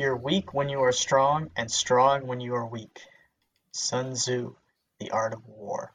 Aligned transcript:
Appear 0.00 0.16
weak 0.16 0.54
when 0.54 0.70
you 0.70 0.80
are 0.80 0.92
strong, 0.92 1.50
and 1.54 1.70
strong 1.70 2.26
when 2.26 2.40
you 2.40 2.54
are 2.54 2.64
weak. 2.64 3.02
Sun 3.72 4.14
Tzu, 4.14 4.56
The 4.98 5.10
Art 5.10 5.34
of 5.34 5.46
War. 5.46 5.92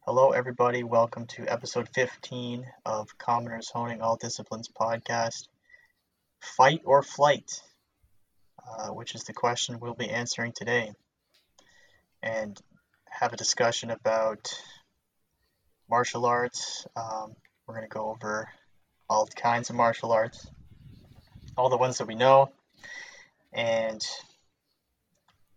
Hello, 0.00 0.32
everybody. 0.32 0.82
Welcome 0.82 1.26
to 1.28 1.50
episode 1.50 1.88
15 1.94 2.66
of 2.84 3.16
Commoners 3.16 3.70
Honing 3.70 4.02
All 4.02 4.16
Disciplines 4.16 4.68
podcast. 4.68 5.48
Fight 6.42 6.82
or 6.84 7.02
flight, 7.02 7.62
uh, 8.62 8.88
which 8.88 9.14
is 9.14 9.24
the 9.24 9.32
question 9.32 9.80
we'll 9.80 9.94
be 9.94 10.10
answering 10.10 10.52
today. 10.54 10.92
And 12.22 12.60
have 13.08 13.32
a 13.32 13.38
discussion 13.38 13.90
about 13.90 14.52
martial 15.88 16.26
arts. 16.26 16.86
Um, 16.94 17.34
we're 17.66 17.76
going 17.76 17.88
to 17.88 17.94
go 17.94 18.10
over 18.10 18.46
all 19.08 19.26
kinds 19.26 19.70
of 19.70 19.76
martial 19.76 20.12
arts, 20.12 20.46
all 21.56 21.70
the 21.70 21.78
ones 21.78 21.96
that 21.96 22.06
we 22.06 22.14
know, 22.14 22.52
and 23.52 24.00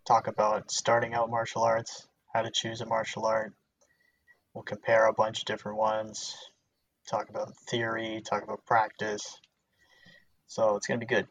talk 0.08 0.28
about 0.28 0.72
starting 0.72 1.14
out 1.14 1.30
martial 1.30 1.64
arts, 1.64 2.08
how 2.34 2.42
to 2.42 2.52
choose 2.52 2.82
a 2.82 2.86
martial 2.86 3.26
art. 3.26 3.54
We'll 4.54 4.64
compare 4.64 5.06
a 5.06 5.14
bunch 5.14 5.40
of 5.40 5.46
different 5.46 5.78
ones, 5.78 6.36
talk 7.10 7.30
about 7.30 7.56
theory, 7.70 8.22
talk 8.28 8.44
about 8.44 8.66
practice. 8.66 9.40
So 10.48 10.76
it's 10.76 10.88
going 10.88 11.00
to 11.00 11.06
be 11.06 11.14
good. 11.14 11.28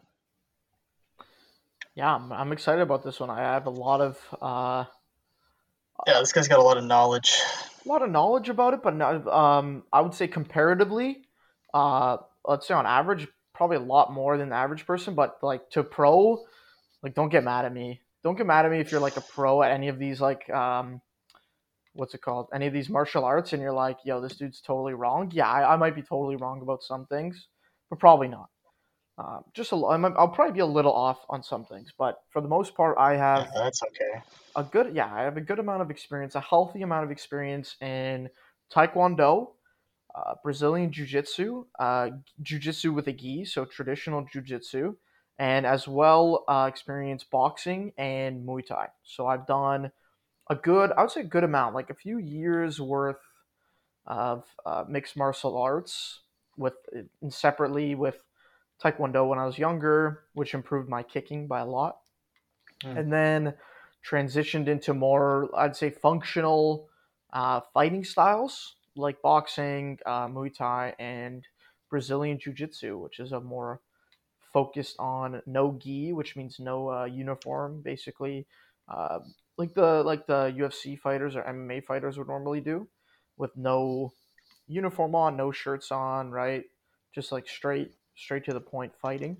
Yeah, 1.95 2.15
I'm, 2.15 2.33
I'm 2.33 2.53
excited 2.53 2.81
about 2.81 3.03
this 3.03 3.21
one. 3.21 3.31
I 3.31 3.41
have 3.41 3.67
a 3.67 3.71
lot 3.71 4.01
of 4.01 4.19
uh, 4.41 4.85
yeah, 6.07 6.21
this 6.21 6.33
guy's 6.33 6.49
got 6.49 6.59
a 6.59 6.63
lot 6.63 6.77
of 6.77 6.85
knowledge. 6.85 7.41
A 7.85 7.89
lot 7.89 8.03
of 8.03 8.11
knowledge 8.11 8.49
about 8.49 8.75
it, 8.75 8.83
but 8.83 8.95
not, 8.95 9.27
um, 9.27 9.85
I 9.93 10.01
would 10.01 10.15
say 10.15 10.29
comparatively, 10.29 11.23
uh, 11.75 12.19
let's 12.45 12.67
say 12.69 12.75
on 12.75 12.87
average, 12.87 13.27
probably 13.55 13.77
a 13.77 13.81
lot 13.81 14.13
more 14.13 14.39
than 14.39 14.51
the 14.51 14.57
average 14.57 14.87
person. 14.87 15.15
But 15.15 15.39
like 15.43 15.71
to 15.71 15.83
pro, 15.83 16.45
like 17.03 17.15
don't 17.15 17.31
get 17.31 17.45
mad 17.45 17.65
at 17.65 17.73
me. 17.73 18.01
Don't 18.23 18.37
get 18.37 18.47
mad 18.47 18.67
at 18.67 18.71
me 18.71 18.81
if 18.81 18.91
you're 18.91 19.01
like 19.01 19.17
a 19.17 19.23
pro 19.23 19.63
at 19.63 19.71
any 19.71 19.89
of 19.89 19.99
these 19.99 20.21
like 20.21 20.49
um, 20.51 21.01
what's 21.95 22.15
it 22.15 22.23
called? 22.23 22.49
Any 22.55 22.67
of 22.67 22.73
these 22.73 22.89
martial 22.89 23.25
arts, 23.25 23.53
and 23.53 23.63
you're 23.63 23.73
like, 23.73 23.99
yo, 24.05 24.21
this 24.21 24.37
dude's 24.37 24.61
totally 24.61 24.95
wrong. 24.95 25.31
Yeah, 25.33 25.49
I, 25.49 25.75
I 25.75 25.77
might 25.77 25.95
be 25.95 26.03
totally 26.03 26.37
wrong 26.37 26.63
about 26.63 26.83
some 26.83 27.07
things, 27.07 27.47
but 27.89 27.99
probably 27.99 28.29
not. 28.29 28.49
Um, 29.19 29.45
just 29.53 29.73
a, 29.73 29.77
I'll 29.77 30.29
probably 30.29 30.55
be 30.55 30.61
a 30.61 30.67
little 30.67 30.95
off 30.95 31.19
on 31.29 31.43
some 31.43 31.67
things, 31.67 31.93
but 31.99 32.23
for 32.31 32.41
the 32.41 32.49
most 32.49 32.75
part, 32.75 32.97
I 32.99 33.17
have. 33.17 33.51
Yeah, 33.55 33.65
that's 33.65 33.83
okay. 33.83 34.23
A 34.57 34.63
good, 34.63 34.95
yeah, 34.95 35.13
I 35.13 35.23
have 35.23 35.37
a 35.37 35.43
good 35.43 35.59
amount 35.59 35.83
of 35.83 35.91
experience, 35.91 36.37
a 36.37 36.41
healthy 36.41 36.83
amount 36.83 37.05
of 37.05 37.11
experience 37.11 37.77
in 37.83 38.31
Taekwondo, 38.75 39.51
uh, 40.15 40.35
Brazilian 40.43 40.91
Jiu 40.91 41.05
Jitsu, 41.05 41.67
uh, 41.79 42.11
Jiu 42.43 42.59
Jitsu 42.59 42.93
with 42.95 43.09
a 43.09 43.13
gi, 43.13 43.45
so 43.45 43.67
traditional 43.67 44.27
Jiu 44.33 44.41
Jitsu, 44.41 44.97
and 45.41 45.65
as 45.65 45.89
well 45.89 46.45
uh, 46.49 46.67
experience 46.69 47.25
boxing 47.25 47.93
and 47.97 48.47
Muay 48.47 48.65
Thai. 48.65 48.89
So 49.03 49.27
I've 49.27 49.47
done 49.47 49.91
a 50.51 50.55
good, 50.55 50.93
I 50.93 51.01
would 51.01 51.11
say, 51.11 51.23
a 51.23 51.25
good 51.25 51.45
amount, 51.45 51.75
like 51.75 51.89
a 51.89 51.95
few 51.95 52.19
years 52.19 52.79
worth 52.79 53.23
of 54.07 54.45
uh, 54.67 54.85
mixed 54.87 55.17
martial 55.17 55.57
arts 55.57 56.21
with 56.59 56.75
separately 57.31 57.95
with 57.95 58.23
Taekwondo 58.85 59.27
when 59.27 59.39
I 59.39 59.47
was 59.47 59.57
younger, 59.57 60.25
which 60.35 60.53
improved 60.53 60.91
my 60.91 61.03
kicking 61.03 61.47
by 61.47 61.61
a 61.61 61.67
lot. 61.67 62.01
Mm. 62.85 62.99
And 62.99 63.13
then 63.13 63.55
transitioned 64.07 64.69
into 64.69 64.93
more, 64.93 65.49
I'd 65.57 65.75
say, 65.75 65.89
functional 65.89 66.91
uh, 67.33 67.61
fighting 67.73 68.05
styles 68.05 68.75
like 68.95 69.23
boxing, 69.23 69.99
uh, 70.05 70.27
Muay 70.29 70.55
Thai, 70.55 70.95
and 70.99 71.47
Brazilian 71.89 72.39
Jiu 72.39 72.53
Jitsu, 72.53 72.99
which 72.99 73.21
is 73.21 73.33
a 73.33 73.41
more 73.41 73.81
focused 74.53 74.97
on 74.99 75.43
no 75.47 75.77
gi, 75.79 76.13
which 76.13 76.37
means 76.37 76.59
no 76.59 76.91
uh, 76.91 77.05
uniform, 77.05 77.83
basically, 77.83 78.47
uh, 78.89 79.21
like 79.57 79.75
the 79.75 80.03
like 80.03 80.27
the 80.27 80.55
UFC 80.57 80.99
fighters 80.99 81.37
or 81.37 81.43
MMA 81.43 81.85
fighters 81.85 82.19
would 82.19 82.29
normally 82.29 82.61
do, 82.61 82.89
with 83.37 83.57
no 83.57 84.13
uniform 84.67 85.15
on, 85.15 85.37
no 85.37 85.53
shirts 85.53 85.91
on, 85.91 86.31
right? 86.31 86.65
Just 87.15 87.33
like 87.33 87.49
straight 87.49 87.93
straight 88.17 88.45
to 88.45 88.53
the 88.53 88.61
point 88.61 88.93
fighting, 89.01 89.37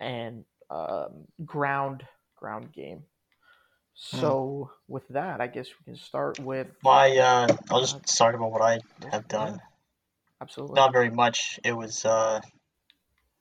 and 0.00 0.44
um, 0.70 1.26
ground 1.44 2.04
ground 2.36 2.72
game. 2.72 3.04
So 3.94 4.70
hmm. 4.70 4.92
with 4.92 5.08
that, 5.08 5.40
I 5.40 5.46
guess 5.46 5.68
we 5.68 5.92
can 5.92 6.00
start 6.00 6.38
with 6.38 6.68
my. 6.82 7.16
Uh, 7.16 7.56
I'll 7.70 7.80
just 7.80 8.08
start 8.08 8.34
about 8.34 8.52
what 8.52 8.62
I 8.62 8.80
have 9.10 9.28
done. 9.28 9.54
Yeah, 9.54 9.58
absolutely. 10.40 10.76
Not 10.76 10.92
very 10.92 11.10
much. 11.10 11.60
It 11.64 11.72
was. 11.72 12.04
Uh, 12.04 12.40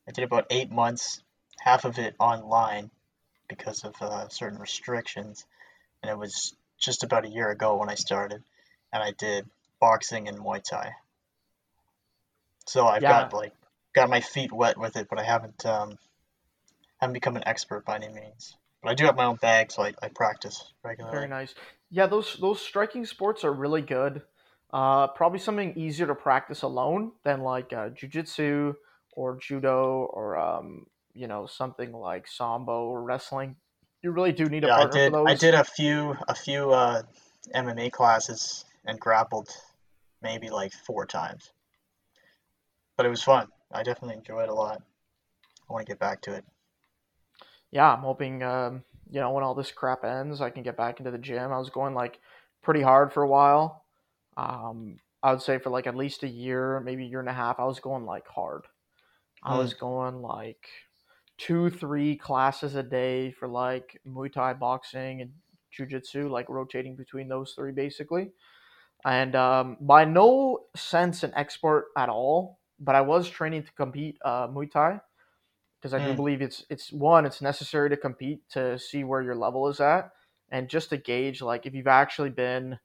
I 0.09 0.11
did 0.11 0.23
about 0.23 0.47
eight 0.49 0.71
months, 0.71 1.21
half 1.59 1.85
of 1.85 1.99
it 1.99 2.15
online, 2.19 2.89
because 3.47 3.83
of 3.83 3.93
uh, 4.01 4.27
certain 4.29 4.57
restrictions, 4.57 5.45
and 6.01 6.09
it 6.09 6.17
was 6.17 6.55
just 6.79 7.03
about 7.03 7.25
a 7.25 7.29
year 7.29 7.51
ago 7.51 7.77
when 7.77 7.89
I 7.89 7.95
started, 7.95 8.41
and 8.91 9.03
I 9.03 9.11
did 9.11 9.45
boxing 9.79 10.27
and 10.27 10.39
Muay 10.39 10.63
Thai. 10.63 10.93
So 12.65 12.87
I've 12.87 13.03
yeah. 13.03 13.29
got 13.29 13.33
like 13.33 13.53
got 13.93 14.09
my 14.09 14.21
feet 14.21 14.51
wet 14.51 14.79
with 14.79 14.95
it, 14.95 15.07
but 15.09 15.19
I 15.19 15.23
haven't 15.23 15.63
um, 15.67 15.99
haven't 16.97 17.13
become 17.13 17.35
an 17.35 17.43
expert 17.45 17.85
by 17.85 17.97
any 17.97 18.09
means. 18.09 18.57
But 18.81 18.89
I 18.89 18.93
do 18.95 19.05
have 19.05 19.15
my 19.15 19.25
own 19.25 19.35
bag, 19.35 19.71
so 19.71 19.83
I, 19.83 19.93
I 20.01 20.07
practice 20.07 20.73
regularly. 20.83 21.17
Very 21.17 21.27
nice. 21.27 21.53
Yeah, 21.91 22.07
those 22.07 22.35
those 22.41 22.59
striking 22.61 23.05
sports 23.05 23.43
are 23.43 23.53
really 23.53 23.83
good. 23.83 24.23
Uh, 24.73 25.07
probably 25.07 25.39
something 25.39 25.77
easier 25.77 26.07
to 26.07 26.15
practice 26.15 26.63
alone 26.63 27.11
than 27.23 27.41
like 27.41 27.73
uh, 27.73 27.89
jujitsu 27.89 28.75
or 29.15 29.37
judo 29.37 30.09
or 30.13 30.37
um, 30.37 30.85
you 31.13 31.27
know 31.27 31.45
something 31.45 31.91
like 31.91 32.27
sambo 32.27 32.85
or 32.85 33.03
wrestling. 33.03 33.55
You 34.01 34.11
really 34.11 34.31
do 34.31 34.45
need 34.45 34.63
a 34.63 34.67
yeah, 34.67 34.75
partner 34.75 34.89
I 34.89 34.99
did, 34.99 35.11
for 35.11 35.17
those. 35.17 35.27
I 35.27 35.33
did 35.35 35.53
a 35.55 35.63
few 35.63 36.15
a 36.27 36.35
few 36.35 36.71
uh, 36.71 37.01
MMA 37.55 37.91
classes 37.91 38.65
and 38.85 38.99
grappled 38.99 39.49
maybe 40.21 40.49
like 40.49 40.73
four 40.73 41.05
times, 41.05 41.51
but 42.97 43.05
it 43.05 43.09
was 43.09 43.23
fun. 43.23 43.47
I 43.71 43.83
definitely 43.83 44.17
enjoyed 44.17 44.43
it 44.43 44.49
a 44.49 44.53
lot. 44.53 44.81
I 45.69 45.73
want 45.73 45.85
to 45.85 45.91
get 45.91 45.99
back 45.99 46.21
to 46.23 46.33
it. 46.33 46.45
Yeah, 47.71 47.93
I'm 47.93 48.01
hoping 48.01 48.41
um, 48.43 48.83
you 49.11 49.19
know 49.19 49.31
when 49.31 49.43
all 49.43 49.55
this 49.55 49.71
crap 49.71 50.03
ends, 50.03 50.41
I 50.41 50.49
can 50.49 50.63
get 50.63 50.77
back 50.77 50.99
into 50.99 51.11
the 51.11 51.17
gym. 51.17 51.51
I 51.51 51.59
was 51.59 51.69
going 51.69 51.93
like 51.93 52.19
pretty 52.61 52.81
hard 52.81 53.13
for 53.13 53.23
a 53.23 53.27
while. 53.27 53.85
Um, 54.37 54.99
I 55.21 55.31
would 55.31 55.41
say 55.41 55.57
for 55.59 55.69
like 55.69 55.87
at 55.87 55.95
least 55.95 56.23
a 56.23 56.27
year, 56.27 56.79
maybe 56.79 57.03
a 57.03 57.07
year 57.07 57.19
and 57.19 57.29
a 57.29 57.33
half, 57.33 57.59
I 57.59 57.65
was 57.65 57.79
going 57.79 58.05
like 58.05 58.27
hard. 58.27 58.65
I 59.44 59.57
was 59.57 59.73
hmm. 59.73 59.79
going 59.79 60.22
like 60.22 60.67
two, 61.38 61.69
three 61.69 62.16
classes 62.16 62.75
a 62.75 62.83
day 62.83 63.31
for 63.31 63.47
like 63.47 64.00
Muay 64.07 64.31
Thai 64.31 64.53
boxing 64.53 65.22
and 65.22 65.31
Jiu-Jitsu, 65.72 66.29
like 66.29 66.50
rotating 66.50 66.95
between 66.95 67.29
those 67.29 67.53
three 67.53 67.72
basically. 67.72 68.31
And 69.06 69.36
um, 69.36 69.77
by 69.80 70.03
no 70.03 70.65
sense 70.75 71.24
an 71.24 71.31
expert 71.36 71.88
at 71.97 72.09
all, 72.09 72.59
but 72.80 72.95
I 72.95 73.01
was 73.01 73.30
training 73.30 73.63
to 73.63 73.71
compete 73.74 74.18
uh, 74.25 74.47
Muay 74.47 74.69
Thai 74.69 75.00
because 75.80 75.94
I 75.94 76.00
mm. 76.00 76.07
do 76.07 76.13
believe 76.13 76.41
it's 76.41 76.65
it's 76.69 76.91
one 76.91 77.25
it's 77.25 77.41
necessary 77.41 77.89
to 77.89 77.97
compete 77.97 78.41
to 78.50 78.77
see 78.77 79.03
where 79.03 79.21
your 79.21 79.36
level 79.36 79.69
is 79.69 79.80
at 79.80 80.12
and 80.51 80.68
just 80.68 80.89
to 80.89 80.97
gauge 80.97 81.41
like 81.41 81.65
if 81.65 81.74
you've 81.74 81.88
actually 81.88 82.30
been 82.30 82.80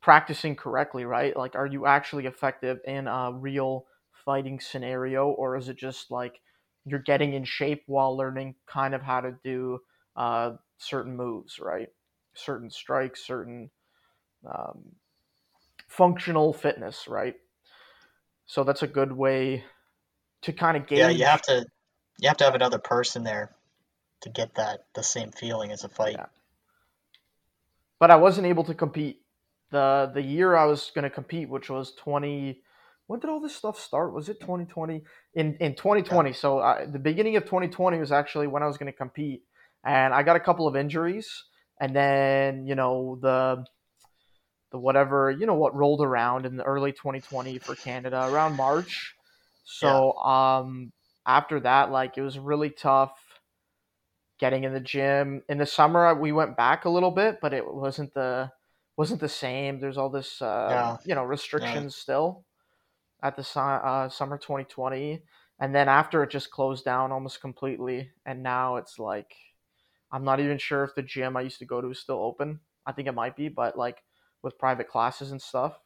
practicing 0.00 0.56
correctly, 0.56 1.04
right? 1.04 1.36
Like 1.36 1.54
are 1.54 1.66
you 1.66 1.86
actually 1.86 2.26
effective 2.26 2.78
in 2.86 3.08
a 3.08 3.32
real 3.32 3.86
fighting 4.24 4.60
scenario 4.60 5.28
or 5.28 5.56
is 5.56 5.68
it 5.68 5.76
just 5.76 6.10
like 6.10 6.40
you're 6.84 7.00
getting 7.00 7.34
in 7.34 7.44
shape 7.44 7.82
while 7.86 8.16
learning 8.16 8.54
kind 8.66 8.94
of 8.94 9.02
how 9.02 9.20
to 9.20 9.34
do 9.44 9.78
uh, 10.16 10.52
certain 10.78 11.16
moves, 11.16 11.58
right? 11.58 11.88
Certain 12.34 12.70
strikes, 12.70 13.24
certain 13.26 13.70
um, 14.46 14.82
functional 15.88 16.52
fitness, 16.52 17.06
right? 17.08 17.34
So 18.46 18.64
that's 18.64 18.82
a 18.82 18.86
good 18.86 19.12
way 19.12 19.64
to 20.42 20.52
kind 20.52 20.76
of 20.76 20.86
gauge. 20.86 20.98
Yeah, 20.98 21.08
you 21.10 21.24
have 21.24 21.42
to 21.42 21.64
you 22.18 22.28
have 22.28 22.36
to 22.38 22.44
have 22.44 22.54
another 22.54 22.78
person 22.78 23.24
there 23.24 23.54
to 24.22 24.28
get 24.28 24.54
that 24.56 24.86
the 24.94 25.02
same 25.02 25.30
feeling 25.30 25.70
as 25.72 25.84
a 25.84 25.88
fight. 25.88 26.16
Yeah. 26.16 26.26
But 27.98 28.10
I 28.10 28.16
wasn't 28.16 28.46
able 28.46 28.64
to 28.64 28.74
compete 28.74 29.22
the 29.70 30.10
the 30.12 30.22
year 30.22 30.56
I 30.56 30.66
was 30.66 30.90
going 30.94 31.04
to 31.04 31.10
compete, 31.10 31.48
which 31.48 31.70
was 31.70 31.94
twenty. 31.94 32.62
When 33.12 33.20
did 33.20 33.28
all 33.28 33.40
this 33.40 33.54
stuff 33.54 33.78
start? 33.78 34.14
Was 34.14 34.30
it 34.30 34.40
twenty 34.40 34.64
twenty? 34.64 35.02
In 35.34 35.58
in 35.60 35.74
twenty 35.74 36.00
twenty. 36.00 36.30
Yeah. 36.30 36.36
So 36.36 36.60
I, 36.60 36.86
the 36.86 36.98
beginning 36.98 37.36
of 37.36 37.44
twenty 37.44 37.68
twenty 37.68 37.98
was 37.98 38.10
actually 38.10 38.46
when 38.46 38.62
I 38.62 38.66
was 38.66 38.78
going 38.78 38.90
to 38.90 38.96
compete, 38.96 39.42
and 39.84 40.14
I 40.14 40.22
got 40.22 40.36
a 40.36 40.40
couple 40.40 40.66
of 40.66 40.76
injuries, 40.76 41.28
and 41.78 41.94
then 41.94 42.66
you 42.66 42.74
know 42.74 43.18
the 43.20 43.66
the 44.70 44.78
whatever 44.78 45.30
you 45.30 45.44
know 45.44 45.56
what 45.56 45.76
rolled 45.76 46.00
around 46.00 46.46
in 46.46 46.56
the 46.56 46.62
early 46.62 46.90
2020 46.90 47.58
for 47.58 47.74
Canada 47.74 48.26
around 48.32 48.56
March. 48.56 49.14
So 49.64 50.14
yeah. 50.16 50.60
um 50.60 50.90
after 51.26 51.60
that 51.60 51.90
like 51.90 52.16
it 52.16 52.22
was 52.22 52.38
really 52.38 52.70
tough 52.70 53.12
getting 54.40 54.64
in 54.64 54.72
the 54.72 54.80
gym. 54.80 55.42
In 55.50 55.58
the 55.58 55.66
summer 55.66 56.14
we 56.14 56.32
went 56.32 56.56
back 56.56 56.86
a 56.86 56.90
little 56.90 57.10
bit, 57.10 57.40
but 57.42 57.52
it 57.52 57.62
wasn't 57.74 58.14
the 58.14 58.50
wasn't 58.96 59.20
the 59.20 59.28
same. 59.28 59.80
There's 59.80 59.98
all 59.98 60.08
this 60.08 60.40
uh, 60.40 60.68
yeah. 60.70 60.96
you 61.04 61.14
know 61.14 61.24
restrictions 61.24 61.94
yeah. 61.94 62.02
still 62.02 62.44
at 63.22 63.36
the 63.36 63.60
uh, 63.60 64.08
summer 64.08 64.38
2020. 64.38 65.22
and 65.60 65.74
then 65.74 65.88
after 65.88 66.22
it 66.22 66.30
just 66.30 66.50
closed 66.50 66.84
down 66.84 67.12
almost 67.12 67.40
completely, 67.40 68.10
and 68.26 68.42
now 68.42 68.76
it's 68.76 68.98
like 68.98 69.34
I'm 70.12 70.24
not 70.24 70.40
even 70.40 70.58
sure 70.58 70.84
if 70.84 70.94
the 70.94 71.02
gym 71.02 71.36
I 71.36 71.42
used 71.42 71.58
to 71.60 71.64
go 71.64 71.80
to 71.80 71.90
is 71.90 71.98
still 71.98 72.20
open. 72.20 72.60
I 72.86 72.92
think 72.92 73.08
it 73.08 73.14
might 73.14 73.36
be, 73.36 73.48
but 73.48 73.78
like 73.78 74.02
with 74.42 74.58
private 74.58 74.88
classes 74.88 75.30
and 75.30 75.40
stuff. 75.40 75.78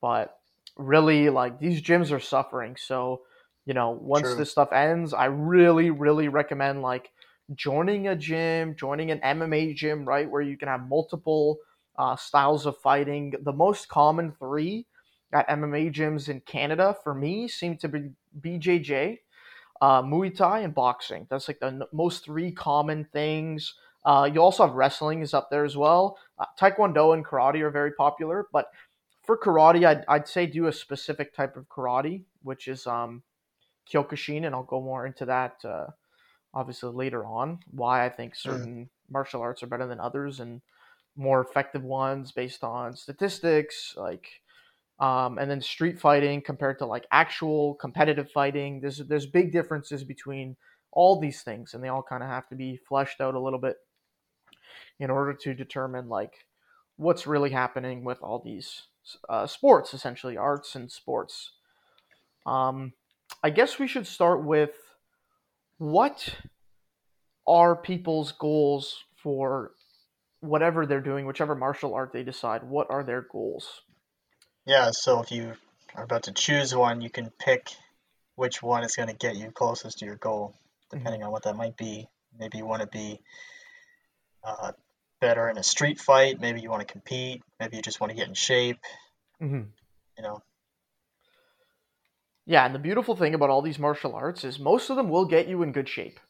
But 0.00 0.36
really, 0.76 1.30
like 1.30 1.58
these 1.60 1.82
gyms 1.82 2.10
are 2.12 2.20
suffering. 2.20 2.76
So, 2.76 3.22
you 3.64 3.74
know, 3.74 3.90
once 3.90 4.28
True. 4.28 4.38
this 4.38 4.50
stuff 4.50 4.72
ends, 4.72 5.14
I 5.14 5.26
really, 5.26 5.90
really 5.90 6.28
recommend 6.28 6.82
like 6.82 7.10
joining 7.54 8.08
a 8.08 8.16
gym, 8.16 8.74
joining 8.74 9.10
an 9.10 9.20
MMA 9.20 9.74
gym, 9.74 10.04
right, 10.04 10.30
where 10.30 10.42
you 10.42 10.56
can 10.56 10.68
have 10.68 10.88
multiple 10.88 11.58
uh, 11.98 12.16
styles 12.16 12.66
of 12.66 12.76
fighting. 12.78 13.34
The 13.42 13.52
most 13.52 13.88
common 13.88 14.32
three 14.38 14.86
at 15.34 15.48
MMA 15.48 15.92
gyms 15.92 16.28
in 16.28 16.40
Canada 16.40 16.96
for 17.02 17.14
me 17.14 17.48
seem 17.48 17.76
to 17.78 17.88
be 17.88 18.10
BJJ, 18.40 19.18
uh, 19.80 20.02
Muay 20.02 20.34
Thai, 20.34 20.60
and 20.60 20.74
boxing. 20.74 21.26
That's 21.28 21.48
like 21.48 21.60
the 21.60 21.86
most 21.92 22.24
three 22.24 22.52
common 22.52 23.04
things. 23.12 23.74
Uh, 24.04 24.30
you 24.32 24.40
also 24.40 24.66
have 24.66 24.76
wrestling 24.76 25.20
is 25.22 25.34
up 25.34 25.50
there 25.50 25.64
as 25.64 25.76
well. 25.76 26.18
Uh, 26.38 26.46
Taekwondo 26.58 27.14
and 27.14 27.24
karate 27.24 27.60
are 27.60 27.70
very 27.70 27.92
popular, 27.92 28.46
but 28.52 28.66
for 29.24 29.36
karate, 29.36 29.86
I'd, 29.86 30.04
I'd 30.06 30.28
say 30.28 30.46
do 30.46 30.66
a 30.66 30.72
specific 30.72 31.34
type 31.34 31.56
of 31.56 31.68
karate, 31.68 32.22
which 32.42 32.68
is 32.68 32.86
um, 32.86 33.22
Kyokushin, 33.90 34.46
and 34.46 34.54
I'll 34.54 34.62
go 34.62 34.80
more 34.80 35.06
into 35.06 35.24
that 35.26 35.64
uh, 35.64 35.86
obviously 36.52 36.92
later 36.92 37.24
on. 37.24 37.58
Why 37.70 38.04
I 38.04 38.08
think 38.08 38.36
certain 38.36 38.90
martial 39.10 39.40
arts 39.40 39.62
are 39.62 39.66
better 39.66 39.86
than 39.86 40.00
others 40.00 40.40
and 40.40 40.60
more 41.16 41.40
effective 41.40 41.82
ones 41.82 42.32
based 42.32 42.62
on 42.62 42.94
statistics, 42.96 43.94
like 43.96 44.42
um, 45.00 45.38
and 45.38 45.50
then 45.50 45.60
street 45.60 45.98
fighting 45.98 46.42
compared 46.42 46.78
to 46.78 46.86
like 46.86 47.06
actual 47.10 47.74
competitive 47.74 48.30
fighting. 48.30 48.80
There's 48.80 48.98
there's 48.98 49.26
big 49.26 49.52
differences 49.52 50.04
between 50.04 50.56
all 50.92 51.18
these 51.18 51.42
things, 51.42 51.74
and 51.74 51.82
they 51.82 51.88
all 51.88 52.02
kind 52.02 52.22
of 52.22 52.28
have 52.28 52.48
to 52.48 52.54
be 52.54 52.78
fleshed 52.88 53.20
out 53.20 53.34
a 53.34 53.40
little 53.40 53.58
bit 53.58 53.76
in 55.00 55.10
order 55.10 55.34
to 55.34 55.54
determine 55.54 56.08
like 56.08 56.46
what's 56.96 57.26
really 57.26 57.50
happening 57.50 58.04
with 58.04 58.18
all 58.22 58.40
these 58.44 58.84
uh, 59.28 59.46
sports, 59.46 59.94
essentially 59.94 60.36
arts 60.36 60.76
and 60.76 60.90
sports. 60.90 61.52
Um, 62.46 62.92
I 63.42 63.50
guess 63.50 63.78
we 63.78 63.88
should 63.88 64.06
start 64.06 64.44
with 64.44 64.76
what 65.78 66.36
are 67.46 67.74
people's 67.74 68.32
goals 68.32 69.04
for 69.16 69.72
whatever 70.40 70.86
they're 70.86 71.00
doing, 71.00 71.26
whichever 71.26 71.54
martial 71.54 71.94
art 71.94 72.12
they 72.12 72.22
decide. 72.22 72.62
What 72.62 72.86
are 72.90 73.02
their 73.02 73.22
goals? 73.22 73.82
Yeah, 74.66 74.90
so 74.92 75.20
if 75.20 75.30
you 75.30 75.54
are 75.94 76.04
about 76.04 76.24
to 76.24 76.32
choose 76.32 76.74
one, 76.74 77.00
you 77.00 77.10
can 77.10 77.30
pick 77.38 77.70
which 78.36 78.62
one 78.62 78.82
is 78.82 78.96
going 78.96 79.08
to 79.08 79.14
get 79.14 79.36
you 79.36 79.50
closest 79.50 79.98
to 79.98 80.06
your 80.06 80.16
goal, 80.16 80.54
depending 80.90 81.22
on 81.22 81.30
what 81.30 81.44
that 81.44 81.56
might 81.56 81.76
be. 81.76 82.08
Maybe 82.38 82.58
you 82.58 82.66
want 82.66 82.82
to 82.82 82.88
be 82.88 83.20
uh, 84.42 84.72
better 85.20 85.48
in 85.48 85.58
a 85.58 85.62
street 85.62 86.00
fight. 86.00 86.40
Maybe 86.40 86.60
you 86.60 86.70
want 86.70 86.86
to 86.86 86.90
compete. 86.90 87.42
Maybe 87.60 87.76
you 87.76 87.82
just 87.82 88.00
want 88.00 88.10
to 88.10 88.16
get 88.16 88.28
in 88.28 88.34
shape. 88.34 88.78
Mm-hmm. 89.42 89.62
You 90.16 90.22
know, 90.22 90.40
Yeah, 92.46 92.64
and 92.64 92.74
the 92.74 92.78
beautiful 92.78 93.16
thing 93.16 93.34
about 93.34 93.50
all 93.50 93.62
these 93.62 93.78
martial 93.78 94.14
arts 94.14 94.44
is 94.44 94.58
most 94.58 94.90
of 94.90 94.96
them 94.96 95.08
will 95.08 95.26
get 95.26 95.48
you 95.48 95.62
in 95.62 95.72
good 95.72 95.88
shape. 95.88 96.20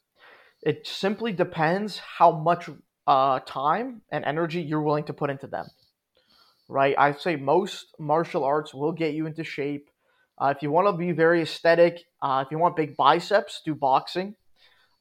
It 0.63 0.87
simply 0.87 1.33
depends 1.33 1.99
how 1.99 2.33
much 2.33 2.69
uh, 3.07 3.41
time 3.41 4.03
and 4.11 4.25
energy 4.25 4.63
you're 4.63 4.83
willing 4.83 5.05
to 5.05 5.13
put 5.13 5.31
into 5.31 5.47
them. 5.47 5.67
Right? 6.69 6.95
I'd 6.99 7.21
say 7.21 7.37
most 7.37 7.95
martial 7.99 8.45
arts 8.45 8.73
will 8.73 8.93
get 8.93 9.15
you 9.15 9.27
into 9.27 9.45
shape. 9.45 9.91
Uh, 10.39 10.53
if 10.57 10.63
you 10.63 10.71
want 10.71 10.89
to 10.89 10.93
be 10.93 11.13
very 11.13 11.43
aesthetic, 11.43 12.05
uh, 12.23 12.43
if 12.45 12.51
you 12.51 12.59
want 12.59 12.75
big 12.77 12.97
biceps, 12.97 13.61
do 13.65 13.75
boxing. 13.75 14.35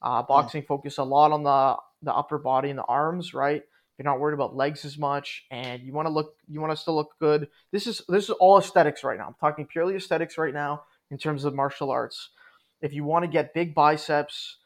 Uh, 0.02 0.22
boxing 0.22 0.62
focus 0.62 0.98
a 0.98 1.02
lot 1.02 1.32
on 1.32 1.42
the 1.42 1.76
the 2.02 2.14
upper 2.14 2.38
body 2.38 2.68
and 2.68 2.78
the 2.78 2.84
arms, 2.84 3.32
right? 3.32 3.62
You're 3.96 4.04
not 4.04 4.20
worried 4.20 4.34
about 4.34 4.54
legs 4.54 4.84
as 4.84 4.98
much, 4.98 5.46
and 5.50 5.82
you 5.82 5.92
want 5.92 6.06
to 6.06 6.12
look, 6.12 6.34
you 6.48 6.60
want 6.60 6.72
to 6.72 6.76
still 6.76 6.96
look 6.96 7.12
good. 7.20 7.48
This 7.72 7.86
is 7.86 8.02
this 8.08 8.24
is 8.24 8.30
all 8.30 8.58
aesthetics 8.58 9.04
right 9.04 9.18
now. 9.18 9.28
I'm 9.28 9.36
talking 9.40 9.66
purely 9.66 9.94
aesthetics 9.94 10.36
right 10.36 10.52
now 10.52 10.82
in 11.10 11.18
terms 11.18 11.44
of 11.44 11.54
martial 11.54 11.90
arts. 11.90 12.30
If 12.82 12.92
you 12.92 13.04
want 13.04 13.24
to 13.24 13.30
get 13.30 13.54
big 13.54 13.74
biceps, 13.74 14.58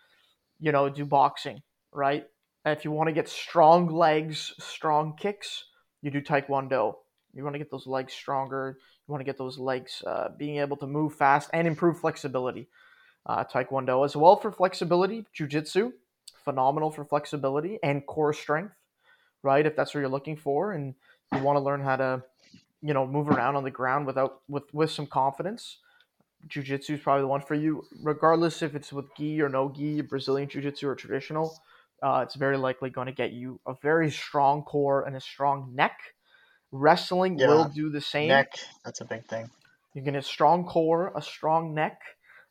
you 0.58 0.72
know, 0.72 0.88
do 0.88 1.04
boxing, 1.04 1.62
right? 1.92 2.24
If 2.64 2.84
you 2.84 2.90
want 2.90 3.08
to 3.08 3.12
get 3.12 3.28
strong 3.28 3.86
legs, 3.88 4.54
strong 4.58 5.14
kicks, 5.16 5.64
you 6.02 6.10
do 6.10 6.20
taekwondo. 6.20 6.96
You 7.34 7.44
want 7.44 7.54
to 7.54 7.58
get 7.58 7.70
those 7.70 7.86
legs 7.86 8.12
stronger. 8.12 8.78
You 9.06 9.12
want 9.12 9.20
to 9.20 9.24
get 9.24 9.38
those 9.38 9.58
legs 9.58 10.02
uh, 10.06 10.28
being 10.36 10.58
able 10.58 10.76
to 10.78 10.86
move 10.86 11.14
fast 11.14 11.50
and 11.52 11.66
improve 11.66 11.98
flexibility. 11.98 12.68
Uh, 13.26 13.44
taekwondo 13.44 14.04
as 14.04 14.16
well 14.16 14.36
for 14.36 14.50
flexibility. 14.50 15.26
Jiu-jitsu, 15.34 15.92
phenomenal 16.44 16.90
for 16.90 17.04
flexibility 17.04 17.78
and 17.82 18.06
core 18.06 18.32
strength, 18.32 18.74
right? 19.42 19.66
If 19.66 19.76
that's 19.76 19.94
what 19.94 20.00
you're 20.00 20.08
looking 20.08 20.36
for, 20.36 20.72
and 20.72 20.94
you 21.34 21.42
want 21.42 21.56
to 21.56 21.60
learn 21.60 21.82
how 21.82 21.96
to, 21.96 22.22
you 22.80 22.94
know, 22.94 23.06
move 23.06 23.28
around 23.28 23.56
on 23.56 23.64
the 23.64 23.70
ground 23.70 24.06
without 24.06 24.40
with 24.48 24.72
with 24.72 24.90
some 24.90 25.06
confidence. 25.06 25.78
Jiu-jitsu 26.46 26.94
is 26.94 27.00
probably 27.00 27.22
the 27.22 27.28
one 27.28 27.42
for 27.42 27.54
you, 27.54 27.84
regardless 28.02 28.62
if 28.62 28.74
it's 28.74 28.92
with 28.92 29.14
gi 29.16 29.42
or 29.42 29.48
no 29.48 29.68
gi, 29.68 30.00
Brazilian 30.02 30.48
jiu-jitsu 30.48 30.88
or 30.88 30.94
traditional. 30.94 31.60
Uh, 32.02 32.20
it's 32.24 32.36
very 32.36 32.56
likely 32.56 32.90
going 32.90 33.06
to 33.06 33.12
get 33.12 33.32
you 33.32 33.60
a 33.66 33.74
very 33.82 34.10
strong 34.10 34.62
core 34.62 35.04
and 35.04 35.16
a 35.16 35.20
strong 35.20 35.74
neck. 35.74 35.98
Wrestling 36.70 37.38
Yeah. 37.38 37.48
will 37.48 37.64
do 37.64 37.90
the 37.90 38.00
same. 38.00 38.28
neck, 38.28 38.52
that's 38.84 39.00
a 39.00 39.04
big 39.04 39.24
thing. 39.26 39.50
You 39.94 40.02
can 40.02 40.12
get 40.12 40.18
a 40.18 40.22
strong 40.22 40.64
core, 40.64 41.12
a 41.16 41.22
strong 41.22 41.74
neck, 41.74 42.00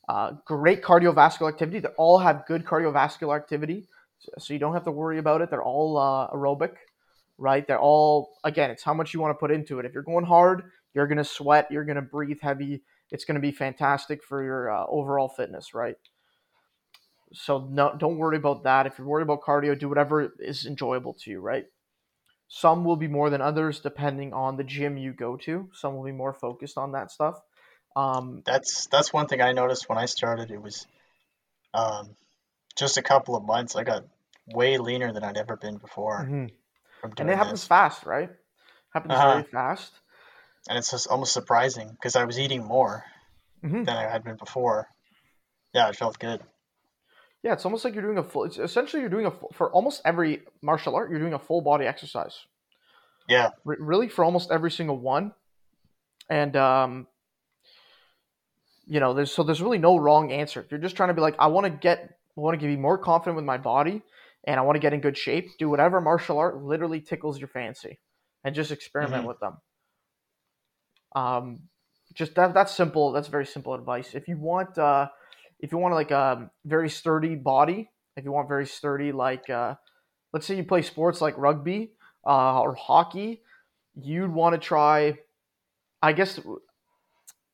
uh, 0.10 0.32
great 0.46 0.82
cardiovascular 0.82 1.50
activity. 1.50 1.80
They 1.80 1.90
all 1.98 2.18
have 2.20 2.46
good 2.46 2.66
cardiovascular 2.66 3.36
activity, 3.36 3.88
so- 4.40 4.54
you 4.54 4.60
don't 4.60 4.74
have 4.74 4.84
to 4.86 4.92
worry 4.92 5.20
about 5.20 5.42
it. 5.42 5.50
They're 5.50 5.64
all 5.64 5.98
uh, 5.98 6.30
aerobic, 6.32 6.76
right? 7.38 7.66
They're 7.66 7.80
all 7.80 8.38
again. 8.44 8.72
It's 8.72 8.84
how 8.84 8.94
much 8.94 9.14
you 9.14 9.20
want 9.22 9.32
to 9.36 9.40
put 9.40 9.52
into 9.52 9.80
it. 9.80 9.86
If 9.86 9.94
you're 9.94 10.04
going 10.04 10.26
hard, 10.26 10.72
you're 10.94 11.08
gonna 11.08 11.24
sweat. 11.24 11.68
You're 11.72 11.86
gonna 11.86 12.02
breathe 12.02 12.40
heavy. 12.42 12.82
It's 13.12 13.24
gonna 13.24 13.40
be 13.40 13.52
fantastic 13.52 14.24
for 14.24 14.44
your 14.44 14.72
uh, 14.72 14.86
overall 14.88 15.30
fitness, 15.30 15.74
right? 15.74 15.96
So 17.34 17.68
no, 17.70 17.96
don't 17.98 18.18
worry 18.18 18.38
about 18.38 18.64
that. 18.64 18.88
If 18.88 18.98
you're 18.98 19.08
worried 19.08 19.24
about 19.24 19.42
cardio, 19.42 19.78
do 19.78 19.90
whatever 19.90 20.34
is 20.40 20.66
enjoyable 20.66 21.14
to 21.22 21.32
you, 21.32 21.40
right? 21.40 21.66
Some 22.48 22.86
will 22.86 22.96
be 22.96 23.08
more 23.08 23.30
than 23.30 23.42
others 23.42 23.80
depending 23.80 24.34
on 24.34 24.58
the 24.58 24.64
gym 24.64 24.98
you 24.98 25.14
go 25.14 25.36
to. 25.38 25.70
Some 25.74 25.96
will 25.96 26.06
be 26.06 26.12
more 26.12 26.34
focused 26.34 26.78
on 26.78 26.94
that 26.94 27.12
stuff. 27.12 27.36
Um, 27.96 28.42
That's 28.46 28.88
that's 28.88 29.12
one 29.12 29.28
thing 29.28 29.42
I 29.42 29.52
noticed 29.52 29.90
when 29.90 29.98
I 29.98 30.06
started. 30.06 30.52
It 30.52 30.62
was 30.62 30.88
um, 31.74 32.16
just 32.78 32.98
a 32.98 33.02
couple 33.02 33.36
of 33.36 33.44
months. 33.44 33.76
I 33.76 33.84
got 33.84 34.04
way 34.48 34.78
leaner 34.78 35.12
than 35.12 35.24
I'd 35.24 35.38
ever 35.38 35.58
been 35.58 35.78
before 35.78 36.30
mhm. 36.30 36.52
And 37.20 37.30
it 37.30 37.38
happens 37.38 37.62
this. 37.62 37.68
fast, 37.68 38.06
right? 38.06 38.30
Happens 38.94 39.14
Uh-huh. 39.14 39.32
very 39.32 39.44
fast. 39.44 39.92
And 40.70 40.78
it's 40.78 40.92
just 40.92 41.08
almost 41.08 41.34
surprising 41.34 41.90
because 41.90 42.16
I 42.16 42.26
was 42.26 42.40
eating 42.40 42.64
more 42.64 43.06
hmm 43.62 43.84
than 43.84 43.98
I 43.98 44.10
had 44.10 44.24
been 44.24 44.36
before. 44.38 44.88
Yeah, 45.74 45.90
it 45.90 45.96
felt 45.96 46.20
good. 46.20 46.42
Yeah, 47.44 47.54
it's 47.54 47.66
almost 47.66 47.86
like 47.86 47.94
you're 47.94 48.04
doing 48.04 48.18
a 48.18 48.24
full. 48.24 48.44
It's 48.46 48.58
essentially 48.58 49.02
you're 49.02 49.10
doing 49.10 49.26
a 49.28 49.32
full, 49.32 49.52
for 49.54 49.72
almost 49.72 50.02
every 50.04 50.42
martial 50.62 50.96
art. 50.96 51.10
You're 51.10 51.20
doing 51.20 51.34
a 51.34 51.40
full 51.40 51.62
body 51.62 51.86
exercise. 51.86 52.46
Yeah, 53.30 53.50
R- 53.66 53.78
really, 53.80 54.10
for 54.10 54.26
almost 54.26 54.52
every 54.52 54.72
single 54.72 54.98
one. 54.98 55.34
And 56.30 56.56
um, 56.56 57.08
you 58.86 59.00
know, 59.00 59.14
there's 59.14 59.32
so 59.32 59.44
there's 59.44 59.62
really 59.62 59.78
no 59.78 59.98
wrong 59.98 60.32
answer. 60.32 60.62
If 60.62 60.72
you're 60.72 60.80
just 60.80 60.96
trying 60.96 61.10
to 61.10 61.14
be 61.14 61.22
like, 61.22 61.36
I 61.40 61.48
want 61.48 61.66
to 61.66 61.70
get, 61.70 62.18
I 62.38 62.42
want 62.42 62.60
to 62.60 62.66
be 62.66 62.76
more 62.76 62.98
confident 62.98 63.36
with 63.36 63.46
my 63.46 63.58
body, 63.58 64.02
and 64.46 64.60
I 64.60 64.64
want 64.64 64.76
to 64.76 64.80
get 64.80 64.94
in 64.94 65.00
good 65.02 65.18
shape. 65.18 65.58
Do 65.60 65.70
whatever 65.70 66.02
martial 66.02 66.40
art 66.40 66.62
literally 66.64 67.02
tickles 67.02 67.38
your 67.40 67.50
fancy, 67.50 68.00
and 68.44 68.56
just 68.56 68.72
experiment 68.72 69.24
Mhm. 69.24 69.28
with 69.28 69.40
them. 69.40 69.58
Um, 71.16 71.70
just 72.14 72.36
that 72.36 72.54
that's 72.54 72.74
simple. 72.76 73.12
That's 73.12 73.28
very 73.28 73.46
simple 73.46 73.74
advice. 73.74 74.16
If 74.16 74.28
you 74.28 74.38
want, 74.38 74.78
uh, 74.78 75.10
if 75.60 75.72
you 75.72 75.78
want 75.78 75.94
like 75.94 76.12
a 76.12 76.50
very 76.66 76.90
sturdy 76.90 77.36
body, 77.36 77.90
if 78.16 78.26
you 78.26 78.32
want 78.32 78.48
very 78.48 78.66
sturdy, 78.66 79.12
like 79.12 79.50
uh, 79.50 79.76
let's 80.34 80.46
say 80.46 80.56
you 80.56 80.64
play 80.64 80.82
sports 80.82 81.22
like 81.22 81.38
rugby 81.38 81.92
uh, 82.26 82.62
or 82.62 82.76
hockey, 82.76 83.42
you'd 83.96 84.32
want 84.32 84.54
to 84.54 84.60
try. 84.60 85.18
I 86.02 86.14
guess 86.14 86.40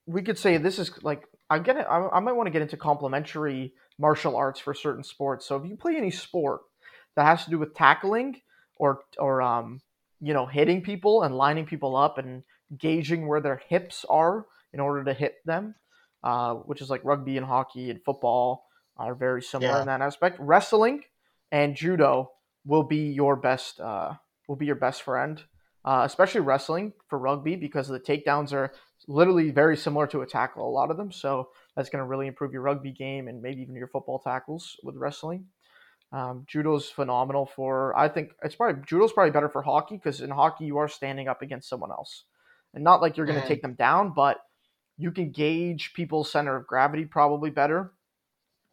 we 0.05 0.21
could 0.21 0.37
say 0.37 0.57
this 0.57 0.79
is 0.79 0.91
like 1.03 1.23
I 1.49 1.59
get 1.59 1.77
it. 1.77 1.85
I, 1.89 2.07
I 2.09 2.19
might 2.19 2.33
want 2.33 2.47
to 2.47 2.51
get 2.51 2.61
into 2.61 2.77
complementary 2.77 3.73
martial 3.99 4.35
arts 4.35 4.59
for 4.59 4.73
certain 4.73 5.03
sports. 5.03 5.45
So 5.45 5.55
if 5.55 5.69
you 5.69 5.77
play 5.77 5.95
any 5.95 6.11
sport 6.11 6.61
that 7.15 7.25
has 7.25 7.45
to 7.45 7.51
do 7.51 7.59
with 7.59 7.75
tackling 7.75 8.41
or 8.77 9.01
or 9.17 9.41
um, 9.41 9.81
you 10.19 10.33
know 10.33 10.45
hitting 10.45 10.81
people 10.81 11.23
and 11.23 11.35
lining 11.35 11.65
people 11.65 11.95
up 11.95 12.17
and 12.17 12.43
gauging 12.77 13.27
where 13.27 13.41
their 13.41 13.61
hips 13.69 14.05
are 14.09 14.45
in 14.73 14.79
order 14.79 15.03
to 15.03 15.13
hit 15.13 15.35
them, 15.45 15.75
uh, 16.23 16.53
which 16.55 16.81
is 16.81 16.89
like 16.89 17.03
rugby 17.03 17.37
and 17.37 17.45
hockey 17.45 17.89
and 17.89 18.03
football 18.03 18.65
are 18.97 19.15
very 19.15 19.41
similar 19.41 19.73
Yeah. 19.73 19.81
in 19.81 19.87
that 19.87 20.01
aspect. 20.01 20.37
Wrestling 20.39 21.03
and 21.51 21.75
judo 21.75 22.31
will 22.65 22.83
be 22.83 23.07
your 23.11 23.35
best 23.35 23.79
uh, 23.79 24.13
will 24.47 24.55
be 24.55 24.65
your 24.65 24.75
best 24.75 25.01
friend. 25.03 25.43
uh, 25.85 26.03
especially 26.05 26.39
wrestling 26.39 26.93
for 27.09 27.19
rugby 27.19 27.57
because 27.57 27.89
the 27.89 27.99
takedowns 27.99 28.53
are 28.53 28.71
literally 29.07 29.51
very 29.51 29.75
similar 29.75 30.07
to 30.07 30.21
a 30.21 30.25
tackle, 30.25 30.65
a 30.65 30.71
lot 30.71 30.89
of 30.89 30.95
them. 30.95 31.11
So 31.11 31.49
that's 31.75 31.89
going 31.89 32.01
to 32.01 32.07
really 32.07 32.25
improve 32.27 32.53
your 32.53 32.61
rugby 32.61 32.93
game 32.93 33.27
and 33.27 33.41
maybe 33.41 33.61
even 33.63 33.75
your 33.75 33.89
football 33.89 34.19
tackles 34.19 34.77
with 34.83 34.95
wrestling. 34.95 35.47
Um, 36.11 36.45
judo's 36.47 36.89
phenomenal 36.89 37.45
for. 37.45 37.97
I 37.97 38.07
think 38.07 38.31
it's 38.43 38.55
probably 38.55 38.83
judo's 38.85 39.11
probably 39.13 39.31
better 39.31 39.49
for 39.49 39.61
hockey 39.63 39.95
because 39.97 40.21
in 40.21 40.29
hockey 40.29 40.65
you 40.65 40.77
are 40.77 40.87
standing 40.87 41.27
up 41.27 41.41
against 41.41 41.67
someone 41.67 41.91
else, 41.91 42.25
and 42.73 42.83
not 42.83 43.01
like 43.01 43.17
you're 43.17 43.25
going 43.25 43.41
to 43.41 43.45
Mhm. 43.45 43.47
take 43.47 43.61
them 43.63 43.73
down, 43.73 44.13
but 44.13 44.37
you 44.97 45.11
can 45.11 45.31
gauge 45.31 45.93
people's 45.93 46.31
center 46.31 46.55
of 46.55 46.67
gravity 46.67 47.05
probably 47.05 47.49
better 47.49 47.91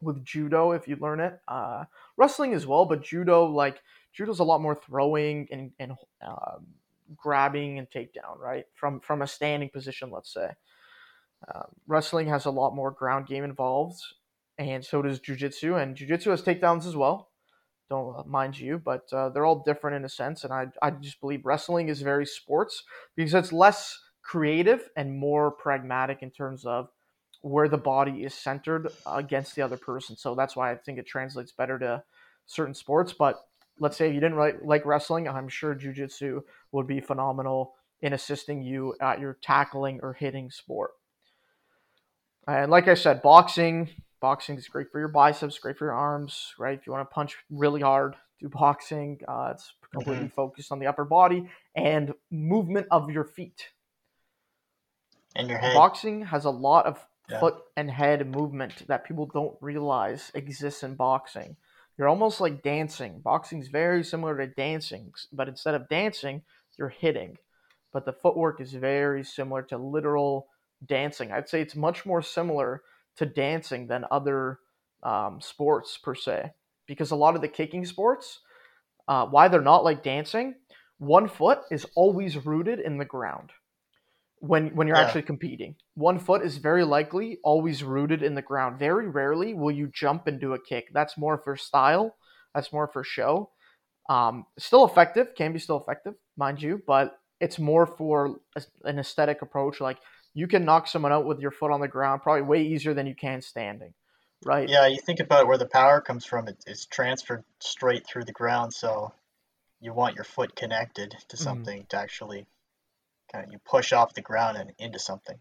with 0.02 0.24
judo 0.24 0.72
if 0.72 0.88
you 0.88 0.96
learn 0.96 1.20
it. 1.20 1.38
Uh, 1.48 1.84
wrestling 2.16 2.54
as 2.54 2.66
well, 2.66 2.84
but 2.84 3.02
judo 3.02 3.44
like 3.46 3.80
judo's 4.12 4.38
a 4.40 4.44
lot 4.44 4.60
more 4.60 4.74
throwing 4.74 5.48
and 5.50 5.72
and 5.78 5.92
um, 6.26 6.66
grabbing 7.16 7.78
and 7.78 7.90
takedown, 7.90 8.38
right? 8.38 8.64
From 8.74 9.00
from 9.00 9.22
a 9.22 9.26
standing 9.26 9.70
position, 9.70 10.10
let's 10.10 10.32
say. 10.32 10.48
Um, 11.54 11.68
wrestling 11.86 12.28
has 12.28 12.44
a 12.44 12.50
lot 12.50 12.74
more 12.74 12.90
ground 12.90 13.26
game 13.26 13.44
involved, 13.44 14.00
and 14.58 14.84
so 14.84 15.00
does 15.00 15.20
jujitsu, 15.20 15.82
and 15.82 15.96
jujitsu 15.96 16.26
has 16.26 16.42
takedowns 16.42 16.86
as 16.86 16.94
well. 16.94 17.30
Don't 17.88 18.14
uh, 18.16 18.22
mind 18.24 18.58
you, 18.58 18.78
but 18.78 19.10
uh, 19.12 19.30
they're 19.30 19.46
all 19.46 19.62
different 19.64 19.96
in 19.96 20.04
a 20.04 20.08
sense, 20.08 20.44
and 20.44 20.52
I 20.52 20.66
I 20.82 20.90
just 20.90 21.20
believe 21.20 21.44
wrestling 21.44 21.88
is 21.88 22.02
very 22.02 22.26
sports 22.26 22.84
because 23.16 23.34
it's 23.34 23.52
less 23.52 23.98
creative 24.22 24.88
and 24.96 25.16
more 25.16 25.50
pragmatic 25.50 26.22
in 26.22 26.30
terms 26.30 26.64
of 26.64 26.88
where 27.42 27.68
the 27.68 27.78
body 27.78 28.24
is 28.24 28.34
centered 28.34 28.88
against 29.06 29.54
the 29.54 29.62
other 29.62 29.76
person. 29.76 30.16
So 30.16 30.34
that's 30.34 30.56
why 30.56 30.70
I 30.70 30.76
think 30.76 30.98
it 30.98 31.06
translates 31.06 31.52
better 31.52 31.78
to 31.78 32.02
certain 32.46 32.74
sports. 32.74 33.12
But 33.12 33.44
let's 33.78 33.96
say 33.96 34.08
if 34.08 34.14
you 34.14 34.20
didn't 34.20 34.36
like, 34.36 34.58
like 34.62 34.84
wrestling, 34.84 35.28
I'm 35.28 35.48
sure 35.48 35.74
jujitsu 35.74 36.42
would 36.72 36.86
be 36.86 37.00
phenomenal 37.00 37.74
in 38.02 38.12
assisting 38.12 38.62
you 38.62 38.94
at 39.00 39.20
your 39.20 39.38
tackling 39.42 40.00
or 40.02 40.12
hitting 40.12 40.50
sport. 40.50 40.92
And 42.46 42.70
like 42.70 42.88
I 42.88 42.94
said, 42.94 43.22
boxing, 43.22 43.90
boxing 44.20 44.56
is 44.56 44.68
great 44.68 44.90
for 44.90 44.98
your 44.98 45.08
biceps, 45.08 45.58
great 45.58 45.78
for 45.78 45.86
your 45.86 45.94
arms, 45.94 46.54
right? 46.58 46.78
If 46.78 46.86
you 46.86 46.92
want 46.92 47.08
to 47.08 47.14
punch 47.14 47.36
really 47.50 47.80
hard, 47.80 48.16
do 48.40 48.48
boxing. 48.48 49.20
Uh, 49.26 49.50
it's 49.52 49.72
completely 49.92 50.28
focused 50.28 50.72
on 50.72 50.78
the 50.78 50.86
upper 50.86 51.04
body 51.04 51.48
and 51.74 52.12
movement 52.30 52.86
of 52.90 53.10
your 53.10 53.24
feet. 53.24 53.68
In 55.36 55.48
your 55.48 55.58
head. 55.58 55.74
Boxing 55.74 56.22
has 56.26 56.44
a 56.44 56.50
lot 56.50 56.86
of 56.86 57.06
Yeah. 57.28 57.38
foot 57.40 57.62
and 57.76 57.90
head 57.90 58.26
movement 58.26 58.86
that 58.88 59.04
people 59.04 59.26
don't 59.26 59.56
realize 59.60 60.32
exists 60.34 60.82
in 60.82 60.96
boxing. 60.96 61.56
You're 61.96 62.08
almost 62.08 62.40
like 62.40 62.62
dancing. 62.62 63.20
Boxing 63.20 63.60
is 63.60 63.68
very 63.68 64.02
similar 64.02 64.36
to 64.38 64.46
dancing, 64.46 65.12
but 65.32 65.48
instead 65.48 65.74
of 65.74 65.88
dancing, 65.88 66.42
you're 66.76 66.88
hitting. 66.88 67.38
But 67.92 68.04
the 68.04 68.12
footwork 68.12 68.60
is 68.60 68.72
very 68.72 69.22
similar 69.22 69.62
to 69.64 69.78
literal 69.78 70.48
dancing. 70.84 71.30
I'd 71.30 71.48
say 71.48 71.60
it's 71.60 71.76
much 71.76 72.04
more 72.04 72.22
similar 72.22 72.82
to 73.16 73.26
dancing 73.26 73.86
than 73.86 74.06
other 74.10 74.60
um, 75.02 75.40
sports 75.40 75.98
per 75.98 76.14
se, 76.14 76.52
because 76.86 77.10
a 77.10 77.16
lot 77.16 77.34
of 77.34 77.40
the 77.40 77.48
kicking 77.48 77.84
sports, 77.84 78.40
uh, 79.08 79.26
why 79.26 79.48
they're 79.48 79.60
not 79.60 79.84
like 79.84 80.02
dancing, 80.02 80.56
one 80.98 81.28
foot 81.28 81.60
is 81.70 81.86
always 81.94 82.44
rooted 82.44 82.80
in 82.80 82.98
the 82.98 83.04
ground 83.04 83.52
when 84.40 84.74
when 84.74 84.88
you're 84.88 84.96
Yeah. 84.96 85.02
actually 85.02 85.22
competing. 85.22 85.76
One 85.94 86.18
foot 86.18 86.42
is 86.42 86.56
very 86.58 86.84
likely 86.84 87.38
always 87.44 87.84
rooted 87.84 88.22
in 88.22 88.34
the 88.34 88.42
ground. 88.42 88.78
Very 88.78 89.08
rarely 89.08 89.54
will 89.54 89.70
you 89.70 89.88
jump 89.88 90.26
and 90.26 90.40
do 90.40 90.54
a 90.54 90.58
kick. 90.60 90.88
That's 90.92 91.16
more 91.16 91.38
for 91.38 91.56
style. 91.56 92.16
That's 92.54 92.72
more 92.72 92.88
for 92.88 93.04
show. 93.04 93.50
Um, 94.08 94.46
still 94.58 94.84
effective, 94.84 95.34
can 95.36 95.52
be 95.52 95.58
still 95.58 95.80
effective, 95.80 96.14
mind 96.36 96.60
you, 96.60 96.82
but 96.86 97.18
it's 97.40 97.58
more 97.58 97.86
for 97.86 98.40
an 98.84 98.98
aesthetic 98.98 99.42
approach. 99.42 99.80
Like 99.80 99.98
you 100.34 100.48
can 100.48 100.64
knock 100.64 100.88
someone 100.88 101.12
out 101.12 101.26
with 101.26 101.38
your 101.40 101.52
foot 101.52 101.70
on 101.70 101.80
the 101.80 101.88
ground 101.88 102.22
probably 102.22 102.42
way 102.42 102.62
easier 102.62 102.94
than 102.94 103.06
you 103.06 103.14
can 103.14 103.40
standing, 103.42 103.94
right? 104.44 104.68
Yeah, 104.68 104.86
you 104.86 104.98
think 104.98 105.20
about 105.20 105.46
where 105.46 105.58
the 105.58 105.66
power 105.66 106.00
comes 106.00 106.24
from, 106.24 106.48
it, 106.48 106.56
it's 106.66 106.86
transferred 106.86 107.44
straight 107.60 108.06
through 108.06 108.24
the 108.24 108.32
ground, 108.32 108.72
so 108.72 109.12
you 109.80 109.92
want 109.92 110.16
your 110.16 110.24
foot 110.24 110.56
connected 110.56 111.16
to 111.28 111.36
Mhm. 111.36 111.42
something 111.42 111.86
to 111.90 111.96
actually 111.98 112.46
kind 113.30 113.44
of 113.44 113.52
you 113.52 113.58
push 113.64 113.92
off 113.92 114.14
the 114.14 114.20
ground 114.20 114.56
and 114.56 114.72
into 114.78 114.98
something. 114.98 115.36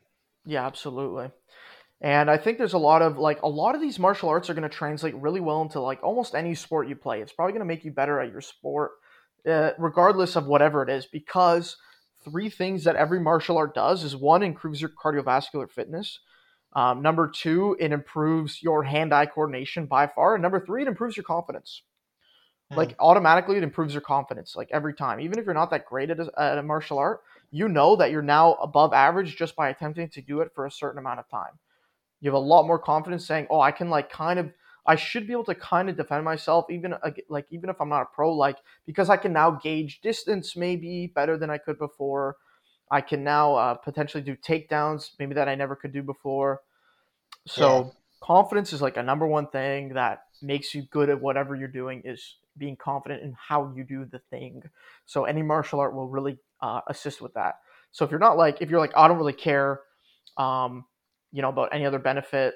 Yeah, 0.45 0.65
absolutely. 0.65 1.31
And 2.01 2.31
I 2.31 2.37
think 2.37 2.57
there's 2.57 2.73
a 2.73 2.77
lot 2.77 3.01
of 3.01 3.17
like 3.17 3.41
a 3.41 3.49
lot 3.49 3.75
of 3.75 3.81
these 3.81 3.99
martial 3.99 4.29
arts 4.29 4.49
are 4.49 4.53
going 4.53 4.69
to 4.69 4.75
translate 4.75 5.15
really 5.15 5.41
well 5.41 5.61
into 5.61 5.81
like 5.81 6.01
almost 6.01 6.33
any 6.33 6.55
sport 6.55 6.87
you 6.87 6.95
play. 6.95 7.21
It's 7.21 7.33
probably 7.33 7.51
going 7.51 7.59
to 7.59 7.65
make 7.65 7.83
you 7.83 7.91
better 7.91 8.21
at 8.21 8.31
your 8.31 8.41
sport, 8.41 8.91
uh, 9.47 9.71
regardless 9.77 10.35
of 10.35 10.45
whatever 10.45 10.81
it 10.81 10.89
is, 10.89 11.05
because 11.05 11.75
three 12.23 12.49
things 12.49 12.85
that 12.85 12.95
every 12.95 13.19
martial 13.19 13.57
art 13.57 13.75
does 13.75 14.03
is 14.03 14.15
one 14.15 14.43
improves 14.43 14.79
your 14.79 14.91
cardiovascular 14.91 15.69
fitness. 15.69 16.19
Um, 16.73 17.01
number 17.01 17.27
two, 17.27 17.75
it 17.79 17.91
improves 17.91 18.61
your 18.61 18.83
hand-eye 18.83 19.25
coordination 19.25 19.87
by 19.87 20.07
far, 20.07 20.35
and 20.35 20.41
number 20.41 20.63
three, 20.63 20.83
it 20.83 20.87
improves 20.87 21.17
your 21.17 21.23
confidence. 21.23 21.81
Like 22.75 22.95
automatically, 22.99 23.57
it 23.57 23.63
improves 23.63 23.95
your 23.95 24.01
confidence. 24.01 24.55
Like 24.55 24.69
every 24.71 24.93
time, 24.93 25.19
even 25.19 25.39
if 25.39 25.45
you're 25.45 25.55
not 25.55 25.71
that 25.71 25.87
great 25.87 26.11
at 26.11 26.19
a, 26.19 26.31
at 26.37 26.59
a 26.59 26.63
martial 26.63 26.99
art, 26.99 27.21
you 27.51 27.67
know 27.67 27.95
that 27.97 28.11
you're 28.11 28.21
now 28.21 28.53
above 28.55 28.93
average 28.93 29.35
just 29.35 29.55
by 29.55 29.69
attempting 29.69 30.09
to 30.09 30.21
do 30.21 30.41
it 30.41 30.51
for 30.53 30.65
a 30.65 30.71
certain 30.71 30.99
amount 30.99 31.19
of 31.19 31.29
time. 31.29 31.59
You 32.21 32.29
have 32.29 32.35
a 32.35 32.39
lot 32.45 32.67
more 32.67 32.79
confidence 32.79 33.25
saying, 33.25 33.47
"Oh, 33.49 33.61
I 33.61 33.71
can 33.71 33.89
like 33.89 34.09
kind 34.11 34.39
of, 34.39 34.53
I 34.85 34.95
should 34.95 35.27
be 35.27 35.33
able 35.33 35.45
to 35.45 35.55
kind 35.55 35.89
of 35.89 35.97
defend 35.97 36.25
myself, 36.25 36.65
even 36.69 36.95
like 37.29 37.47
even 37.51 37.69
if 37.69 37.79
I'm 37.81 37.89
not 37.89 38.03
a 38.03 38.05
pro, 38.07 38.33
like 38.33 38.57
because 38.85 39.09
I 39.09 39.17
can 39.17 39.33
now 39.33 39.51
gauge 39.51 40.01
distance 40.01 40.55
maybe 40.55 41.07
better 41.07 41.37
than 41.37 41.49
I 41.49 41.57
could 41.57 41.77
before. 41.79 42.37
I 42.91 43.01
can 43.01 43.23
now 43.23 43.55
uh, 43.55 43.75
potentially 43.75 44.23
do 44.23 44.35
takedowns 44.35 45.11
maybe 45.19 45.35
that 45.35 45.47
I 45.49 45.55
never 45.55 45.75
could 45.75 45.93
do 45.93 46.03
before. 46.03 46.61
So 47.47 47.85
Yeah. 47.85 47.91
confidence 48.21 48.73
is 48.73 48.81
like 48.81 48.97
a 48.97 49.03
number 49.03 49.27
one 49.27 49.47
thing 49.49 49.93
that 49.93 50.27
makes 50.41 50.73
you 50.73 50.83
good 50.83 51.09
at 51.09 51.21
whatever 51.21 51.55
you're 51.55 51.67
doing 51.67 52.01
is 52.05 52.37
being 52.57 52.75
confident 52.77 53.23
in 53.23 53.33
how 53.33 53.73
you 53.75 53.83
do 53.83 54.05
the 54.05 54.19
thing. 54.19 54.63
So 55.05 55.25
any 55.25 55.41
martial 55.41 55.79
art 55.79 55.95
will 55.95 56.07
really 56.07 56.39
uh, 56.61 56.81
assist 56.87 57.21
with 57.21 57.33
that. 57.33 57.55
So 57.91 58.05
if 58.05 58.11
you're 58.11 58.19
not 58.19 58.37
like 58.37 58.61
if 58.61 58.69
you're 58.69 58.79
like 58.79 58.95
I 58.95 59.07
don't 59.07 59.17
really 59.17 59.33
care, 59.33 59.81
um, 60.37 60.85
you 61.31 61.41
know 61.41 61.49
about 61.49 61.69
any 61.73 61.85
other 61.85 61.99
benefit, 61.99 62.55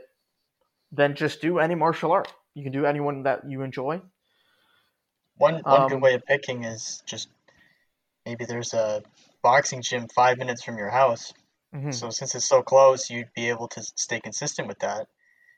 then 0.91 1.15
just 1.15 1.41
do 1.41 1.59
any 1.59 1.75
martial 1.75 2.11
art. 2.11 2.31
You 2.53 2.63
can 2.63 2.71
do 2.71 2.85
anyone 2.85 3.23
that 3.23 3.49
you 3.49 3.61
enjoy. 3.63 4.01
One 5.37 5.59
one 5.67 5.83
Um, 5.83 5.89
good 5.89 6.01
way 6.01 6.15
of 6.15 6.25
picking 6.25 6.63
is 6.63 7.03
just 7.05 7.29
maybe 8.25 8.45
there's 8.45 8.73
a 8.73 9.03
boxing 9.41 9.81
gym 9.81 10.07
five 10.09 10.37
minutes 10.37 10.63
from 10.63 10.77
your 10.77 10.89
house. 10.89 11.33
Mhm. 11.73 11.91
So 11.91 12.09
since 12.11 12.35
it's 12.35 12.47
so 12.47 12.63
close, 12.63 13.09
you'd 13.09 13.33
be 13.35 13.49
able 13.49 13.67
to 13.69 13.83
stay 13.83 14.19
consistent 14.21 14.67
with 14.67 14.79
that. 14.79 15.07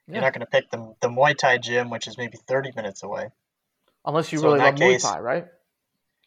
Yeah. 0.07 0.15
You're 0.15 0.23
not 0.23 0.33
going 0.33 0.41
to 0.41 0.47
pick 0.47 0.69
the 0.71 0.95
the 1.01 1.09
Muay 1.09 1.37
Thai 1.37 1.59
gym, 1.59 1.89
which 1.89 2.07
is 2.07 2.17
maybe 2.17 2.37
30 2.47 2.71
minutes 2.75 3.03
away. 3.03 3.31
Unless 4.05 4.31
you 4.31 4.39
So 4.39 4.47
really 4.47 4.61
love 4.61 4.75
Muay 4.75 4.97
Thai, 4.97 5.19
right? 5.19 5.47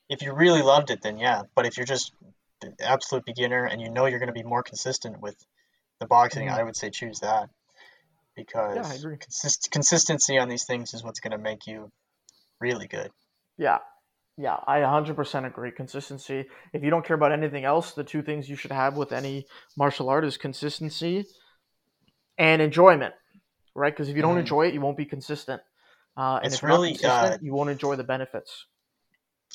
If 0.08 0.22
you 0.22 0.32
really 0.32 0.62
loved 0.62 0.90
it, 0.90 1.02
then 1.02 1.18
yeah. 1.18 1.42
But 1.54 1.66
if 1.66 1.76
you're 1.76 1.86
just 1.86 2.12
the 2.60 2.72
absolute 2.80 3.24
beginner 3.24 3.64
and 3.64 3.80
you 3.80 3.90
know 3.90 4.06
you're 4.06 4.18
going 4.18 4.28
to 4.28 4.32
be 4.32 4.42
more 4.42 4.62
consistent 4.62 5.20
with 5.20 5.36
the 6.00 6.06
boxing, 6.06 6.48
Mhm. 6.48 6.58
I 6.58 6.62
would 6.62 6.76
say 6.76 6.90
choose 6.90 7.20
that 7.20 7.50
because 8.34 8.90
agree. 9.00 9.16
consist- 9.18 9.70
consistency 9.70 10.38
on 10.38 10.48
these 10.48 10.64
things 10.64 10.94
is 10.94 11.02
what's 11.02 11.20
going 11.20 11.32
to 11.32 11.38
make 11.38 11.66
you 11.66 11.90
really 12.60 12.86
good. 12.86 13.10
Yeah. 13.56 13.78
Yeah, 14.40 14.56
I 14.68 14.78
100% 14.82 15.46
agree. 15.46 15.72
Consistency. 15.72 16.46
If 16.72 16.84
you 16.84 16.90
don't 16.90 17.04
care 17.04 17.16
about 17.16 17.32
anything 17.32 17.64
else, 17.64 17.92
the 17.92 18.04
two 18.04 18.22
things 18.22 18.48
you 18.48 18.54
should 18.54 18.70
have 18.70 18.96
with 18.96 19.10
any 19.10 19.46
martial 19.76 20.08
art 20.08 20.24
is 20.24 20.36
consistency 20.36 21.26
and 22.38 22.62
enjoyment, 22.62 23.14
right? 23.74 23.92
Because 23.92 24.08
if 24.08 24.14
you 24.14 24.22
don't 24.22 24.36
Mhm. 24.36 24.40
enjoy 24.42 24.68
it, 24.68 24.74
you 24.74 24.80
won't 24.80 24.96
be 24.96 25.04
consistent. 25.06 25.60
Uh, 26.16 26.36
and 26.36 26.46
It's 26.46 26.56
if 26.56 26.62
really, 26.62 26.90
consistent, 26.90 27.34
uh, 27.34 27.38
you 27.40 27.52
won't 27.52 27.70
enjoy 27.70 27.96
the 27.96 28.04
benefits. 28.04 28.66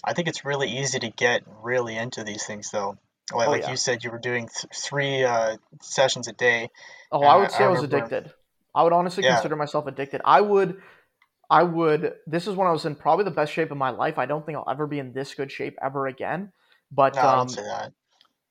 I 0.03 0.13
think 0.13 0.27
it's 0.27 0.45
really 0.45 0.69
easy 0.69 0.99
to 0.99 1.09
get 1.09 1.43
really 1.61 1.95
into 1.97 2.23
these 2.23 2.45
things 2.45 2.71
though. 2.71 2.97
Like, 3.33 3.47
Oh, 3.47 3.51
like 3.51 3.61
yeah. 3.63 3.71
you 3.71 3.77
said, 3.77 4.03
you 4.03 4.11
were 4.11 4.19
doing 4.19 4.47
th- 4.49 4.73
three 4.75 5.23
uh, 5.23 5.57
sessions 5.81 6.27
a 6.27 6.33
day. 6.33 6.69
Oh, 7.11 7.23
I 7.23 7.37
would 7.37 7.51
say 7.51 7.63
I 7.63 7.67
I, 7.67 7.69
was 7.69 7.81
remember- 7.81 7.97
addicted. 8.05 8.33
I 8.75 8.83
would 8.83 8.93
honestly 8.93 9.23
Yeah. 9.23 9.35
consider 9.35 9.55
myself 9.55 9.87
addicted. 9.87 10.21
I 10.25 10.41
would, 10.41 10.81
I 11.49 11.63
would. 11.63 12.13
This 12.27 12.47
is 12.47 12.55
when 12.55 12.67
I 12.67 12.71
was 12.71 12.85
in 12.85 12.95
probably 12.95 13.23
the 13.25 13.31
best 13.31 13.53
shape 13.53 13.71
of 13.71 13.77
my 13.77 13.91
life. 13.91 14.17
I 14.17 14.25
don't 14.25 14.45
think 14.45 14.57
I'll 14.57 14.69
ever 14.69 14.87
be 14.87 14.99
in 14.99 15.13
this 15.13 15.33
good 15.35 15.51
shape 15.51 15.77
ever 15.81 16.07
again. 16.07 16.51
But 16.91 17.15
No, 17.15 17.21
um, 17.21 17.35
don't 17.37 17.49
say 17.49 17.61
that. 17.63 17.93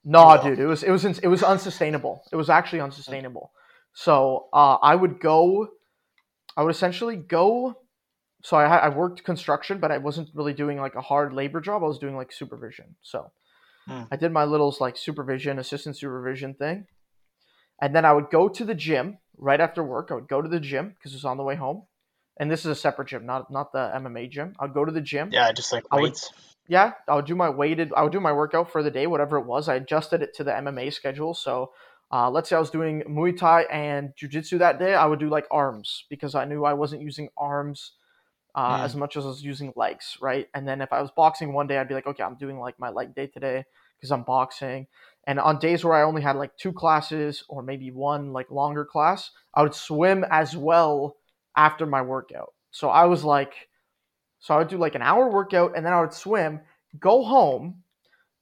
No, 0.05 0.27
will. 0.29 0.43
dude, 0.43 0.59
it 0.59 0.67
was 0.67 0.83
it 0.83 0.91
was 0.91 1.05
it 1.05 1.27
was 1.29 1.43
unsustainable. 1.43 2.23
It 2.33 2.37
was 2.37 2.49
actually 2.51 2.81
unsustainable. 2.81 3.53
So 3.95 4.47
uh, 4.53 4.77
I 4.77 4.95
would 4.95 5.21
go, 5.21 5.69
I 6.57 6.63
would 6.63 6.71
essentially 6.75 7.17
go. 7.17 7.77
So 8.43 8.57
I 8.57 8.65
I 8.77 8.89
worked 8.91 9.25
construction, 9.25 9.79
but 9.81 9.93
I 9.93 9.99
wasn't 9.99 10.31
really 10.35 10.55
doing 10.55 10.79
like 10.81 10.95
a 10.97 11.01
hard 11.01 11.33
labor 11.33 11.61
job. 11.61 11.83
I 11.83 11.87
was 11.87 11.99
doing 11.99 12.17
like 12.17 12.33
supervision. 12.33 12.97
So 13.03 13.33
Hmm. 13.87 14.05
I 14.13 14.17
did 14.17 14.33
my 14.33 14.45
little 14.45 14.75
like 14.81 14.97
supervision, 14.97 15.59
assistant 15.59 15.97
supervision 15.97 16.55
thing, 16.55 16.87
and 17.81 17.95
then 17.95 18.05
I 18.05 18.13
would 18.13 18.31
go 18.31 18.49
to 18.49 18.65
the 18.65 18.75
gym 18.75 19.19
right 19.37 19.61
after 19.61 19.83
work. 19.83 20.09
I 20.11 20.15
would 20.15 20.29
go 20.29 20.43
to 20.43 20.49
the 20.49 20.61
gym 20.61 20.91
because 20.91 21.13
it 21.13 21.17
was 21.17 21.25
on 21.25 21.37
the 21.37 21.43
way 21.45 21.57
home. 21.57 21.87
and 22.39 22.51
this 22.51 22.61
is 22.61 22.67
a 22.73 22.75
separate 22.75 23.09
gym, 23.09 23.27
not 23.27 23.51
not 23.51 23.73
the 23.73 23.91
MMA 23.95 24.27
gym. 24.27 24.55
I'd 24.59 24.73
go 24.75 24.85
to 24.87 24.93
the 24.93 25.03
gym. 25.03 25.31
Yeah, 25.31 25.53
just 25.53 25.73
like 25.73 25.85
I 25.93 25.97
would- 26.01 26.05
weights. 26.05 26.31
Yeah, 26.69 26.93
I 27.09 27.17
would 27.17 27.27
do 27.27 27.35
my 27.35 27.51
weighted. 27.51 27.93
I 27.95 28.03
would 28.03 28.13
do 28.13 28.21
my 28.21 28.33
workout 28.33 28.71
for 28.71 28.83
the 28.83 28.91
day, 28.91 29.07
whatever 29.07 29.37
it 29.39 29.47
was. 29.47 29.69
I 29.69 29.75
adjusted 29.75 30.23
it 30.23 30.33
to 30.37 30.45
the 30.45 30.55
MMA 30.57 30.91
schedule. 30.91 31.35
So, 31.35 31.73
uh, 32.11 32.31
let's 32.31 32.49
say 32.49 32.57
I 32.57 32.61
was 32.61 32.71
doing 32.71 33.03
Muay 33.03 33.37
Thai 33.37 33.63
and 33.65 34.15
Jiu 34.17 34.29
Jitsu 34.29 34.59
that 34.59 34.79
day, 34.79 34.95
I 34.95 35.07
would 35.07 35.19
do 35.21 35.29
like 35.29 35.47
arms 35.51 36.05
because 36.09 36.35
I 36.35 36.45
knew 36.47 36.65
I 36.65 36.73
wasn't 36.73 37.03
using 37.03 37.29
arms 37.37 37.93
uh, 38.55 38.79
Mm. 38.79 38.85
as 38.85 38.97
much 38.97 39.17
as 39.17 39.25
I 39.25 39.29
was 39.29 39.43
using 39.43 39.73
legs, 39.77 40.19
right? 40.21 40.49
And 40.55 40.67
then 40.69 40.81
if 40.81 40.93
I 40.93 41.01
was 41.01 41.11
boxing 41.11 41.53
one 41.53 41.67
day, 41.67 41.79
I'd 41.79 41.89
be 41.89 41.95
like, 41.95 42.07
okay, 42.07 42.23
I'm 42.23 42.37
doing 42.37 42.59
like 42.59 42.79
my 42.79 42.91
leg 42.91 43.15
day 43.15 43.27
today 43.27 43.65
because 43.97 44.13
I'm 44.13 44.25
boxing. 44.25 44.87
And 45.27 45.39
on 45.41 45.59
days 45.59 45.85
where 45.85 45.95
I 45.95 46.03
only 46.03 46.23
had 46.23 46.37
like 46.37 46.57
two 46.57 46.73
classes 46.73 47.45
or 47.49 47.63
maybe 47.63 47.91
one 47.91 48.33
like 48.33 48.51
longer 48.51 48.85
class, 48.85 49.31
I 49.55 49.63
would 49.63 49.75
swim 49.75 50.25
as 50.31 50.57
well 50.57 51.17
after 51.57 51.87
my 51.87 52.03
workout. 52.03 52.53
So 52.71 52.89
I 52.91 53.05
was 53.07 53.25
like, 53.25 53.69
so 54.41 54.55
I 54.55 54.59
would 54.59 54.69
do 54.69 54.79
like 54.79 54.97
an 54.97 55.03
hour 55.03 55.31
workout 55.31 55.77
and 55.77 55.87
then 55.87 55.93
I 55.93 56.01
would 56.01 56.13
swim, 56.13 56.61
go 56.99 57.25
home, 57.25 57.83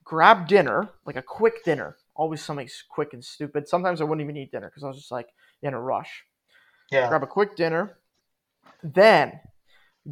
grab 0.02 0.48
dinner, 0.48 0.88
like 1.04 1.16
a 1.16 1.22
quick 1.22 1.64
dinner. 1.64 1.96
Always 2.16 2.42
something 2.42 2.68
quick 2.88 3.12
and 3.12 3.24
stupid. 3.24 3.68
Sometimes 3.68 4.00
I 4.00 4.04
wouldn't 4.04 4.24
even 4.24 4.36
eat 4.36 4.50
dinner 4.50 4.68
because 4.68 4.82
I 4.82 4.88
was 4.88 4.96
just 4.96 5.12
like 5.12 5.28
in 5.62 5.74
a 5.74 5.80
rush. 5.80 6.24
Yeah. 6.90 7.08
Grab 7.08 7.22
a 7.22 7.26
quick 7.26 7.54
dinner, 7.56 7.98
then 8.82 9.38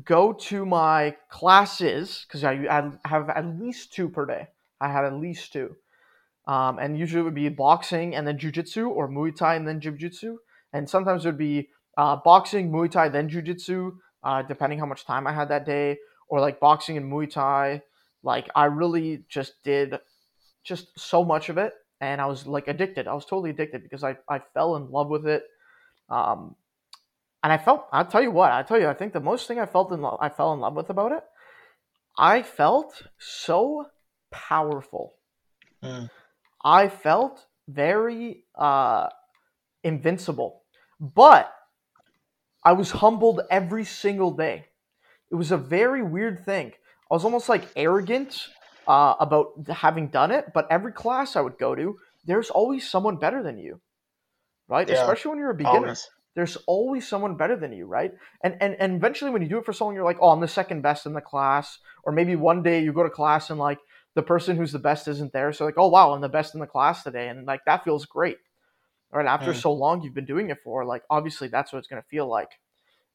go 0.05 0.33
to 0.33 0.67
my 0.67 1.17
classes 1.31 2.25
because 2.27 2.45
I, 2.45 2.53
I 2.53 3.09
have 3.09 3.31
at 3.31 3.47
least 3.59 3.93
two 3.93 4.09
per 4.09 4.27
day. 4.27 4.49
I 4.81 4.89
had 4.93 5.05
at 5.05 5.15
least 5.15 5.53
two. 5.53 5.77
Um, 6.47 6.79
and 6.79 6.99
usually 6.99 7.21
it 7.21 7.25
would 7.25 7.35
be 7.35 7.49
boxing 7.49 8.15
and 8.15 8.27
then 8.27 8.39
jujitsu 8.39 8.89
or 8.89 9.09
Muay 9.09 9.35
Thai 9.35 9.57
and 9.57 9.69
then 9.69 9.81
jujitsu. 9.81 10.37
And 10.73 10.89
sometimes 10.89 11.25
it 11.25 11.29
would 11.29 11.39
be 11.39 11.69
uh, 11.97 12.17
boxing, 12.17 12.71
Muay 12.71 12.91
Thai, 12.91 13.09
then 13.09 13.29
jujitsu, 13.29 13.93
uh, 14.23 14.43
depending 14.43 14.79
how 14.79 14.87
much 14.87 15.05
time 15.05 15.27
I 15.27 15.33
had 15.33 15.49
that 15.49 15.67
day, 15.67 15.99
or 16.29 16.41
like 16.41 16.61
boxing 16.61 16.97
and 16.97 17.11
Muay 17.13 17.31
Thai. 17.31 17.83
Like 18.23 18.49
I 18.55 18.65
really 18.67 19.25
just 19.29 19.63
did 19.63 19.99
just 20.65 20.99
so 20.99 21.25
much 21.25 21.49
of 21.49 21.59
it, 21.59 21.73
and 22.01 22.21
I 22.21 22.27
was 22.27 22.47
like 22.47 22.69
addicted. 22.69 23.09
I 23.09 23.15
was 23.15 23.25
totally 23.25 23.51
addicted 23.51 23.83
because 23.83 24.05
I, 24.05 24.17
I 24.29 24.41
fell 24.55 24.77
in 24.77 24.91
love 24.91 25.09
with 25.09 25.27
it. 25.27 25.43
Um, 26.09 26.57
and 27.43 27.53
I 27.53 27.59
felt 27.59 27.87
I'll 27.93 28.05
tell 28.05 28.23
you 28.23 28.31
what 28.31 28.53
I 28.53 28.63
tell 28.63 28.81
you 28.81 28.89
I 28.89 28.95
think 28.95 29.13
the 29.13 29.21
most 29.21 29.47
thing 29.47 29.59
I 29.59 29.67
felt 29.67 29.93
in 29.93 30.01
love 30.01 30.19
I 30.21 30.29
fell 30.29 30.53
in 30.53 30.61
love 30.61 30.75
with 30.75 30.91
about 30.91 31.13
it. 31.13 31.25
I 32.19 32.43
felt 32.43 33.03
so 33.19 33.87
powerful. 34.31 35.15
Mm. 35.83 36.11
I 36.65 36.89
felt 36.89 37.47
very 37.69 38.45
uh, 38.57 39.09
invincible, 39.85 40.63
but 41.01 41.53
I 42.65 42.73
was 42.73 42.91
humbled 42.91 43.43
every 43.51 43.85
single 43.85 44.33
day. 44.33 44.67
It 45.31 45.37
was 45.37 45.53
a 45.53 45.57
very 45.57 46.03
weird 46.03 46.45
thing. 46.45 46.73
I 47.11 47.15
was 47.15 47.25
almost 47.25 47.49
like 47.49 47.69
arrogant 47.77 48.49
uh, 48.89 49.15
about 49.21 49.53
having 49.69 50.09
done 50.09 50.33
it, 50.33 50.47
but 50.53 50.67
every 50.71 50.93
class 50.93 51.37
I 51.37 51.41
would 51.41 51.59
go 51.59 51.75
to, 51.75 51.97
there's 52.25 52.51
always 52.51 52.91
someone 52.91 53.17
better 53.17 53.43
than 53.43 53.59
you, 53.59 53.81
right? 54.69 54.89
Yeah, 54.89 54.95
Especially 54.95 55.31
when 55.31 55.39
you're 55.39 55.51
a 55.51 55.55
beginner 55.55 55.77
Always. 55.77 56.09
There's 56.35 56.57
always 56.67 57.09
someone 57.09 57.37
better 57.37 57.57
than 57.57 57.73
you, 57.73 57.87
right? 57.87 58.13
And, 58.45 58.57
and 58.61 58.77
and 58.79 58.97
eventually 58.97 59.31
when 59.31 59.43
you 59.43 59.49
do 59.49 59.59
it 59.59 59.65
for 59.65 59.73
someone, 59.73 59.95
you're 59.95 60.05
like, 60.05 60.19
oh, 60.21 60.31
I'm 60.31 60.41
the 60.41 60.49
second 60.49 60.83
best 60.83 61.07
in 61.07 61.13
the 61.13 61.21
class. 61.21 61.79
Or 62.05 62.13
maybe 62.13 62.37
one 62.37 62.63
day 62.63 62.83
you 62.83 62.93
go 62.93 63.03
to 63.03 63.11
class 63.11 63.51
and 63.51 63.59
like 63.59 63.79
the 64.15 64.23
person 64.23 64.57
who's 64.57 64.73
the 64.73 64.79
best 64.79 65.09
isn't 65.09 65.33
there. 65.33 65.53
So 65.53 65.65
like, 65.65 65.79
oh 65.79 65.89
wow, 65.89 66.13
I'm 66.13 66.21
the 66.21 66.29
best 66.29 66.55
in 66.55 66.61
the 66.61 66.67
class 66.67 67.03
today. 67.03 67.29
And 67.29 67.47
like 67.47 67.61
that 67.67 67.85
feels 67.85 68.07
great. 68.07 68.37
Right. 69.11 69.27
After 69.27 69.53
Mm. 69.53 69.61
so 69.63 69.73
long 69.73 70.03
you've 70.03 70.15
been 70.15 70.27
doing 70.27 70.51
it 70.51 70.59
for, 70.63 70.85
like 70.85 71.03
obviously 71.09 71.49
that's 71.49 71.73
what 71.73 71.79
it's 71.79 71.89
gonna 71.89 72.03
feel 72.11 72.29
like. 72.29 72.51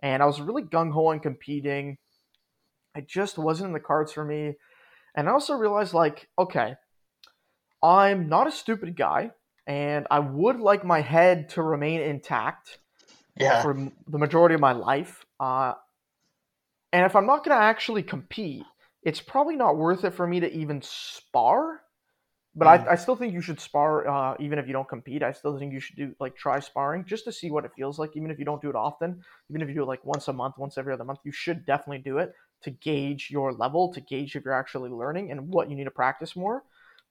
And 0.01 0.21
I 0.21 0.25
was 0.25 0.41
really 0.41 0.63
gung 0.63 0.91
ho 0.91 1.07
on 1.07 1.19
competing. 1.19 1.97
It 2.95 3.07
just 3.07 3.37
wasn't 3.37 3.67
in 3.67 3.73
the 3.73 3.79
cards 3.79 4.11
for 4.11 4.25
me. 4.25 4.55
And 5.15 5.29
I 5.29 5.31
also 5.31 5.53
realized 5.53 5.93
like, 5.93 6.27
okay, 6.37 6.75
I'm 7.81 8.29
not 8.29 8.47
a 8.47 8.51
stupid 8.51 8.95
guy, 8.95 9.31
and 9.67 10.07
I 10.09 10.19
would 10.19 10.59
like 10.59 10.83
my 10.83 11.01
head 11.01 11.49
to 11.49 11.61
remain 11.61 12.01
intact 12.01 12.79
Yeah. 13.37 13.61
for 13.61 13.73
the 14.07 14.17
majority 14.17 14.55
of 14.55 14.61
my 14.61 14.73
life. 14.73 15.25
Uh, 15.39 15.73
and 16.91 17.05
if 17.05 17.15
I'm 17.15 17.25
not 17.25 17.43
going 17.43 17.57
to 17.57 17.63
actually 17.63 18.03
compete, 18.03 18.63
it's 19.01 19.19
probably 19.19 19.55
not 19.55 19.77
worth 19.77 20.03
it 20.03 20.13
for 20.13 20.27
me 20.27 20.39
to 20.39 20.51
even 20.51 20.81
spar. 20.81 21.81
But 22.55 22.67
Mm. 22.67 22.87
I, 22.87 22.91
I 22.91 22.95
still 22.95 23.15
think 23.15 23.33
you 23.33 23.41
should 23.41 23.59
spar 23.59 24.07
uh, 24.07 24.35
even 24.39 24.59
if 24.59 24.67
you 24.67 24.73
don't 24.73 24.87
compete. 24.87 25.23
I 25.23 25.31
still 25.31 25.57
think 25.57 25.73
you 25.73 25.79
should 25.79 25.95
do 25.95 26.15
like 26.19 26.35
try 26.35 26.59
sparring 26.59 27.03
just 27.03 27.25
to 27.25 27.31
see 27.31 27.49
what 27.49 27.65
it 27.65 27.71
feels 27.75 27.97
like. 27.97 28.11
Even 28.15 28.29
if 28.29 28.37
you 28.37 28.45
don't 28.45 28.61
do 28.61 28.69
it 28.69 28.75
often, 28.75 29.23
even 29.49 29.63
if 29.63 29.69
you 29.69 29.73
do 29.73 29.81
it 29.81 29.87
like 29.87 30.05
once 30.05 30.27
a 30.27 30.33
month, 30.33 30.59
once 30.59 30.77
every 30.77 30.93
other 30.93 31.03
month, 31.03 31.19
you 31.23 31.31
should 31.31 31.65
definitely 31.65 31.97
do 31.97 32.19
it 32.19 32.31
to 32.61 32.69
gauge 32.69 33.29
your 33.31 33.53
level, 33.53 33.91
to 33.93 34.01
gauge 34.01 34.35
if 34.35 34.45
you're 34.45 34.53
actually 34.53 34.91
learning 34.91 35.31
and 35.31 35.49
what 35.49 35.69
you 35.69 35.75
need 35.75 35.85
to 35.85 35.91
practice 35.91 36.35
more. 36.35 36.63